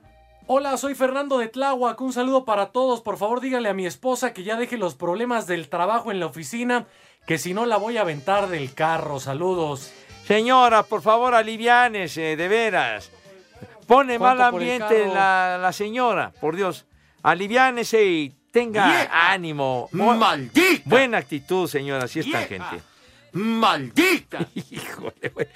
Hola, 0.47 0.77
soy 0.77 0.95
Fernando 0.95 1.39
de 1.39 1.49
Tláhuac. 1.49 2.01
Un 2.01 2.12
saludo 2.12 2.45
para 2.45 2.66
todos. 2.66 3.01
Por 3.01 3.16
favor, 3.16 3.41
dígale 3.41 3.68
a 3.68 3.74
mi 3.74 3.85
esposa 3.85 4.33
que 4.33 4.45
ya 4.45 4.57
deje 4.57 4.77
los 4.79 4.95
problemas 4.95 5.49
del 5.49 5.68
trabajo 5.68 6.12
en 6.12 6.20
la 6.20 6.27
oficina, 6.27 6.87
que 7.27 7.37
si 7.39 7.53
no 7.53 7.66
la 7.66 7.79
voy 7.79 7.97
a 7.97 8.03
aventar 8.03 8.47
del 8.47 8.72
carro. 8.74 9.18
Saludos. 9.18 9.93
Señora, 10.24 10.85
por 10.85 11.03
favor, 11.03 11.35
aliviánese, 11.35 12.37
de 12.37 12.47
veras. 12.47 13.11
Pone 13.89 14.20
mal 14.20 14.37
¿Cuánto 14.37 14.53
por 14.53 14.62
el 14.62 14.83
ambiente 14.83 15.12
la, 15.12 15.59
la 15.61 15.72
señora, 15.72 16.33
por 16.41 16.55
Dios. 16.55 16.87
Aliviánese 17.24 18.05
y 18.05 18.31
tenga 18.53 18.87
¡Vieja! 18.87 19.33
ánimo. 19.33 19.89
¡Maldita! 19.91 20.83
Buena 20.85 21.18
actitud, 21.18 21.68
señora, 21.68 22.07
si 22.07 22.20
es 22.20 22.31
tan 22.31 22.49
¡Vieja! 22.49 22.77
¡Maldita! 23.37 24.47
Híjole, 24.55 25.28
güey. 25.34 25.47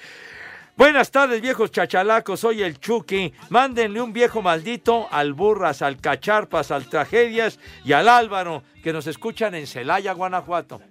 Buenas 0.77 1.11
tardes, 1.11 1.41
viejos 1.41 1.71
chachalacos. 1.71 2.39
Soy 2.39 2.61
el 2.63 2.79
Chucky. 2.79 3.33
Mándenle 3.49 4.01
un 4.01 4.13
viejo 4.13 4.41
maldito 4.41 5.07
al 5.11 5.33
Burras, 5.33 5.81
al 5.81 5.97
Cacharpas, 5.97 6.71
al 6.71 6.87
Tragedias 6.87 7.59
y 7.83 7.93
al 7.93 8.07
Álvaro, 8.07 8.63
que 8.83 8.93
nos 8.93 9.05
escuchan 9.07 9.53
en 9.55 9.67
Celaya, 9.67 10.13
Guanajuato. 10.13 10.81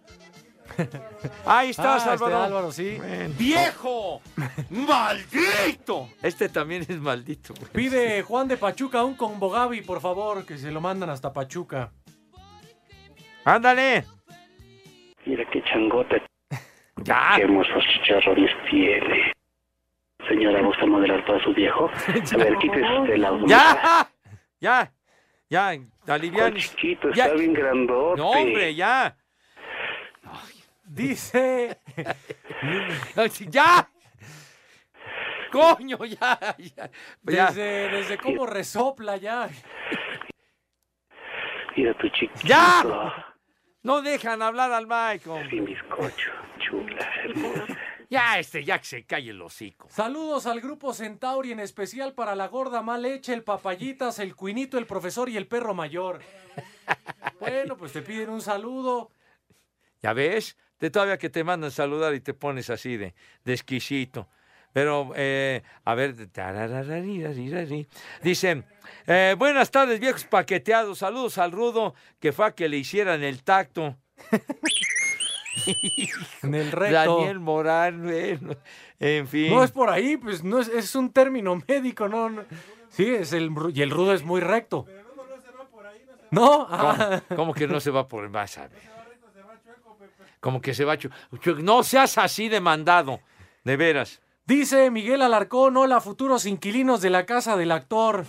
Ahí 1.46 1.70
estás, 1.70 2.06
Ah, 2.06 2.14
este 2.14 2.24
Álvaro. 2.26 2.70
Sí. 2.72 2.98
¡Viejo! 3.38 4.20
¡Maldito! 4.70 6.08
Este 6.22 6.48
también 6.48 6.82
es 6.88 7.00
maldito. 7.00 7.54
güey. 7.58 7.72
Pide 7.72 8.22
Juan 8.22 8.46
de 8.48 8.56
Pachuca 8.56 9.02
un 9.02 9.14
combo 9.14 9.50
Gaby, 9.50 9.82
por 9.82 10.00
favor, 10.00 10.44
que 10.46 10.58
se 10.58 10.70
lo 10.70 10.80
mandan 10.80 11.10
hasta 11.10 11.32
Pachuca. 11.32 11.90
Ándale. 13.44 14.04
Mira 15.26 15.44
qué 15.50 15.62
changote. 15.64 16.22
Ya. 16.96 17.32
Qué 17.36 17.42
hermosos 17.42 17.84
chicharrones 17.92 18.50
tiene. 18.70 19.32
Señora, 20.28 20.60
¿gusta 20.62 20.86
modelar 20.86 21.24
para 21.24 21.42
su 21.42 21.52
viejo? 21.54 21.90
A 22.34 22.36
ver, 22.36 22.56
quítese 22.58 22.98
usted 22.98 23.16
la 23.16 23.40
¡Ya! 23.46 24.08
Ya. 24.60 24.92
Ya, 25.48 25.72
¿Cuál 26.04 26.20
alivian. 26.20 26.54
chiquito? 26.54 27.10
Ya. 27.12 27.24
Está 27.24 27.36
bien 27.36 27.52
grandote. 27.54 28.20
No, 28.20 28.30
hombre, 28.30 28.74
ya. 28.74 29.16
Dice. 30.84 31.76
¡Ya! 33.48 33.88
Coño, 35.50 35.98
ya. 36.04 36.38
Desde, 37.22 37.88
desde 37.88 38.18
cómo 38.18 38.46
resopla 38.46 39.16
ya. 39.16 39.48
Mira 41.76 41.94
tu 41.94 42.08
chiquito. 42.10 42.46
¡Ya! 42.46 42.84
No 43.82 44.02
dejan 44.02 44.42
hablar 44.42 44.70
al 44.72 44.86
Mike. 44.86 45.28
hombre. 45.28 45.48
Mi 45.52 45.60
bizcocho, 45.60 46.30
chula, 46.70 47.10
hermosa. 47.24 47.66
Ya, 48.10 48.40
este, 48.40 48.64
ya 48.64 48.76
que 48.80 48.86
se 48.86 49.04
calle 49.04 49.30
el 49.30 49.40
hocico. 49.40 49.86
Saludos 49.88 50.46
al 50.46 50.60
grupo 50.60 50.92
Centauri, 50.92 51.52
en 51.52 51.60
especial 51.60 52.12
para 52.12 52.34
la 52.34 52.48
gorda 52.48 52.82
mal 52.82 53.04
hecha, 53.04 53.32
el 53.32 53.44
papayitas, 53.44 54.18
el 54.18 54.34
cuinito, 54.34 54.78
el 54.78 54.86
profesor 54.86 55.28
y 55.28 55.36
el 55.36 55.46
perro 55.46 55.74
mayor. 55.74 56.20
Bueno, 57.38 57.76
pues 57.76 57.92
te 57.92 58.02
piden 58.02 58.28
un 58.28 58.42
saludo. 58.42 59.10
¿Ya 60.02 60.12
ves? 60.12 60.58
De 60.78 60.90
todavía 60.90 61.16
que 61.16 61.30
te 61.30 61.42
mandan 61.42 61.70
saludar 61.70 62.12
y 62.14 62.20
te 62.20 62.34
pones 62.34 62.68
así 62.68 62.98
de, 62.98 63.14
de 63.44 63.52
exquisito. 63.54 64.28
Pero, 64.74 65.12
eh, 65.16 65.62
a 65.84 65.94
ver, 65.94 66.14
dicen, 68.22 68.64
eh, 69.06 69.34
buenas 69.38 69.70
tardes 69.70 70.00
viejos 70.00 70.24
paqueteados, 70.24 70.98
saludos 70.98 71.38
al 71.38 71.52
rudo 71.52 71.94
que 72.18 72.32
fue 72.32 72.46
a 72.46 72.54
que 72.54 72.68
le 72.68 72.76
hicieran 72.76 73.22
el 73.22 73.42
tacto. 73.42 73.96
En 76.42 76.54
el 76.54 76.70
recto. 76.72 77.16
Daniel 77.18 77.40
Morán, 77.40 78.02
bueno, 78.02 78.54
en 78.98 79.26
fin. 79.28 79.50
No 79.54 79.62
es 79.64 79.72
por 79.72 79.90
ahí, 79.90 80.16
pues 80.16 80.44
no 80.44 80.58
es, 80.60 80.68
es 80.68 80.94
un 80.94 81.12
término 81.12 81.60
médico, 81.68 82.08
no, 82.08 82.28
no. 82.30 82.42
Sí, 82.88 83.06
es 83.06 83.32
el 83.32 83.50
y 83.74 83.82
el 83.82 83.90
rudo 83.90 84.12
es 84.14 84.22
muy 84.24 84.40
recto. 84.40 84.86
No, 86.30 86.66
ah. 86.70 87.20
¿Cómo, 87.28 87.36
cómo 87.36 87.54
que 87.54 87.66
no 87.66 87.80
se 87.80 87.90
va 87.90 88.06
por 88.06 88.24
el 88.24 88.30
más? 88.30 88.56
a 88.58 88.68
ver? 88.68 88.78
Como 90.40 90.60
que 90.60 90.74
se 90.74 90.84
va. 90.84 90.96
chu- 90.96 91.10
chu- 91.40 91.56
No 91.62 91.82
seas 91.82 92.16
así 92.18 92.48
de 92.48 92.60
mandado, 92.60 93.20
de 93.64 93.76
veras. 93.76 94.20
Dice 94.46 94.90
Miguel 94.90 95.22
Alarcón, 95.22 95.76
hola 95.76 96.00
futuros 96.00 96.46
inquilinos 96.46 97.00
de 97.00 97.10
la 97.10 97.26
casa 97.26 97.56
del 97.56 97.72
actor. 97.72 98.24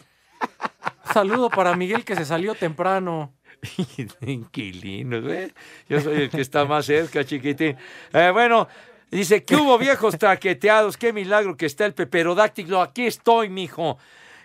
Saludo 1.14 1.50
para 1.50 1.76
Miguel 1.76 2.04
que 2.06 2.16
se 2.16 2.26
salió 2.26 2.54
temprano. 2.56 3.34
Inquilinos, 4.22 5.24
¿eh? 5.26 5.54
Yo 5.88 6.02
soy 6.02 6.24
el 6.24 6.30
que 6.30 6.42
está 6.42 6.66
más 6.66 6.86
cerca, 6.86 7.24
chiquitín. 7.24 7.78
Eh, 8.14 8.30
bueno, 8.34 8.68
dice, 9.10 9.44
¿qué 9.44 9.56
hubo 9.56 9.78
viejos 9.78 10.18
traqueteados? 10.18 10.98
Qué 10.98 11.14
milagro 11.14 11.56
que 11.56 11.66
está 11.66 11.86
el 11.86 11.94
peperodáctilo. 11.94 12.82
Aquí 12.82 13.06
estoy, 13.06 13.50
mijo. 13.50 13.98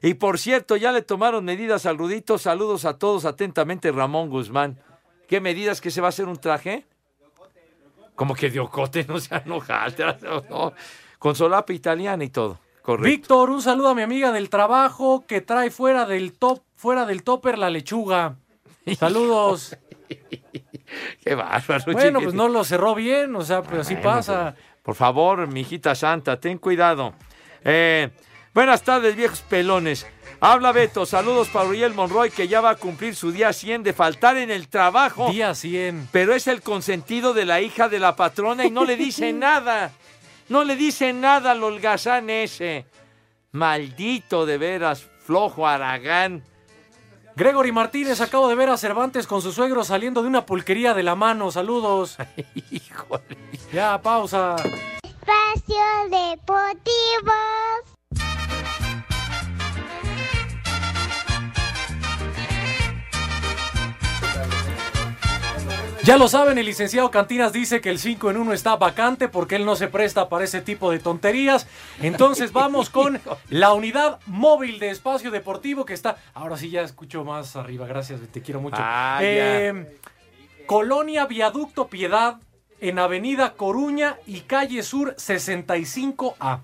Y 0.03 0.15
por 0.15 0.39
cierto, 0.39 0.77
ya 0.77 0.93
le 0.93 1.03
tomaron 1.03 1.45
medidas 1.45 1.87
al 1.87 1.99
Rudito. 1.99 2.39
Saludos 2.39 2.85
a 2.85 2.99
todos 2.99 3.25
atentamente, 3.25 3.91
Ramón 3.91 4.29
Guzmán. 4.29 4.79
¿Qué 5.29 5.41
medidas 5.41 5.81
que 5.81 5.91
se 5.91 6.01
va 6.01 6.09
a 6.09 6.11
hacer 6.11 6.27
un 6.27 6.37
traje? 6.37 6.87
Como 8.15 8.35
que 8.35 8.51
de 8.51 8.61
ocote, 8.61 9.05
no 9.09 9.19
se 9.19 9.35
enojaste. 9.35 10.05
No. 10.49 10.73
Con 11.19 11.35
solapa 11.35 11.73
italiana 11.73 12.25
y 12.25 12.31
todo. 12.31 12.61
Víctor, 13.01 13.51
un 13.51 13.61
saludo 13.61 13.89
a 13.89 13.95
mi 13.97 14.03
amiga 14.03 14.31
del 14.31 14.49
trabajo 14.49 15.25
que 15.27 15.41
trae 15.41 15.71
fuera 15.71 16.07
del 16.07 16.35
top, 16.35 16.63
fuera 16.77 17.05
del 17.05 17.25
topper 17.25 17.59
la 17.59 17.69
lechuga. 17.69 18.37
Saludos. 18.99 19.77
Qué 21.23 21.35
bárbaro. 21.35 21.93
Bueno, 21.93 22.21
pues 22.21 22.35
no 22.35 22.49
lo 22.49 22.65
cerró 22.65 22.95
bien, 22.95 23.35
o 23.35 23.43
sea, 23.43 23.63
pero 23.63 23.81
así 23.83 23.95
Bueno, 23.95 24.11
pasa. 24.11 24.55
pues, 24.55 24.65
Por 24.83 24.95
favor, 24.95 25.47
mijita 25.49 25.95
santa, 25.95 26.39
ten 26.39 26.59
cuidado. 26.59 27.15
Eh, 27.65 28.11
buenas 28.55 28.83
tardes, 28.83 29.17
viejos 29.17 29.41
pelones. 29.43 30.07
Habla 30.39 30.71
Beto, 30.71 31.07
saludos 31.07 31.49
para 31.49 31.67
Uriel 31.69 31.95
Monroy, 31.95 32.31
que 32.31 32.47
ya 32.47 32.61
va 32.61 32.71
a 32.71 32.75
cumplir 32.77 33.17
su 33.17 33.33
día 33.33 33.53
100 33.53 33.83
de 33.83 33.93
faltar 33.93 34.37
en 34.37 34.51
el 34.51 34.69
trabajo. 34.69 35.31
Día 35.31 35.55
100. 35.55 36.11
Pero 36.13 36.35
es 36.35 36.47
el 36.47 36.63
consentido 36.63 37.33
de 37.35 37.47
la 37.47 37.61
hija 37.61 37.89
de 37.89 37.99
la 37.99 38.15
patrona 38.15 38.65
y 38.65 38.71
no 38.71 38.85
le 38.85 38.97
dice 38.97 39.33
nada. 39.33 39.91
No 40.49 40.63
le 40.63 40.77
dice 40.77 41.13
nada 41.13 41.53
al 41.53 41.65
holgazán 41.65 42.31
ese. 42.31 42.87
Maldito 43.51 44.47
de 44.47 44.59
veras, 44.59 45.09
flojo 45.25 45.67
Aragán. 45.67 46.45
Gregory 47.37 47.71
Martínez, 47.71 48.23
acabo 48.23 48.49
de 48.49 48.55
ver 48.55 48.71
a 48.71 48.79
Cervantes 48.79 49.27
con 49.27 49.43
su 49.43 49.53
suegro 49.53 49.85
saliendo 49.85 50.23
de 50.23 50.29
una 50.29 50.47
pulquería 50.47 50.95
de 50.95 51.03
la 51.03 51.15
mano. 51.15 51.51
Saludos. 51.51 52.17
Híjole. 52.71 53.37
Ya, 53.71 54.01
pausa. 54.01 54.57
Espacio 55.03 55.77
Deportivo. 56.09 57.33
Ya 66.07 66.17
lo 66.17 66.29
saben, 66.29 66.57
el 66.57 66.67
licenciado 66.67 67.11
Cantinas 67.11 67.53
dice 67.53 67.81
que 67.81 67.91
el 67.91 67.99
5 67.99 68.31
en 68.31 68.37
1 68.37 68.53
está 68.53 68.77
vacante 68.77 69.27
porque 69.27 69.57
él 69.57 69.65
no 69.65 69.75
se 69.75 69.89
presta 69.89 70.29
para 70.29 70.45
ese 70.45 70.61
tipo 70.61 70.93
de 70.93 71.01
tonterías. 71.01 71.67
Entonces 72.01 72.53
vamos 72.53 72.91
con 72.91 73.21
la 73.51 73.73
unidad 73.73 74.21
móvil 74.27 74.79
de 74.79 74.91
espacio 74.91 75.33
deportivo 75.33 75.85
que 75.85 75.95
está. 75.95 76.17
Ahora 76.33 76.57
sí 76.57 76.71
ya 76.71 76.83
escucho 76.83 77.25
más 77.25 77.57
arriba, 77.57 77.89
gracias, 77.89 78.21
te 78.31 78.41
quiero 78.41 78.61
mucho. 78.61 78.77
Ah, 78.79 79.19
Eh, 79.21 79.99
Colonia 80.67 81.27
Viaducto 81.27 81.89
Piedad 81.89 82.37
en 82.81 83.01
Avenida 83.01 83.55
Coruña 83.55 84.17
y 84.29 84.43
Calle 84.43 84.85
Sur 84.85 85.17
65A. 85.17 86.61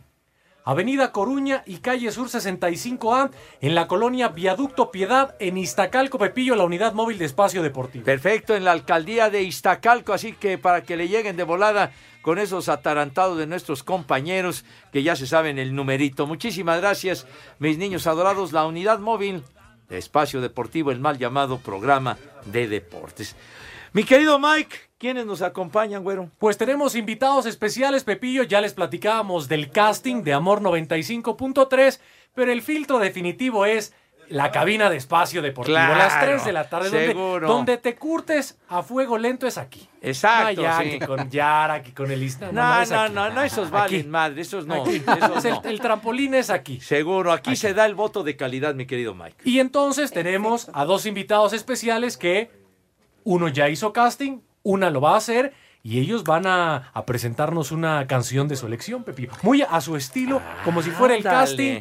Avenida 0.65 1.11
Coruña 1.11 1.65
y 1.67 1.79
Calle 1.79 2.13
Sur 2.13 2.29
65A 2.29 3.31
en 3.61 3.75
la 3.75 3.89
colonia 3.89 4.29
Viaducto 4.29 4.93
Piedad 4.93 5.35
en 5.41 5.59
Iztacalco 5.59 6.19
Pepillo, 6.19 6.55
la 6.55 6.65
unidad 6.65 6.93
móvil 6.93 7.19
de 7.19 7.25
espacio 7.25 7.63
deportivo. 7.63 8.05
Perfecto, 8.05 8.55
en 8.55 8.65
la 8.65 8.71
alcaldía 8.71 9.29
de 9.29 9.43
Iztacalco, 9.43 10.13
así 10.13 10.35
que 10.35 10.59
para 10.59 10.85
que 10.85 10.97
le 10.97 11.09
lleguen 11.09 11.37
de 11.37 11.43
volada 11.43 11.91
con 12.23 12.39
esos 12.39 12.69
atarantados 12.69 13.39
de 13.39 13.49
nuestros 13.49 13.83
compañeros 13.83 14.65
que 14.93 15.03
ya 15.03 15.17
se 15.17 15.27
saben 15.27 15.59
el 15.59 15.75
numerito. 15.75 16.29
Muchísimas 16.29 16.81
gracias, 16.81 17.27
mis 17.59 17.77
niños 17.77 18.07
adorados, 18.07 18.53
la 18.53 18.65
unidad 18.65 19.01
móvil 19.01 19.43
de 19.89 19.99
espacio 19.99 20.41
deportivo, 20.41 20.93
el 20.93 21.01
mal 21.01 21.19
llamado 21.19 21.59
programa 21.59 22.17
de 22.47 22.69
deportes. 22.69 23.35
Mi 23.95 24.05
querido 24.05 24.39
Mike, 24.39 24.77
¿quiénes 25.03 25.27
nos 25.27 25.43
acompañan, 25.43 26.05
güero? 26.05 26.31
Pues 26.39 26.57
tenemos 26.57 26.95
invitados 26.95 27.45
especiales, 27.47 28.05
Pepillo. 28.05 28.45
Ya 28.45 28.61
les 28.61 28.73
platicábamos 28.73 29.49
del 29.49 29.69
casting 29.73 30.23
de 30.23 30.33
Amor 30.33 30.61
95.3, 30.63 31.99
pero 32.35 32.53
el 32.53 32.63
filtro 32.63 33.01
definitivo 33.01 33.67
es 33.67 33.93
la 34.29 34.53
cabina 34.53 34.89
de 34.89 34.97
espacio 34.97 35.43
deportivo. 35.43 35.75
Claro, 35.77 35.97
las 35.97 36.21
3 36.21 36.45
de 36.45 36.53
la 36.53 36.69
tarde, 36.69 36.89
donde, 36.89 37.07
seguro. 37.09 37.49
donde 37.49 37.77
te 37.79 37.97
curtes 37.97 38.57
a 38.69 38.85
fuego 38.85 39.19
lento 39.19 39.49
es 39.49 39.59
aquí. 39.59 39.89
Exacto, 40.01 40.55
No, 40.55 40.63
ya, 40.63 40.79
sí. 40.81 40.91
que 40.91 41.07
con 41.07 41.29
Yara, 41.29 41.83
que 41.83 41.93
con 41.93 42.09
el 42.13 42.23
Insta. 42.23 42.53
No, 42.53 42.63
no, 42.63 43.01
aquí. 43.01 43.13
no, 43.13 43.31
no, 43.31 43.43
esos 43.43 43.67
Aquí. 43.67 43.73
valen 43.73 44.11
madre, 44.11 44.41
esos 44.43 44.67
no. 44.69 44.83
Aquí. 44.85 45.03
esos 45.05 45.39
Es 45.39 45.45
el, 45.47 45.55
no. 45.55 45.63
el 45.65 45.81
trampolín 45.81 46.35
es 46.35 46.49
aquí. 46.49 46.81
Seguro, 46.81 47.33
aquí, 47.33 47.57
se 47.57 47.75
da 47.75 47.85
el 47.87 47.97
voto 47.97 48.23
de 48.23 48.37
calidad, 48.37 48.75
mi 48.77 48.87
querido 48.87 49.15
Mike. 49.15 49.37
Y 49.45 49.59
entonces 49.59 50.13
tenemos 50.13 50.71
a 50.73 50.85
dos 50.85 51.05
invitados 51.07 51.53
especiales 51.53 52.17
que 52.17 52.51
uno 53.25 53.49
ya 53.49 53.69
hizo 53.69 53.93
casting, 53.93 54.39
una 54.63 54.91
lo 54.91 55.01
va 55.01 55.15
a 55.15 55.17
hacer 55.17 55.53
y 55.83 55.99
ellos 55.99 56.25
van 56.25 56.47
a, 56.47 56.91
a 56.93 57.07
presentarnos 57.07 57.73
una 57.73 58.07
canción 58.07 58.49
de 58.49 58.57
su 58.57 58.67
elección, 58.67 59.05
Pepillo. 59.05 59.31
Muy 59.43 59.63
a 59.63 59.81
su 59.81 59.97
estilo, 59.97 60.41
como 60.65 60.83
si 60.83 60.91
fuera 60.91 61.15
el 61.15 61.23
casting 61.23 61.81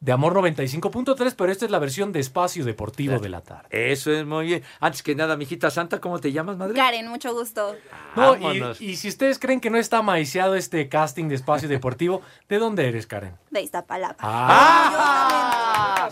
de 0.00 0.12
Amor 0.12 0.34
95.3, 0.34 1.34
pero 1.36 1.50
esta 1.50 1.64
es 1.64 1.70
la 1.70 1.78
versión 1.78 2.12
de 2.12 2.20
Espacio 2.20 2.64
Deportivo 2.64 3.18
de 3.18 3.28
la 3.28 3.40
tarde. 3.40 3.66
Eso 3.70 4.12
es 4.12 4.26
muy 4.26 4.46
bien. 4.46 4.62
Antes 4.78 5.02
que 5.02 5.14
nada, 5.14 5.36
mijita 5.36 5.70
santa, 5.70 6.00
¿cómo 6.00 6.20
te 6.20 6.32
llamas, 6.32 6.56
madre? 6.56 6.74
Karen, 6.74 7.08
mucho 7.08 7.32
gusto. 7.32 7.74
No, 8.14 8.36
y, 8.78 8.96
si 8.96 9.08
ustedes 9.08 9.38
creen 9.38 9.60
que 9.60 9.70
no 9.70 9.78
está 9.78 10.02
maiciado 10.02 10.54
este 10.54 10.88
casting 10.88 11.28
de 11.28 11.34
Espacio 11.34 11.68
Deportivo, 11.68 12.22
¿de 12.48 12.58
dónde 12.58 12.88
eres, 12.88 13.06
Karen? 13.06 13.36
De 13.50 13.62
Iztapalapa. 13.62 14.16
¡Ah! 14.20 16.08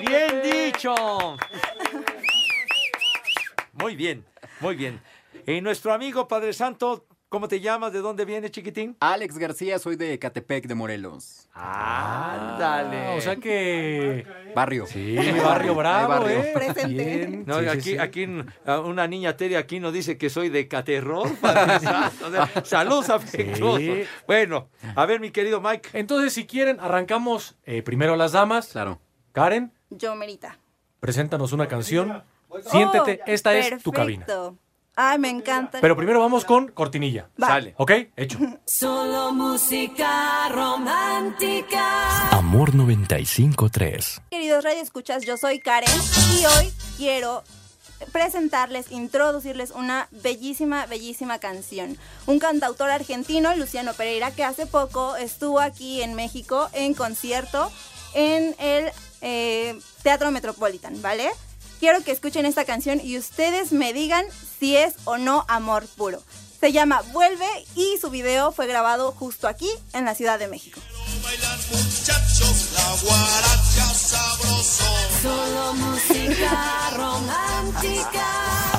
Bien 0.00 0.40
dicho. 0.42 0.94
Muy 3.72 3.96
bien, 3.96 4.24
muy 4.60 4.74
bien. 4.74 5.00
Y 5.48 5.62
nuestro 5.62 5.94
amigo 5.94 6.28
Padre 6.28 6.52
Santo, 6.52 7.06
¿cómo 7.30 7.48
te 7.48 7.58
llamas? 7.60 7.90
¿De 7.94 8.00
dónde 8.00 8.26
vienes, 8.26 8.50
chiquitín? 8.50 8.98
Alex 9.00 9.38
García, 9.38 9.78
soy 9.78 9.96
de 9.96 10.18
Catepec 10.18 10.66
de 10.66 10.74
Morelos. 10.74 11.48
Ándale. 11.54 13.06
Ah, 13.06 13.14
o 13.16 13.20
sea 13.22 13.36
que... 13.36 14.26
Barrio. 14.54 14.84
Sí, 14.86 15.16
barrio 15.42 15.74
bravo, 15.74 16.08
barrio. 16.08 16.40
¿eh? 16.42 16.74
Bien. 16.88 17.44
No, 17.46 17.60
Sí, 17.60 17.62
sí, 17.62 17.68
aquí, 17.70 17.80
sí. 17.92 17.98
aquí 17.98 18.26
uh, 18.26 18.72
una 18.84 19.06
niña 19.08 19.38
Tere 19.38 19.56
aquí 19.56 19.80
nos 19.80 19.94
dice 19.94 20.18
que 20.18 20.28
soy 20.28 20.50
de 20.50 20.68
Caterror. 20.68 21.34
Padre 21.36 21.80
Santo. 21.80 22.26
O 22.26 22.30
sea, 22.30 22.64
saludos 22.66 23.08
afectuosos. 23.08 23.78
Sí. 23.80 24.02
Bueno, 24.26 24.68
a 24.96 25.06
ver, 25.06 25.18
mi 25.18 25.30
querido 25.30 25.62
Mike. 25.62 25.88
Entonces, 25.94 26.34
si 26.34 26.46
quieren, 26.46 26.78
arrancamos 26.78 27.56
eh, 27.64 27.82
primero 27.82 28.16
las 28.16 28.32
damas. 28.32 28.68
Claro. 28.68 29.00
Karen, 29.32 29.72
Yo 29.88 30.14
merita. 30.14 30.58
preséntanos 31.00 31.54
una 31.54 31.68
canción. 31.68 32.22
Siéntete, 32.70 33.20
Oh, 33.22 33.30
esta 33.30 33.54
es 33.56 33.82
tu 33.82 33.92
cabina. 33.92 34.26
perfecto. 34.26 34.58
Ay, 35.00 35.16
me 35.20 35.30
encanta. 35.30 35.78
Pero 35.80 35.96
primero 35.96 36.18
vamos 36.18 36.44
con 36.44 36.72
cortinilla. 36.72 37.28
Va. 37.40 37.46
Sale. 37.46 37.72
¿Ok? 37.78 37.92
Hecho. 38.16 38.36
Solo 38.64 39.30
música 39.30 40.48
romántica. 40.48 42.30
Amor 42.30 42.74
95.3. 42.74 44.22
Queridos 44.28 44.64
Radio 44.64 44.82
Escuchas, 44.82 45.24
yo 45.24 45.36
soy 45.36 45.60
Karen 45.60 45.88
y 46.36 46.46
hoy 46.46 46.72
quiero 46.96 47.44
presentarles, 48.10 48.90
introducirles 48.90 49.70
una 49.70 50.08
bellísima, 50.10 50.86
bellísima 50.86 51.38
canción. 51.38 51.96
Un 52.26 52.40
cantautor 52.40 52.90
argentino, 52.90 53.54
Luciano 53.54 53.94
Pereira, 53.94 54.32
que 54.32 54.42
hace 54.42 54.66
poco 54.66 55.14
estuvo 55.14 55.60
aquí 55.60 56.02
en 56.02 56.14
México 56.14 56.68
en 56.72 56.94
concierto 56.94 57.70
en 58.14 58.56
el 58.58 58.90
eh, 59.20 59.78
Teatro 60.02 60.32
Metropolitan, 60.32 61.00
¿vale? 61.00 61.30
Quiero 61.78 62.02
que 62.02 62.10
escuchen 62.10 62.44
esta 62.44 62.64
canción 62.64 63.00
y 63.02 63.16
ustedes 63.18 63.72
me 63.72 63.92
digan 63.92 64.24
si 64.58 64.76
es 64.76 64.94
o 65.04 65.16
no 65.16 65.44
amor 65.48 65.86
puro. 65.86 66.22
Se 66.60 66.72
llama 66.72 67.02
Vuelve 67.12 67.46
y 67.76 67.98
su 68.00 68.10
video 68.10 68.50
fue 68.50 68.66
grabado 68.66 69.12
justo 69.12 69.46
aquí 69.46 69.70
en 69.92 70.04
la 70.04 70.16
Ciudad 70.16 70.40
de 70.40 70.48
México. 70.48 70.80
Muchachos, 71.70 72.70
la 72.74 72.96
guaracha 73.02 73.94
sabroso. 73.94 74.84
Solo 75.22 75.74
música 75.74 76.90
romántica. 76.96 78.77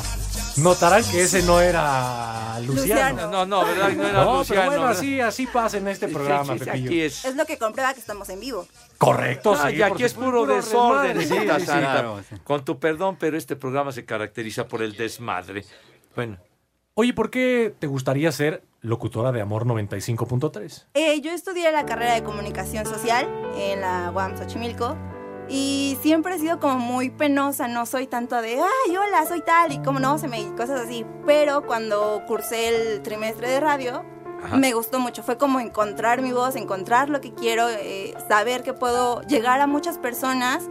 Notarán 0.61 1.03
que 1.09 1.21
ese 1.21 1.43
no 1.43 1.61
era 1.61 2.59
Luciano. 2.61 2.75
Luciano. 3.21 3.31
No, 3.31 3.45
no, 3.45 3.65
¿verdad? 3.65 3.89
No 3.91 4.03
era 4.07 4.23
No, 4.23 4.37
Luciano. 4.39 4.45
pero 4.47 4.65
bueno, 4.65 4.81
¿verdad? 4.87 4.97
así, 4.99 5.21
así 5.21 5.47
pasa 5.47 5.77
en 5.77 5.87
este 5.87 6.07
programa, 6.07 6.45
Sí, 6.45 6.51
sí, 6.53 6.59
sí, 6.59 6.65
Pepillo. 6.65 6.85
aquí 6.89 7.01
es. 7.01 7.25
Es 7.25 7.35
lo 7.35 7.45
que 7.45 7.57
comprueba 7.57 7.93
que 7.93 7.99
estamos 7.99 8.27
en 8.29 8.39
vivo. 8.39 8.67
Correcto, 8.97 9.53
Ah, 9.57 9.69
sí. 9.69 9.77
y 9.77 9.81
aquí 9.81 10.03
es 10.03 10.13
puro 10.13 10.45
desorden, 10.45 11.21
sí. 11.21 11.27
Santa. 11.27 11.57
claro. 11.59 12.21
Con 12.43 12.65
tu 12.65 12.79
perdón, 12.79 13.17
pero 13.19 13.37
este 13.37 13.55
programa 13.55 13.91
se 13.91 14.05
caracteriza 14.05 14.67
por 14.67 14.81
el 14.81 14.95
desmadre. 14.95 15.65
Bueno, 16.15 16.37
Oye, 16.95 17.13
¿por 17.13 17.29
qué 17.29 17.73
te 17.79 17.87
gustaría 17.87 18.29
ser 18.33 18.61
locutora 18.81 19.31
de 19.31 19.39
Amor 19.39 19.65
95.3? 19.65 20.87
Eh, 20.95 21.21
yo 21.21 21.31
estudié 21.31 21.71
la 21.71 21.85
carrera 21.85 22.13
de 22.15 22.23
comunicación 22.23 22.85
social 22.85 23.25
en 23.55 23.79
la 23.79 24.11
UAM 24.13 24.37
Xochimilco 24.37 24.97
y 25.49 25.97
siempre 26.01 26.35
he 26.35 26.39
sido 26.39 26.59
como 26.59 26.77
muy 26.77 27.09
penosa, 27.09 27.67
no 27.67 27.85
soy 27.85 28.07
tanto 28.07 28.41
de, 28.41 28.59
ay, 28.59 28.97
hola, 28.97 29.25
soy 29.27 29.41
tal 29.41 29.71
y 29.71 29.79
como 29.79 29.99
no, 29.99 30.17
se 30.17 30.27
me 30.27 30.43
cosas 30.55 30.81
así. 30.81 31.05
Pero 31.25 31.65
cuando 31.65 32.23
cursé 32.27 32.67
el 32.69 33.01
trimestre 33.01 33.49
de 33.49 33.59
radio, 33.59 34.03
Ajá. 34.43 34.57
me 34.57 34.73
gustó 34.73 34.99
mucho. 34.99 35.23
Fue 35.23 35.37
como 35.37 35.59
encontrar 35.59 36.21
mi 36.21 36.31
voz, 36.31 36.55
encontrar 36.55 37.09
lo 37.09 37.19
que 37.19 37.33
quiero, 37.33 37.67
eh, 37.69 38.13
saber 38.27 38.63
que 38.63 38.73
puedo 38.73 39.21
llegar 39.23 39.59
a 39.59 39.67
muchas 39.67 39.97
personas, 39.97 40.69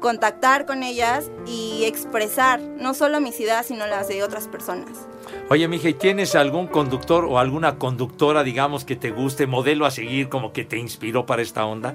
contactar 0.00 0.64
con 0.64 0.82
ellas 0.82 1.30
y 1.46 1.84
expresar 1.84 2.60
no 2.60 2.94
solo 2.94 3.20
mis 3.20 3.38
ideas, 3.40 3.66
sino 3.66 3.86
las 3.86 4.08
de 4.08 4.22
otras 4.22 4.48
personas. 4.48 5.08
oye, 5.50 5.68
mija, 5.68 5.88
¿y 5.88 5.94
tienes 5.94 6.34
algún 6.34 6.68
conductor 6.68 7.26
o 7.26 7.38
alguna 7.38 7.78
conductora, 7.78 8.42
digamos, 8.42 8.84
que 8.84 8.96
te 8.96 9.10
guste, 9.10 9.46
modelo 9.46 9.84
a 9.84 9.90
seguir, 9.90 10.28
como 10.28 10.52
que 10.52 10.64
te 10.64 10.78
inspiró 10.78 11.26
para 11.26 11.42
esta 11.42 11.66
onda? 11.66 11.94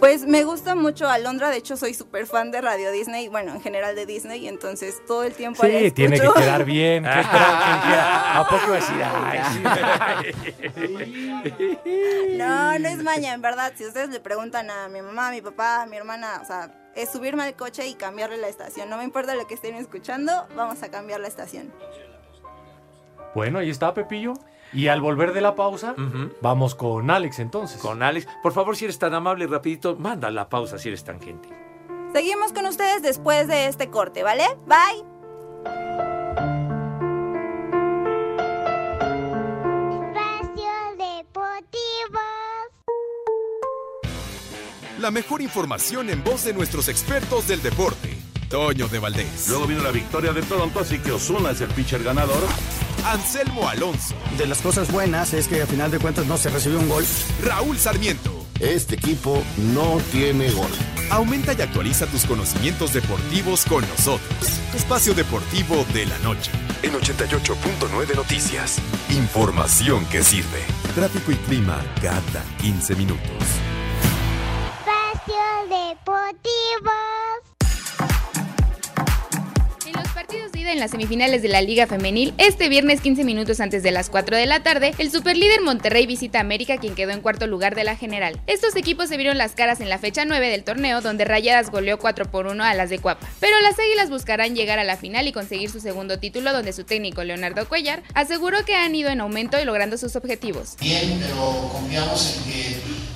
Pues 0.00 0.26
me 0.26 0.44
gusta 0.44 0.74
mucho 0.74 1.08
Alondra, 1.08 1.48
de 1.48 1.56
hecho 1.56 1.76
soy 1.76 1.94
súper 1.94 2.26
fan 2.26 2.50
de 2.50 2.60
Radio 2.60 2.92
Disney, 2.92 3.28
bueno, 3.28 3.54
en 3.54 3.62
general 3.62 3.96
de 3.96 4.04
Disney, 4.04 4.46
entonces 4.46 5.00
todo 5.06 5.24
el 5.24 5.32
tiempo 5.32 5.62
la 5.62 5.78
Sí, 5.78 5.90
tiene 5.90 6.20
que 6.20 6.28
quedar 6.34 6.64
bien. 6.64 7.06
¿A 7.06 8.46
poco 8.48 8.72
decir? 8.72 9.02
Ay. 9.02 9.40
No, 12.36 12.78
no 12.78 12.88
es 12.88 13.02
maña, 13.02 13.32
en 13.32 13.40
verdad, 13.40 13.72
si 13.76 13.86
ustedes 13.86 14.10
le 14.10 14.20
preguntan 14.20 14.70
a 14.70 14.88
mi 14.88 15.00
mamá, 15.00 15.28
a 15.28 15.30
mi 15.30 15.40
papá, 15.40 15.82
a 15.82 15.86
mi 15.86 15.96
hermana, 15.96 16.40
o 16.42 16.44
sea, 16.44 16.70
es 16.94 17.10
subirme 17.10 17.44
al 17.44 17.54
coche 17.54 17.86
y 17.86 17.94
cambiarle 17.94 18.36
la 18.36 18.48
estación, 18.48 18.90
no 18.90 18.98
me 18.98 19.04
importa 19.04 19.34
lo 19.34 19.46
que 19.46 19.54
estén 19.54 19.74
escuchando, 19.76 20.46
vamos 20.54 20.82
a 20.82 20.90
cambiar 20.90 21.20
la 21.20 21.28
estación. 21.28 21.72
Bueno, 23.34 23.58
ahí 23.58 23.70
está, 23.70 23.94
Pepillo. 23.94 24.34
Y 24.76 24.88
al 24.88 25.00
volver 25.00 25.32
de 25.32 25.40
la 25.40 25.54
pausa, 25.54 25.94
vamos 26.42 26.74
con 26.74 27.10
Alex 27.10 27.38
entonces. 27.38 27.80
Con 27.80 28.02
Alex. 28.02 28.28
Por 28.42 28.52
favor, 28.52 28.76
si 28.76 28.84
eres 28.84 28.98
tan 28.98 29.14
amable, 29.14 29.46
rapidito, 29.46 29.96
manda 29.96 30.30
la 30.30 30.50
pausa 30.50 30.78
si 30.78 30.88
eres 30.88 31.02
tan 31.02 31.18
gentil. 31.18 31.50
Seguimos 32.12 32.52
con 32.52 32.66
ustedes 32.66 33.02
después 33.02 33.48
de 33.48 33.68
este 33.68 33.88
corte, 33.88 34.22
¿vale? 34.22 34.44
Bye. 34.66 35.02
Espacio 39.94 40.72
Deportivo. 40.98 42.20
La 44.98 45.10
mejor 45.10 45.40
información 45.40 46.10
en 46.10 46.22
voz 46.22 46.44
de 46.44 46.52
nuestros 46.52 46.88
expertos 46.88 47.48
del 47.48 47.62
deporte. 47.62 48.14
Toño 48.50 48.88
de 48.88 48.98
Valdés. 48.98 49.48
Luego 49.48 49.66
vino 49.66 49.82
la 49.82 49.90
victoria 49.90 50.34
de 50.34 50.42
Toronto, 50.42 50.80
así 50.80 50.98
que 50.98 51.12
Osuna 51.12 51.52
es 51.52 51.62
el 51.62 51.68
pitcher 51.68 52.02
ganador. 52.02 52.42
Anselmo 53.06 53.68
Alonso. 53.68 54.14
De 54.36 54.46
las 54.46 54.60
cosas 54.60 54.90
buenas 54.90 55.32
es 55.32 55.46
que 55.46 55.62
a 55.62 55.66
final 55.66 55.90
de 55.90 55.98
cuentas 55.98 56.26
no 56.26 56.36
se 56.36 56.50
recibió 56.50 56.80
un 56.80 56.88
gol. 56.88 57.04
Raúl 57.42 57.78
Sarmiento. 57.78 58.32
Este 58.58 58.96
equipo 58.96 59.42
no 59.74 59.98
tiene 60.10 60.50
gol. 60.50 60.70
Aumenta 61.10 61.52
y 61.52 61.62
actualiza 61.62 62.06
tus 62.06 62.24
conocimientos 62.24 62.92
deportivos 62.92 63.64
con 63.64 63.86
nosotros. 63.88 64.60
Espacio 64.74 65.14
Deportivo 65.14 65.84
de 65.92 66.06
la 66.06 66.18
Noche. 66.18 66.50
En 66.82 66.92
88.9 66.92 68.16
Noticias. 68.16 68.78
Información 69.10 70.04
que 70.06 70.24
sirve. 70.24 70.64
Tráfico 70.94 71.32
y 71.32 71.36
clima 71.36 71.80
cada 72.02 72.44
15 72.60 72.96
minutos. 72.96 73.30
Espacio 74.80 75.36
Deportivo. 75.68 77.15
Partidos 80.26 80.50
de 80.50 80.60
ida 80.62 80.72
en 80.72 80.80
las 80.80 80.90
semifinales 80.90 81.40
de 81.40 81.46
la 81.46 81.62
Liga 81.62 81.86
Femenil, 81.86 82.34
este 82.36 82.68
viernes 82.68 83.00
15 83.00 83.22
minutos 83.22 83.60
antes 83.60 83.84
de 83.84 83.92
las 83.92 84.10
4 84.10 84.36
de 84.36 84.46
la 84.46 84.60
tarde, 84.60 84.92
el 84.98 85.12
superlíder 85.12 85.60
Monterrey 85.60 86.04
visita 86.04 86.38
a 86.38 86.40
América, 86.40 86.78
quien 86.78 86.96
quedó 86.96 87.12
en 87.12 87.20
cuarto 87.20 87.46
lugar 87.46 87.76
de 87.76 87.84
la 87.84 87.94
general. 87.94 88.40
Estos 88.48 88.74
equipos 88.74 89.08
se 89.08 89.18
vieron 89.18 89.38
las 89.38 89.52
caras 89.52 89.80
en 89.80 89.88
la 89.88 89.98
fecha 89.98 90.24
9 90.24 90.48
del 90.48 90.64
torneo, 90.64 91.00
donde 91.00 91.24
Rayadas 91.24 91.70
goleó 91.70 92.00
4 92.00 92.28
por 92.28 92.48
1 92.48 92.64
a 92.64 92.74
las 92.74 92.90
de 92.90 92.98
Cuapa. 92.98 93.24
Pero 93.38 93.54
las 93.60 93.78
Águilas 93.78 94.10
buscarán 94.10 94.56
llegar 94.56 94.80
a 94.80 94.84
la 94.84 94.96
final 94.96 95.28
y 95.28 95.32
conseguir 95.32 95.70
su 95.70 95.78
segundo 95.78 96.18
título, 96.18 96.52
donde 96.52 96.72
su 96.72 96.82
técnico 96.82 97.22
Leonardo 97.22 97.68
Cuellar 97.68 98.02
aseguró 98.14 98.64
que 98.64 98.74
han 98.74 98.96
ido 98.96 99.10
en 99.10 99.20
aumento 99.20 99.60
y 99.60 99.64
logrando 99.64 99.96
sus 99.96 100.16
objetivos. 100.16 100.76
bien, 100.80 101.20
pero 101.20 101.70
confiamos 101.70 102.38
en 102.38 102.52
que 102.52 102.66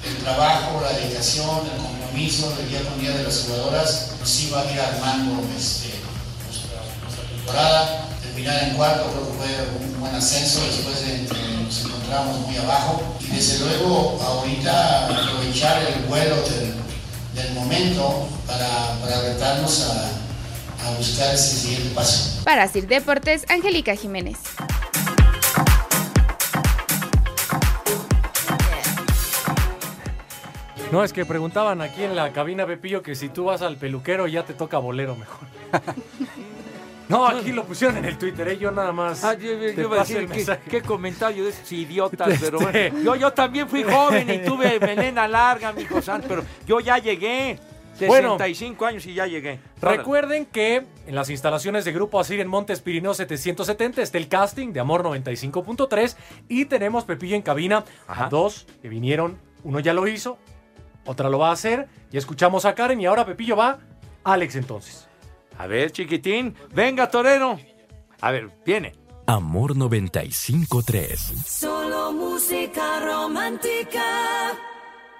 el 0.09 0.17
trabajo, 0.23 0.81
la 0.81 0.97
dedicación, 0.97 1.67
el 1.75 1.83
compromiso 1.83 2.55
del 2.55 2.69
día 2.69 2.83
con 2.83 3.01
día 3.01 3.17
de 3.17 3.25
las 3.25 3.47
jugadoras 3.47 4.15
sí 4.23 4.49
va 4.53 4.63
a 4.63 4.73
ir 4.73 4.79
armando 4.79 5.43
este, 5.59 5.89
temporada. 7.51 8.07
Terminar 8.23 8.63
en 8.63 8.77
cuarto 8.77 9.11
creo 9.11 9.27
que 9.27 9.33
fue 9.39 9.87
un 9.87 10.01
buen 10.01 10.15
ascenso 10.15 10.65
después 10.65 11.05
de 11.05 11.27
que 11.27 11.65
nos 11.65 11.85
encontramos 11.85 12.47
muy 12.47 12.57
abajo 12.57 13.03
y 13.21 13.27
desde 13.27 13.59
luego 13.61 14.21
ahorita 14.23 15.07
aprovechar 15.07 15.83
el 15.83 16.05
vuelo 16.05 16.37
del, 16.43 16.75
del 17.35 17.55
momento 17.55 18.29
para, 18.47 18.99
para 19.01 19.23
retarnos 19.23 19.89
a, 19.91 20.87
a 20.87 20.97
buscar 20.97 21.35
ese 21.35 21.57
siguiente 21.57 21.95
paso. 21.95 22.43
Para 22.45 22.69
Sir 22.69 22.87
Deportes, 22.87 23.45
Angélica 23.49 23.97
Jiménez. 23.97 24.39
No, 30.93 31.05
es 31.05 31.13
que 31.13 31.25
preguntaban 31.25 31.83
aquí 31.83 32.03
en 32.03 32.17
la 32.17 32.33
cabina, 32.33 32.67
Pepillo, 32.67 33.03
que 33.03 33.15
si 33.15 33.29
tú 33.29 33.45
vas 33.45 33.63
al 33.63 33.77
peluquero 33.77 34.27
ya 34.27 34.45
te 34.45 34.55
toca 34.55 34.79
bolero 34.79 35.15
mejor. 35.15 35.47
No, 37.11 37.27
aquí 37.27 37.53
lo 37.53 37.65
pusieron 37.65 37.97
en 37.99 38.05
el 38.05 38.17
Twitter, 38.17 38.47
¿eh? 38.49 38.57
yo 38.59 38.71
nada 38.71 38.93
más. 38.93 39.25
Ah, 39.25 39.35
yo, 39.35 39.53
yo 39.53 39.75
te 39.75 39.85
paso 39.85 40.17
el 40.19 40.29
¿qué, 40.29 40.35
mensaje. 40.37 40.71
qué 40.71 40.81
comentario 40.81 41.45
de 41.45 41.51
esos 41.51 41.71
idiotas, 41.73 42.39
pero 42.41 42.61
Este- 42.61 42.91
bueno. 42.91 43.05
Yo, 43.05 43.17
yo 43.17 43.33
también 43.33 43.69
fui 43.69 43.83
joven 43.91 44.31
y 44.31 44.39
tuve 44.39 44.79
melena 44.79 45.27
larga, 45.27 45.73
mi 45.73 45.85
San, 46.01 46.23
pero 46.27 46.45
yo 46.67 46.79
ya 46.81 46.99
llegué. 46.99 47.59
Bueno. 48.07 48.39
65 48.39 48.87
años 48.87 49.05
y 49.05 49.13
ya 49.13 49.27
llegué. 49.27 49.59
Recuerden 49.83 50.47
que 50.47 50.87
en 51.07 51.15
las 51.15 51.29
instalaciones 51.29 51.85
de 51.85 51.93
Grupo 51.93 52.19
Asir 52.19 52.41
en 52.41 52.49
Montes 52.49 52.81
Pirineo 52.81 53.13
770 53.13 54.01
está 54.01 54.17
el 54.17 54.29
casting 54.29 54.73
de 54.73 54.81
Amor 54.81 55.03
95.3 55.03 56.17
y 56.49 56.65
tenemos 56.65 57.05
Pepillo 57.05 57.37
en 57.37 57.43
cabina 57.43 57.85
a 58.09 58.29
dos 58.31 58.67
que 58.81 58.89
vinieron. 58.89 59.37
Uno 59.65 59.81
ya 59.81 59.93
lo 59.93 60.07
hizo, 60.09 60.39
otra 61.05 61.29
lo 61.29 61.39
va 61.39 61.51
a 61.51 61.53
hacer. 61.53 61.89
Ya 62.11 62.19
escuchamos 62.19 62.65
a 62.65 62.75
Karen 62.75 62.99
y 63.03 63.07
ahora 63.07 63.27
Pepillo 63.27 63.57
va. 63.57 63.81
Alex 64.25 64.57
entonces. 64.57 65.07
A 65.61 65.67
ver, 65.67 65.93
chiquitín, 65.93 66.55
venga, 66.73 67.11
torero. 67.11 67.61
A 68.23 68.31
ver, 68.31 68.51
viene. 68.65 68.95
Amor 69.27 69.77
95.3. 69.77 71.19
Solo 71.45 72.13
música 72.13 72.99
romántica. 73.01 74.03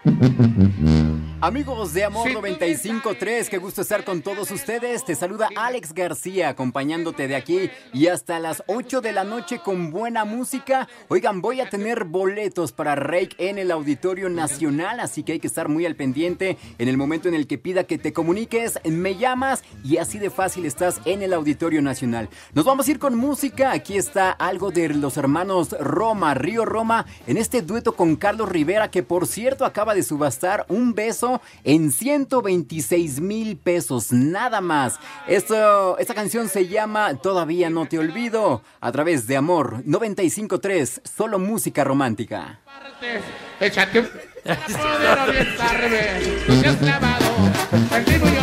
Amigos 1.43 1.95
de 1.95 2.05
Amor 2.05 2.29
95.3, 2.29 3.49
qué 3.49 3.57
gusto 3.57 3.81
estar 3.81 4.05
con 4.05 4.21
todos 4.21 4.51
ustedes. 4.51 5.07
Te 5.07 5.15
saluda 5.15 5.49
Alex 5.57 5.95
García 5.95 6.51
acompañándote 6.51 7.29
de 7.29 7.35
aquí 7.35 7.71
y 7.95 8.09
hasta 8.09 8.39
las 8.39 8.63
8 8.67 9.01
de 9.01 9.13
la 9.13 9.25
noche 9.25 9.61
con 9.65 9.91
buena 9.91 10.27
música. 10.27 10.87
Oigan, 11.09 11.41
voy 11.41 11.63
a 11.63 11.71
tener 11.71 12.05
boletos 12.05 12.73
para 12.73 12.95
Rake 12.95 13.37
en 13.39 13.57
el 13.57 13.71
Auditorio 13.71 14.29
Nacional, 14.29 15.01
así 15.01 15.23
que 15.23 15.33
hay 15.33 15.41
que 15.41 15.47
estar 15.47 15.71
muy 15.71 15.87
al 15.87 15.97
pendiente 15.97 16.59
en 16.77 16.89
el 16.89 16.99
momento 16.99 17.27
en 17.27 17.35
el 17.35 17.47
que 17.47 17.57
pida 17.57 17.85
que 17.85 17.97
te 17.97 18.13
comuniques, 18.13 18.79
me 18.85 19.17
llamas 19.17 19.63
y 19.83 19.97
así 19.97 20.19
de 20.19 20.29
fácil 20.29 20.67
estás 20.67 21.01
en 21.07 21.23
el 21.23 21.33
Auditorio 21.33 21.81
Nacional. 21.81 22.29
Nos 22.53 22.67
vamos 22.67 22.87
a 22.87 22.91
ir 22.91 22.99
con 22.99 23.17
música. 23.17 23.73
Aquí 23.73 23.97
está 23.97 24.31
algo 24.31 24.73
de 24.73 24.91
los 24.91 25.17
hermanos 25.17 25.71
Roma, 25.81 26.35
Río 26.35 26.67
Roma, 26.67 27.07
en 27.27 27.39
este 27.39 27.63
dueto 27.63 27.97
con 27.97 28.17
Carlos 28.17 28.51
Rivera, 28.51 28.91
que 28.91 29.03
por 29.03 29.27
cierto 29.27 29.65
acaba 29.65 29.95
de 29.95 30.03
subastar 30.03 30.67
un 30.69 30.93
beso 30.93 31.30
en 31.65 31.93
126 31.93 33.21
mil 33.21 33.57
pesos, 33.57 34.13
nada 34.13 34.61
más. 34.61 34.99
Esto, 35.29 35.99
esta 35.99 36.15
canción 36.15 36.49
se 36.49 36.69
llama 36.69 37.15
Todavía 37.15 37.71
no 37.71 37.87
te 37.87 37.99
olvido, 37.99 38.63
a 38.81 38.93
través 38.93 39.27
de 39.27 39.37
Amor 39.37 39.83
953, 39.85 41.03
solo 41.05 41.39
música 41.39 41.85
romántica. 41.85 42.61
Échate 43.61 44.01
un... 44.01 44.09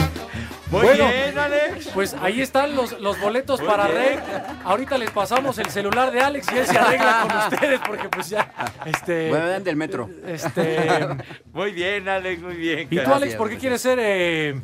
Muy 0.72 0.82
Bueno, 0.82 1.08
bien, 1.08 1.38
Alex. 1.38 1.90
Pues 1.94 2.14
ahí 2.22 2.42
están 2.42 2.76
los, 2.76 3.00
los 3.00 3.20
boletos 3.22 3.60
Muy 3.62 3.70
para 3.70 3.88
bien. 3.88 3.98
Rey. 3.98 4.20
Ahorita 4.66 4.98
les 4.98 5.12
pasamos 5.12 5.58
el 5.60 5.70
celular 5.70 6.12
de 6.12 6.20
Alex 6.20 6.48
y 6.54 6.58
él 6.58 6.66
se 6.68 6.78
arregla 6.78 7.22
con 7.28 7.38
ustedes 7.54 7.80
porque 7.88 8.10
pues 8.10 8.30
ya, 8.30 8.52
este... 8.86 9.30
Bueno, 9.30 9.60
del 9.60 9.76
metro. 9.78 10.10
Este... 10.26 11.08
Muy 11.54 11.72
bien, 11.72 12.10
Alex, 12.10 12.42
muy 12.42 12.56
bien. 12.56 12.88
¿Y 12.92 12.98
tú. 12.98 13.14
Alex, 13.14 13.36
por 13.36 13.50
qué 13.50 13.58
quieres 13.58 13.82
ser 13.82 13.98
eh, 14.02 14.60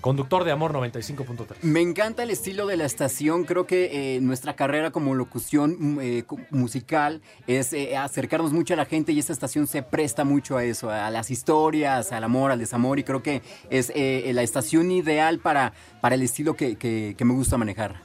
conductor 0.00 0.44
de 0.44 0.52
Amor 0.52 0.72
95.3? 0.72 1.56
Me 1.62 1.80
encanta 1.80 2.22
el 2.22 2.30
estilo 2.30 2.66
de 2.66 2.76
la 2.76 2.84
estación. 2.84 3.44
Creo 3.44 3.66
que 3.66 4.16
eh, 4.16 4.20
nuestra 4.20 4.54
carrera 4.56 4.90
como 4.90 5.14
locución 5.14 5.76
mm, 5.78 5.98
eh, 6.00 6.24
musical 6.50 7.20
es 7.46 7.72
eh, 7.72 7.96
acercarnos 7.96 8.52
mucho 8.52 8.74
a 8.74 8.76
la 8.76 8.84
gente 8.86 9.12
y 9.12 9.18
esta 9.18 9.32
estación 9.32 9.66
se 9.66 9.82
presta 9.82 10.24
mucho 10.24 10.56
a 10.56 10.64
eso, 10.64 10.90
a 10.90 11.10
las 11.10 11.30
historias, 11.30 12.12
al 12.12 12.24
amor, 12.24 12.50
al 12.50 12.58
desamor 12.58 12.98
y 12.98 13.04
creo 13.04 13.22
que 13.22 13.42
es 13.70 13.92
eh, 13.94 14.30
la 14.34 14.42
estación 14.42 14.90
ideal 14.90 15.38
para, 15.38 15.72
para 16.00 16.14
el 16.14 16.22
estilo 16.22 16.54
que, 16.54 16.76
que- 16.76 17.14
que 17.16 17.24
me 17.24 17.34
gusta 17.34 17.56
manejar. 17.58 18.02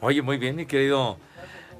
Oye, 0.00 0.22
muy 0.22 0.36
bien, 0.36 0.54
mi 0.56 0.66
querido, 0.66 1.18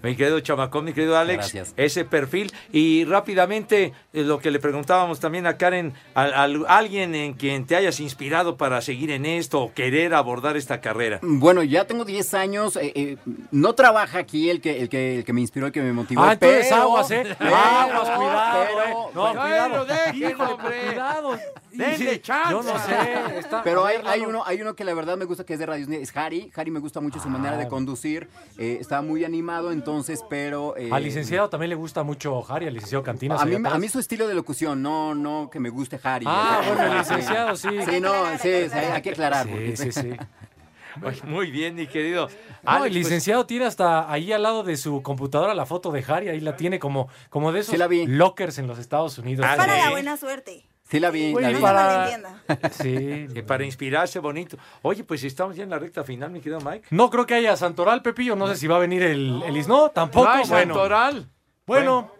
mi 0.02 0.16
querido 0.16 0.40
chamacón, 0.40 0.84
mi 0.84 0.92
querido 0.92 1.16
Alex. 1.18 1.38
Gracias. 1.38 1.74
Ese 1.76 2.04
perfil. 2.04 2.52
Y 2.72 3.04
rápidamente, 3.04 3.92
eh, 4.12 4.22
lo 4.22 4.38
que 4.38 4.50
le 4.50 4.58
preguntábamos 4.58 5.20
también 5.20 5.46
a 5.46 5.56
Karen, 5.56 5.92
a, 6.14 6.22
a 6.24 6.44
alguien 6.78 7.14
en 7.14 7.34
quien 7.34 7.66
te 7.66 7.76
hayas 7.76 8.00
inspirado 8.00 8.56
para 8.56 8.80
seguir 8.80 9.10
en 9.10 9.26
esto 9.26 9.60
o 9.60 9.72
querer 9.74 10.14
abordar 10.14 10.56
esta 10.56 10.80
carrera. 10.80 11.18
Bueno, 11.22 11.62
ya 11.62 11.86
tengo 11.86 12.04
10 12.04 12.34
años. 12.34 12.76
eh, 12.76 12.92
eh, 12.94 13.16
no 13.50 13.74
trabaja 13.74 14.18
aquí 14.18 14.50
el 14.50 14.60
que, 14.60 14.80
el, 14.80 14.88
que, 14.88 15.18
el 15.18 15.24
que 15.24 15.32
me 15.32 15.40
inspiró, 15.40 15.66
el 15.66 15.72
que 15.72 15.82
me 15.82 15.92
motivó. 15.92 16.22
Ah, 16.22 16.32
entonces 16.34 16.66
pero- 16.70 16.82
aguas, 16.82 17.10
¿eh? 17.10 17.36
pero- 17.38 17.54
Aguas, 17.56 18.10
cuidado, 18.18 18.64
pero- 18.66 18.84
eh. 18.84 18.94
No, 19.14 19.22
pero- 19.32 19.42
cuidado. 19.42 19.86
Híjole, 20.14 20.52
hombre. 20.52 20.80
cuidado. 20.86 21.38
Denle 21.72 22.20
chance. 22.20 22.50
Yo 22.50 22.62
no 22.62 22.78
sé. 22.78 23.38
está- 23.38 23.62
Pero 23.62 23.84
hay, 23.84 24.20
uno, 24.20 24.42
hay 24.46 24.60
uno 24.60 24.74
que 24.74 24.84
la 24.84 24.94
verdad 24.94 25.16
me 25.16 25.24
gusta 25.24 25.44
que 25.44 25.52
es 25.54 25.58
de 25.58 25.66
Radio 25.66 25.80
Disney, 25.86 26.02
es 26.02 26.16
Harry. 26.16 26.50
Harry 26.56 26.70
me 26.70 26.80
gusta 26.80 27.00
mucho 27.00 27.20
su 27.20 27.28
manera 27.28 27.54
Ah. 27.54 27.58
de 27.58 27.68
conducir. 27.68 28.28
está 28.58 29.00
muy 29.02 29.24
animado, 29.24 29.70
entonces, 29.72 29.87
pero. 30.28 30.76
eh, 30.76 30.88
Al 30.92 31.02
licenciado 31.02 31.48
también 31.48 31.70
le 31.70 31.76
gusta 31.76 32.02
mucho 32.02 32.44
Harry, 32.52 32.66
al 32.66 32.74
licenciado 32.74 33.02
Cantinas. 33.04 33.40
A 33.40 33.44
mí, 33.44 33.56
a 33.64 33.78
mí 33.78 33.88
su 33.88 33.98
estilo 33.98 34.26
de 34.28 34.34
locución, 34.34 34.82
no, 34.82 35.14
no 35.14 35.48
que 35.50 35.60
me 35.60 35.70
guste 35.70 35.98
Harry. 36.02 36.24
Ah, 36.28 36.58
¿verdad? 36.60 36.74
bueno, 36.76 36.92
el 36.92 36.98
licenciado, 36.98 37.56
sí. 37.56 37.68
Sí, 37.88 38.00
no, 38.00 38.12
sí, 38.40 38.68
sí, 38.70 38.78
hay 38.78 39.02
que 39.02 39.10
aclarar. 39.10 39.46
Sí, 39.46 39.52
porque- 39.52 39.76
sí, 39.76 39.92
sí. 39.92 40.10
Muy- 41.24 41.50
bien, 41.50 41.74
mi 41.76 41.86
querido. 41.86 42.28
No, 42.28 42.70
Alex, 42.72 42.86
el 42.86 42.92
pues, 42.92 42.94
licenciado 42.94 43.46
tiene 43.46 43.66
hasta 43.66 44.10
ahí 44.10 44.32
al 44.32 44.42
lado 44.42 44.64
de 44.64 44.76
su 44.76 45.02
computadora 45.02 45.54
la 45.54 45.64
foto 45.66 45.92
de 45.92 46.04
Harry, 46.08 46.28
ahí 46.28 46.40
la 46.40 46.56
tiene 46.56 46.78
como, 46.78 47.08
como 47.30 47.52
de 47.52 47.60
esos 47.60 47.72
Sí 47.72 47.78
la 47.78 47.86
vi. 47.86 48.06
lockers 48.06 48.58
en 48.58 48.66
los 48.66 48.78
Estados 48.78 49.16
Unidos. 49.18 49.46
Ah, 49.48 49.54
Para 49.56 49.74
sí. 49.76 49.80
la 49.84 49.90
buena 49.90 50.16
suerte. 50.16 50.64
Sí, 50.90 51.00
la 51.00 51.10
vi. 51.10 51.34
Oye, 51.34 51.42
la 51.46 51.50
No 51.52 51.58
vi. 51.58 51.62
para-. 51.62 52.70
Sí. 52.70 53.26
que 53.34 53.42
para 53.42 53.64
inspirarse 53.64 54.18
bonito. 54.20 54.56
Oye, 54.82 55.04
pues 55.04 55.22
estamos 55.24 55.54
ya 55.56 55.64
en 55.64 55.70
la 55.70 55.78
recta 55.78 56.02
final, 56.04 56.30
mi 56.30 56.40
querido 56.40 56.60
Mike. 56.60 56.86
No 56.90 57.10
creo 57.10 57.26
que 57.26 57.34
haya 57.34 57.56
Santoral, 57.56 58.02
Pepillo. 58.02 58.36
No 58.36 58.46
sé 58.48 58.56
si 58.56 58.66
va 58.66 58.76
a 58.76 58.78
venir 58.80 59.02
el, 59.02 59.42
el 59.44 59.56
Isno. 59.56 59.90
Tampoco. 59.90 60.24
No 60.26 60.32
hay 60.32 60.48
bueno. 60.48 60.74
Santoral. 60.74 61.28
Bueno, 61.66 62.12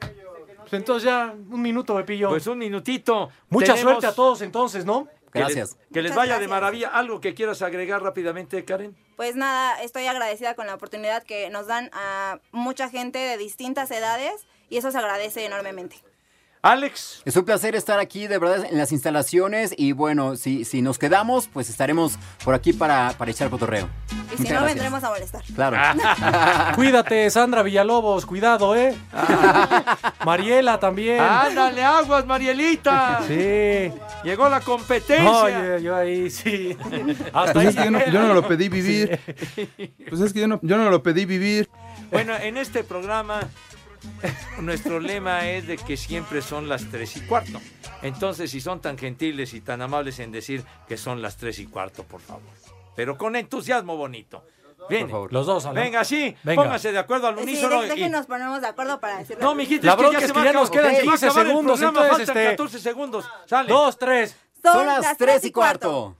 pues 0.61 0.73
entonces 0.75 1.05
ya 1.05 1.33
un 1.35 1.63
minuto, 1.63 1.97
Pepillo. 1.97 2.29
Pues 2.29 2.47
un 2.47 2.59
minutito. 2.59 3.31
Mucha 3.49 3.73
Tenemos- 3.75 3.81
suerte 3.93 4.07
a 4.07 4.13
todos 4.15 4.43
entonces, 4.43 4.85
¿no? 4.85 5.09
Que 5.33 5.41
les- 5.41 5.49
Gracias. 5.55 5.77
Que 5.93 6.03
les, 6.03 6.13
Muchas 6.13 6.17
vaya 6.29 6.39
de 6.39 6.49
maravilla. 6.49 6.89
¿Algo 6.89 7.21
que 7.21 7.35
quieras 7.35 7.61
agregar 7.63 8.03
rápidamente, 8.03 8.65
Karen? 8.65 8.97
Pues 9.17 9.37
nada, 9.37 9.83
estoy 9.83 10.07
agradecida 10.07 10.55
con 10.55 10.67
la 10.67 10.75
oportunidad 10.75 11.23
que 11.23 11.49
nos 11.51 11.67
dan 11.67 11.91
a 11.93 12.39
mucha 12.53 12.89
gente 12.91 13.19
de 13.19 13.37
distintas 13.39 13.91
edades 13.91 14.47
y 14.71 14.77
eso 14.77 14.91
se 14.91 14.99
agradece 14.99 15.45
enormemente. 15.45 15.97
Alex. 16.63 17.23
Es 17.25 17.37
un 17.37 17.45
placer 17.45 17.75
estar 17.77 17.99
aquí, 18.01 18.27
de 18.27 18.39
verdad, 18.39 18.67
en 18.71 18.79
las 18.79 18.91
instalaciones. 18.93 19.73
Y 19.77 19.93
bueno, 19.93 20.37
si, 20.37 20.65
si 20.65 20.83
nos 20.83 20.99
quedamos, 20.99 21.49
pues 21.53 21.71
estaremos 21.71 22.19
por 22.45 22.55
aquí 22.55 22.73
para, 22.73 23.15
para 23.17 23.31
echar 23.31 23.49
cotorreo. 23.51 23.89
Y 24.33 24.37
si 24.37 24.43
Muchas 24.43 24.43
no, 24.43 24.49
gracias. 24.49 24.67
vendremos 24.75 25.05
a 25.05 25.11
molestar. 25.11 25.43
Claro. 25.55 25.77
Cuídate, 26.75 27.31
Sandra 27.31 27.63
Villalobos. 27.63 28.27
Cuidado, 28.27 28.75
¿eh? 28.77 28.95
Mariela 30.25 30.79
también. 30.81 31.21
Ándale, 31.21 31.85
aguas, 31.85 32.27
Marielita. 32.27 33.23
Sí. 33.27 33.93
Llegó 34.25 34.49
la 34.49 34.61
competencia. 34.61 35.31
Oye, 35.31 35.83
yo 35.83 35.95
ahí 35.97 36.31
sí. 36.31 36.77
Hasta 37.33 37.53
Pues 37.53 37.57
ahí 37.57 37.67
es 37.69 37.77
que 37.77 37.85
yo 37.85 37.91
no, 37.91 38.29
yo 38.29 38.35
lo 38.35 38.47
pedí 38.47 38.69
vivir. 38.69 39.21
Pues 40.09 40.21
es 40.21 40.33
que 40.33 40.41
yo 40.41 40.49
no, 40.49 40.59
yo 40.63 40.77
no 40.77 40.91
lo 40.91 41.03
pedí 41.03 41.25
vivir. 41.25 41.69
Bueno, 42.11 42.35
en 42.37 42.57
este 42.57 42.85
programa 42.85 43.41
nuestro 44.61 45.01
lema 45.01 45.49
es 45.49 45.67
de 45.67 45.77
que 45.77 45.97
siempre 45.97 46.43
son 46.43 46.69
las 46.69 46.85
tres 46.91 47.17
y 47.17 47.21
cuarto. 47.23 47.61
Entonces, 48.03 48.51
si 48.51 48.61
son 48.61 48.81
tan 48.81 48.97
gentiles 48.99 49.55
y 49.55 49.61
tan 49.61 49.83
amables 49.83 50.19
en 50.21 50.31
decir 50.33 50.65
que 50.87 50.97
son 50.97 51.21
las 51.23 51.37
tres 51.37 51.59
y 51.59 51.67
cuarto, 51.67 52.05
por 52.05 52.21
favor. 52.21 52.43
Pero 52.97 53.17
con 53.19 53.37
entusiasmo 53.37 53.97
bonito. 53.97 54.45
Bien. 54.89 55.03
Por 55.03 55.11
favor. 55.11 55.33
Los 55.33 55.47
dos, 55.47 55.67
Alan. 55.67 55.85
Venga, 55.85 56.05
sí. 56.05 56.35
Venga. 56.43 56.63
Pónganse 56.63 56.93
de 56.93 56.99
acuerdo 56.99 57.27
al 57.29 57.37
Sí, 57.37 57.43
unísono. 57.43 57.81
de- 57.83 57.87
y- 57.87 57.91
déjenos 57.91 58.27
ponernos 58.27 58.61
de 58.61 58.67
acuerdo 58.69 58.99
para 59.01 59.19
decirlo. 59.19 59.43
No, 59.45 59.55
mijita, 59.55 59.87
La 59.87 59.93
es 59.93 59.99
que 59.99 60.17
es 60.17 60.27
se 60.29 60.33
que 60.33 60.45
ya 60.45 60.53
nos 60.53 60.71
quedan 60.71 60.95
se 60.95 60.97
va 60.97 60.99
a 60.99 61.03
15 61.13 61.27
acabar 61.27 61.43
el 61.45 61.49
segundos, 61.51 61.79
programa, 61.79 62.01
entonces, 62.07 62.27
faltan 62.27 62.43
este- 62.43 62.51
14 62.51 62.79
segundos. 62.81 63.25
Sale. 63.47 63.69
Dos, 63.69 63.99
tres. 63.99 64.37
Son 64.63 64.87
las 64.87 65.17
tres 65.17 65.45
y 65.45 65.53
cuarto. 65.53 66.17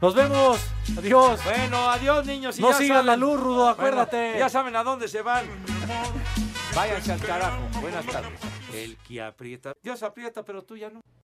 Nos 0.00 0.14
vemos. 0.14 0.60
Adiós. 0.96 1.40
Bueno, 1.44 1.90
adiós, 1.90 2.24
niños. 2.26 2.58
y 2.58 2.62
No 2.62 2.70
ya 2.70 2.76
sigas 2.78 3.04
la 3.04 3.16
luz, 3.16 3.38
Rudo, 3.40 3.56
Bueno, 3.56 3.68
acuérdate. 3.70 4.38
ya 4.38 4.48
saben 4.48 4.76
a 4.76 4.84
dónde 4.84 5.08
se 5.08 5.22
van. 5.22 5.44
Váyanse 6.74 7.12
al 7.12 7.20
carajo. 7.20 7.58
Buenas 7.80 8.06
tardes. 8.06 8.38
El 8.72 8.96
que 8.98 9.20
aprieta. 9.20 9.72
Dios 9.82 10.02
aprieta, 10.02 10.44
pero 10.44 10.62
tú 10.62 10.76
ya 10.76 10.90
no. 10.90 11.00